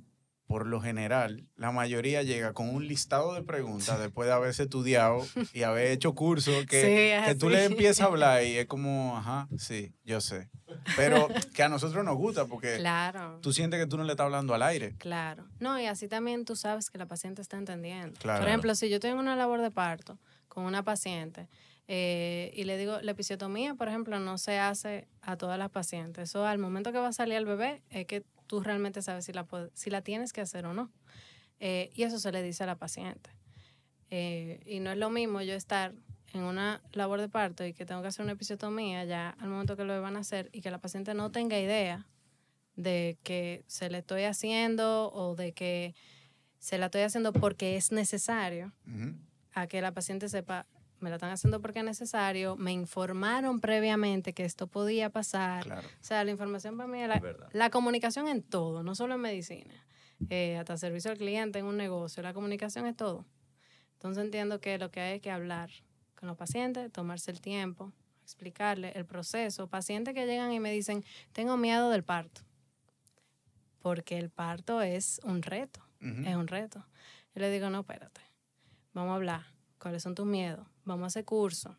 por 0.53 0.67
lo 0.67 0.79
general, 0.79 1.47
la 1.55 1.71
mayoría 1.71 2.21
llega 2.21 2.53
con 2.53 2.69
un 2.69 2.87
listado 2.87 3.33
de 3.33 3.41
preguntas 3.41 3.97
después 3.97 4.27
de 4.27 4.33
haberse 4.35 4.61
estudiado 4.61 5.25
y 5.51 5.63
haber 5.63 5.87
hecho 5.87 6.13
cursos 6.13 6.53
que, 6.69 6.81
Sí, 7.23 7.27
que 7.27 7.33
tú 7.33 7.49
le 7.49 7.65
empiezas 7.65 8.01
a 8.01 8.05
hablar 8.05 8.43
y 8.43 8.57
es 8.59 8.67
como, 8.67 9.17
ajá, 9.17 9.47
sí, 9.57 9.95
yo 10.05 10.21
sé. 10.21 10.51
Pero 10.95 11.27
que 11.55 11.63
a 11.63 11.69
nosotros 11.69 12.05
nos 12.05 12.15
gusta 12.17 12.45
porque 12.45 12.75
Claro. 12.77 13.39
tú 13.41 13.51
sientes 13.51 13.79
que 13.79 13.87
tú 13.87 13.97
no 13.97 14.03
le 14.03 14.11
estás 14.11 14.25
hablando 14.25 14.53
al 14.53 14.61
aire. 14.61 14.93
Claro. 14.99 15.47
No, 15.59 15.79
y 15.79 15.87
así 15.87 16.07
también 16.07 16.45
tú 16.45 16.55
sabes 16.55 16.91
que 16.91 16.99
la 16.99 17.07
paciente 17.07 17.41
está 17.41 17.57
entendiendo. 17.57 18.13
Claro. 18.19 18.41
Por 18.41 18.47
ejemplo, 18.49 18.75
si 18.75 18.91
yo 18.91 18.99
tengo 18.99 19.19
una 19.19 19.35
labor 19.35 19.59
de 19.59 19.71
parto 19.71 20.19
con 20.49 20.65
una 20.65 20.83
paciente 20.83 21.47
eh, 21.87 22.51
y 22.55 22.65
le 22.65 22.77
digo, 22.77 23.01
la 23.01 23.09
episiotomía, 23.09 23.73
por 23.73 23.87
ejemplo, 23.87 24.19
no 24.19 24.37
se 24.37 24.59
hace 24.59 25.07
a 25.23 25.35
todas 25.35 25.57
las 25.57 25.71
pacientes. 25.71 26.29
Eso 26.29 26.45
al 26.45 26.59
momento 26.59 26.91
que 26.91 26.99
va 26.99 27.07
a 27.07 27.13
salir 27.13 27.37
el 27.37 27.45
bebé 27.45 27.81
es 27.89 28.05
que 28.05 28.23
tú 28.53 28.59
realmente 28.59 29.01
sabes 29.01 29.25
si 29.25 29.33
la, 29.33 29.47
si 29.73 29.89
la 29.89 30.03
tienes 30.03 30.31
que 30.31 30.39
hacer 30.39 30.67
o 30.67 30.75
no. 30.75 30.91
Eh, 31.59 31.89
y 31.95 32.03
eso 32.03 32.19
se 32.19 32.31
le 32.31 32.43
dice 32.43 32.61
a 32.61 32.67
la 32.67 32.75
paciente. 32.75 33.31
Eh, 34.11 34.61
y 34.67 34.79
no 34.79 34.91
es 34.91 34.97
lo 34.99 35.09
mismo 35.09 35.41
yo 35.41 35.55
estar 35.55 35.95
en 36.33 36.43
una 36.43 36.83
labor 36.91 37.19
de 37.19 37.29
parto 37.29 37.65
y 37.65 37.73
que 37.73 37.83
tengo 37.83 38.03
que 38.03 38.09
hacer 38.09 38.21
una 38.21 38.33
episiotomía 38.33 39.05
ya 39.05 39.31
al 39.39 39.49
momento 39.49 39.75
que 39.75 39.85
lo 39.85 39.99
van 40.03 40.17
a 40.17 40.19
hacer 40.19 40.51
y 40.53 40.61
que 40.61 40.69
la 40.69 40.77
paciente 40.77 41.15
no 41.15 41.31
tenga 41.31 41.59
idea 41.59 42.05
de 42.75 43.17
que 43.23 43.63
se 43.65 43.89
le 43.89 43.97
estoy 43.97 44.25
haciendo 44.25 45.11
o 45.11 45.33
de 45.33 45.53
que 45.53 45.95
se 46.59 46.77
la 46.77 46.85
estoy 46.85 47.01
haciendo 47.01 47.33
porque 47.33 47.75
es 47.75 47.91
necesario, 47.91 48.71
a 49.55 49.65
que 49.65 49.81
la 49.81 49.93
paciente 49.93 50.29
sepa, 50.29 50.67
me 51.03 51.09
la 51.09 51.17
están 51.17 51.31
haciendo 51.31 51.61
porque 51.61 51.79
es 51.79 51.85
necesario, 51.85 52.55
me 52.55 52.71
informaron 52.71 53.59
previamente 53.59 54.33
que 54.33 54.45
esto 54.45 54.67
podía 54.67 55.09
pasar. 55.09 55.63
Claro. 55.65 55.87
O 55.87 56.03
sea, 56.03 56.23
la 56.23 56.31
información 56.31 56.77
para 56.77 56.87
mí 56.89 57.01
es 57.01 57.07
la, 57.09 57.15
Es 57.15 57.21
verdad. 57.21 57.49
la 57.51 57.69
comunicación 57.69 58.27
en 58.27 58.41
todo, 58.41 58.81
no 58.83 58.95
solo 58.95 59.15
en 59.15 59.21
medicina, 59.21 59.73
eh, 60.29 60.57
hasta 60.57 60.77
servicio 60.77 61.11
al 61.11 61.17
cliente 61.17 61.59
en 61.59 61.65
un 61.65 61.75
negocio, 61.77 62.23
la 62.23 62.33
comunicación 62.33 62.85
es 62.87 62.95
todo. 62.95 63.25
Entonces 63.93 64.23
entiendo 64.23 64.59
que 64.61 64.77
lo 64.77 64.89
que 64.91 65.01
hay 65.01 65.15
es 65.15 65.21
que 65.21 65.29
hablar 65.31 65.69
con 66.15 66.27
los 66.27 66.37
pacientes, 66.37 66.91
tomarse 66.91 67.31
el 67.31 67.41
tiempo, 67.41 67.91
explicarle 68.21 68.93
el 68.95 69.05
proceso. 69.05 69.67
Pacientes 69.67 70.13
que 70.13 70.25
llegan 70.25 70.53
y 70.53 70.59
me 70.61 70.71
dicen, 70.71 71.03
tengo 71.33 71.57
miedo 71.57 71.89
del 71.89 72.03
parto, 72.03 72.41
porque 73.79 74.17
el 74.17 74.29
parto 74.29 74.81
es 74.81 75.19
un 75.23 75.41
reto, 75.41 75.81
es 75.99 76.35
un 76.35 76.47
reto. 76.47 76.85
Yo 77.35 77.41
le 77.41 77.49
digo, 77.51 77.69
no, 77.69 77.81
espérate, 77.81 78.21
vamos 78.93 79.11
a 79.11 79.15
hablar, 79.15 79.43
¿cuáles 79.79 80.03
son 80.03 80.15
tus 80.15 80.25
miedos? 80.25 80.65
Vamos 80.85 81.03
a 81.03 81.07
hacer 81.07 81.25
curso. 81.25 81.75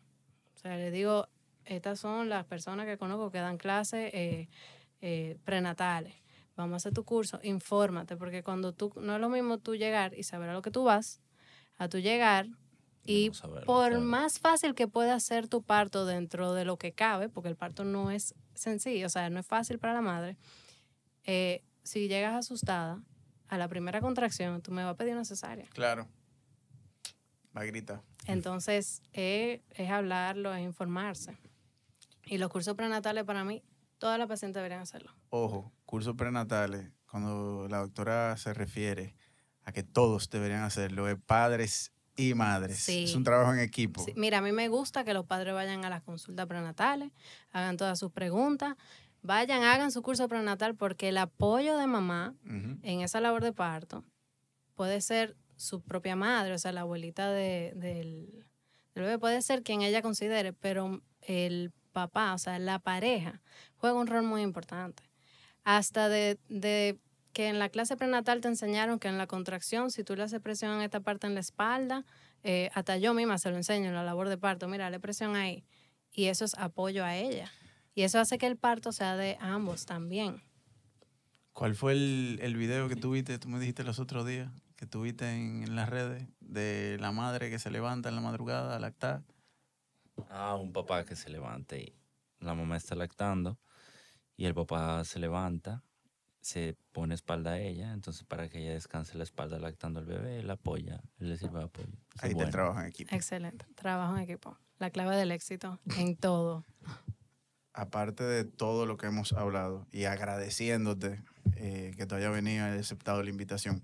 O 0.55 0.57
sea, 0.57 0.77
le 0.77 0.91
digo, 0.91 1.27
estas 1.65 1.99
son 1.99 2.29
las 2.29 2.45
personas 2.45 2.85
que 2.85 2.97
conozco 2.97 3.31
que 3.31 3.39
dan 3.39 3.57
clases 3.57 4.13
eh, 4.13 4.47
eh, 5.01 5.37
prenatales. 5.43 6.15
Vamos 6.55 6.73
a 6.73 6.77
hacer 6.77 6.93
tu 6.93 7.03
curso, 7.03 7.39
infórmate, 7.43 8.15
porque 8.15 8.43
cuando 8.43 8.73
tú, 8.73 8.93
no 8.95 9.15
es 9.15 9.21
lo 9.21 9.29
mismo 9.29 9.57
tú 9.57 9.75
llegar 9.75 10.13
y 10.17 10.23
saber 10.23 10.49
a 10.49 10.53
lo 10.53 10.61
que 10.61 10.71
tú 10.71 10.83
vas, 10.83 11.21
a 11.77 11.89
tú 11.89 11.99
llegar 11.99 12.47
y 13.03 13.29
por 13.65 13.89
claro. 13.89 14.01
más 14.01 14.39
fácil 14.39 14.73
que 14.73 14.87
pueda 14.87 15.19
ser 15.19 15.47
tu 15.47 15.61
parto 15.61 16.05
dentro 16.05 16.53
de 16.53 16.65
lo 16.65 16.77
que 16.77 16.93
cabe, 16.93 17.29
porque 17.29 17.49
el 17.49 17.55
parto 17.55 17.83
no 17.83 18.09
es 18.09 18.33
sencillo, 18.55 19.07
o 19.07 19.09
sea, 19.09 19.29
no 19.29 19.39
es 19.39 19.45
fácil 19.45 19.77
para 19.79 19.93
la 19.93 20.01
madre, 20.01 20.37
eh, 21.25 21.61
si 21.83 22.07
llegas 22.07 22.33
asustada 22.33 23.03
a 23.47 23.57
la 23.57 23.67
primera 23.67 24.01
contracción, 24.01 24.61
tú 24.61 24.71
me 24.71 24.83
vas 24.83 24.93
a 24.93 24.97
pedir 24.97 25.13
una 25.13 25.25
cesárea. 25.25 25.67
Claro. 25.71 26.07
Va 27.55 27.61
a 27.61 27.65
gritar. 27.65 28.01
Entonces, 28.25 29.01
eh, 29.13 29.61
es 29.71 29.89
hablarlo, 29.89 30.53
es 30.53 30.63
informarse. 30.63 31.37
Y 32.25 32.37
los 32.37 32.49
cursos 32.49 32.75
prenatales 32.75 33.23
para 33.23 33.43
mí, 33.43 33.63
todas 33.97 34.17
las 34.17 34.27
pacientes 34.27 34.55
deberían 34.55 34.81
hacerlo. 34.81 35.11
Ojo, 35.29 35.71
cursos 35.85 36.15
prenatales, 36.15 36.91
cuando 37.09 37.67
la 37.69 37.79
doctora 37.79 38.35
se 38.37 38.53
refiere 38.53 39.15
a 39.63 39.71
que 39.71 39.83
todos 39.83 40.29
deberían 40.29 40.63
hacerlo, 40.63 41.07
es 41.07 41.17
padres 41.25 41.91
y 42.15 42.33
madres. 42.33 42.79
Sí. 42.79 43.05
Es 43.05 43.15
un 43.15 43.23
trabajo 43.23 43.53
en 43.53 43.59
equipo. 43.59 44.03
Sí, 44.03 44.13
mira, 44.15 44.39
a 44.39 44.41
mí 44.41 44.51
me 44.51 44.67
gusta 44.67 45.03
que 45.03 45.13
los 45.13 45.25
padres 45.25 45.53
vayan 45.53 45.85
a 45.85 45.89
las 45.89 46.01
consultas 46.01 46.45
prenatales, 46.47 47.11
hagan 47.51 47.77
todas 47.77 47.99
sus 47.99 48.11
preguntas, 48.11 48.75
vayan, 49.21 49.63
hagan 49.63 49.91
su 49.91 50.01
curso 50.01 50.27
prenatal, 50.27 50.75
porque 50.75 51.09
el 51.09 51.17
apoyo 51.17 51.77
de 51.77 51.87
mamá 51.87 52.35
en 52.45 53.01
esa 53.01 53.19
labor 53.19 53.43
de 53.43 53.53
parto 53.53 54.03
puede 54.75 55.01
ser 55.01 55.35
su 55.57 55.81
propia 55.81 56.15
madre, 56.15 56.53
o 56.53 56.59
sea, 56.59 56.71
la 56.71 56.81
abuelita 56.81 57.31
de- 57.31 57.73
del, 57.75 58.45
bebé, 58.93 59.17
puede 59.19 59.41
ser 59.41 59.63
quien 59.63 59.81
ella 59.81 60.01
considere, 60.01 60.53
pero 60.53 61.01
el 61.21 61.71
papá, 61.91 62.33
o 62.33 62.37
sea, 62.37 62.59
la 62.59 62.79
pareja, 62.79 63.41
juega 63.77 63.99
un 63.99 64.07
rol 64.07 64.23
muy 64.23 64.41
importante. 64.41 65.03
Hasta 65.63 66.09
de, 66.09 66.37
de 66.49 66.99
que 67.33 67.47
en 67.49 67.59
la 67.59 67.69
clase 67.69 67.97
prenatal 67.97 68.41
te 68.41 68.47
enseñaron 68.47 68.99
que 68.99 69.07
en 69.07 69.17
la 69.17 69.27
contracción, 69.27 69.91
si 69.91 70.03
tú 70.03 70.15
le 70.15 70.23
haces 70.23 70.39
presión 70.39 70.73
en 70.73 70.81
esta 70.81 70.99
parte 71.01 71.27
en 71.27 71.33
la 71.33 71.39
espalda, 71.41 72.05
eh, 72.43 72.69
hasta 72.73 72.97
yo 72.97 73.13
misma 73.13 73.37
se 73.37 73.49
lo 73.49 73.57
enseño 73.57 73.87
en 73.89 73.95
la 73.95 74.03
labor 74.03 74.29
de 74.29 74.37
parto, 74.37 74.67
mira, 74.67 74.89
le 74.89 74.99
presión 74.99 75.35
ahí. 75.35 75.65
Y 76.11 76.25
eso 76.25 76.45
es 76.45 76.53
apoyo 76.55 77.03
a 77.03 77.15
ella. 77.15 77.51
Y 77.93 78.03
eso 78.03 78.19
hace 78.19 78.37
que 78.37 78.45
el 78.47 78.55
parto 78.57 78.91
sea 78.91 79.17
de 79.17 79.37
ambos 79.41 79.85
también. 79.85 80.43
¿Cuál 81.53 81.75
fue 81.75 81.93
el, 81.93 82.39
el 82.41 82.55
video 82.55 82.87
que 82.87 82.95
tuviste, 82.95 83.37
tú 83.39 83.47
me 83.49 83.59
dijiste 83.59 83.83
los 83.83 83.99
otros 83.99 84.25
días, 84.25 84.51
que 84.75 84.85
tuviste 84.85 85.29
en, 85.29 85.63
en 85.63 85.75
las 85.75 85.89
redes, 85.89 86.27
de 86.39 86.97
la 86.99 87.11
madre 87.11 87.49
que 87.49 87.59
se 87.59 87.71
levanta 87.71 88.09
en 88.09 88.15
la 88.15 88.21
madrugada 88.21 88.75
a 88.75 88.79
lactar? 88.79 89.23
Ah, 90.29 90.55
un 90.55 90.73
papá 90.73 91.05
que 91.05 91.15
se 91.15 91.29
levante 91.29 91.79
y 91.81 91.95
la 92.39 92.53
mamá 92.53 92.77
está 92.77 92.95
lactando 92.95 93.59
y 94.37 94.45
el 94.45 94.53
papá 94.53 95.03
se 95.05 95.19
levanta, 95.19 95.83
se 96.41 96.77
pone 96.91 97.15
espalda 97.15 97.51
a 97.51 97.59
ella, 97.59 97.93
entonces 97.93 98.23
para 98.23 98.49
que 98.49 98.59
ella 98.59 98.73
descanse 98.73 99.17
la 99.17 99.23
espalda 99.23 99.59
lactando 99.59 99.99
al 99.99 100.05
bebé, 100.05 100.39
él 100.39 100.49
apoya, 100.49 101.01
él 101.19 101.29
le 101.29 101.37
sirve 101.37 101.59
de 101.59 101.65
apoyo. 101.65 101.97
Ahí 102.19 102.29
te 102.29 102.35
bueno. 102.35 102.51
trabajo 102.51 102.81
en 102.81 102.87
equipo. 102.87 103.15
Excelente. 103.15 103.65
Trabajo 103.75 104.15
en 104.15 104.23
equipo. 104.23 104.57
La 104.77 104.89
clave 104.89 105.15
del 105.15 105.31
éxito 105.31 105.79
en 105.97 106.15
todo. 106.17 106.65
Aparte 107.73 108.23
de 108.23 108.45
todo 108.45 108.85
lo 108.85 108.97
que 108.97 109.07
hemos 109.07 109.33
hablado 109.33 109.87
y 109.91 110.05
agradeciéndote 110.05 111.21
eh, 111.55 111.93
que 111.97 112.05
tú 112.05 112.15
hayas 112.15 112.31
venido 112.31 112.67
y 112.73 112.79
aceptado 112.79 113.23
la 113.23 113.29
invitación, 113.29 113.83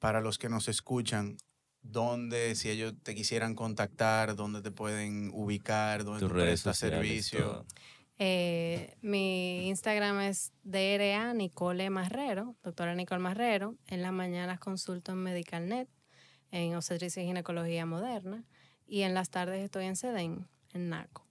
para 0.00 0.20
los 0.20 0.38
que 0.38 0.48
nos 0.48 0.66
escuchan, 0.66 1.36
¿dónde, 1.82 2.56
si 2.56 2.70
ellos 2.70 2.94
te 3.02 3.14
quisieran 3.14 3.54
contactar, 3.54 4.34
dónde 4.34 4.62
te 4.62 4.72
pueden 4.72 5.30
ubicar, 5.32 6.04
dónde 6.04 6.26
redes 6.26 6.62
prestas 6.62 6.78
sociales, 6.78 7.26
servicio? 7.26 7.66
Eh, 8.18 8.96
mi 9.02 9.68
Instagram 9.68 10.20
es 10.20 10.52
DRA 10.64 11.32
Nicole 11.34 11.88
Marrero, 11.90 12.56
doctora 12.62 12.94
Nicole 12.94 13.20
Marrero. 13.20 13.76
En 13.86 14.02
las 14.02 14.12
mañanas 14.12 14.58
consulto 14.58 15.12
en 15.12 15.18
MedicalNet, 15.18 15.88
en 16.50 16.74
obstetricia 16.74 17.22
y 17.22 17.26
ginecología 17.26 17.86
moderna. 17.86 18.44
Y 18.86 19.02
en 19.02 19.14
las 19.14 19.30
tardes 19.30 19.62
estoy 19.62 19.84
en 19.84 19.96
SEDEN, 19.96 20.48
en 20.72 20.88
NACO. 20.88 21.26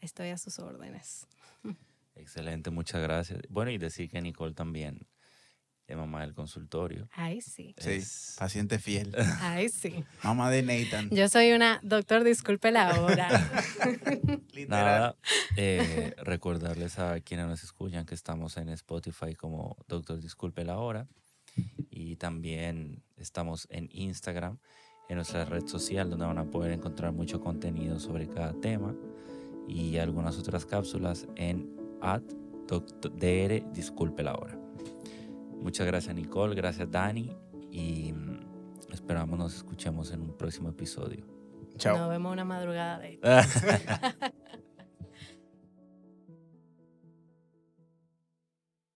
Estoy 0.00 0.28
a 0.28 0.38
sus 0.38 0.58
órdenes. 0.58 1.26
Excelente, 2.16 2.70
muchas 2.70 3.00
gracias. 3.00 3.40
Bueno, 3.48 3.70
y 3.70 3.78
decir 3.78 4.10
que 4.10 4.20
Nicole 4.20 4.54
también 4.54 5.06
es 5.92 5.98
mamá 5.98 6.22
del 6.22 6.34
consultorio. 6.34 7.08
Ay, 7.12 7.40
sí. 7.40 7.74
Sí, 7.78 7.90
Es- 7.90 8.36
paciente 8.38 8.78
fiel. 8.78 9.14
Ay, 9.40 9.68
sí. 9.68 10.04
Mamá 10.24 10.50
de 10.50 10.62
Nathan. 10.62 11.10
Yo 11.10 11.28
soy 11.28 11.52
una, 11.52 11.80
doctor, 11.82 12.24
disculpe 12.24 12.70
la 12.72 13.00
hora. 13.00 13.28
Literal. 14.52 14.68
Nada, 14.68 15.16
eh, 15.56 16.14
recordarles 16.24 16.98
a 16.98 17.20
quienes 17.20 17.46
nos 17.46 17.62
escuchan 17.62 18.06
que 18.06 18.14
estamos 18.14 18.56
en 18.56 18.68
Spotify 18.70 19.34
como 19.34 19.76
Doctor 19.88 20.20
Disculpe 20.20 20.64
la 20.64 20.78
Hora 20.78 21.06
y 21.90 22.16
también 22.16 23.02
estamos 23.16 23.66
en 23.70 23.88
Instagram, 23.92 24.58
en 25.08 25.16
nuestra 25.16 25.44
red 25.44 25.66
social 25.66 26.08
donde 26.08 26.24
van 26.26 26.38
a 26.38 26.50
poder 26.50 26.72
encontrar 26.72 27.12
mucho 27.12 27.40
contenido 27.40 28.00
sobre 28.00 28.28
cada 28.28 28.52
tema 28.60 28.94
y 29.68 29.98
algunas 29.98 30.38
otras 30.38 30.64
cápsulas 30.66 31.26
en 31.36 31.68
at 32.00 32.22
Doctor- 32.66 33.12
DR 33.16 33.62
Disculpe 33.74 34.22
la 34.22 34.34
Hora. 34.34 34.58
Muchas 35.62 35.86
gracias 35.86 36.14
Nicole, 36.14 36.54
gracias 36.54 36.90
Dani 36.90 37.30
y 37.70 38.12
mm, 38.12 38.92
esperamos 38.92 39.38
nos 39.38 39.54
escuchemos 39.54 40.12
en 40.12 40.22
un 40.22 40.36
próximo 40.36 40.68
episodio. 40.68 41.24
Chao. 41.76 41.96
Nos 41.96 42.10
vemos 42.10 42.32
una 42.32 42.44
madrugada 42.44 42.98
de 42.98 43.18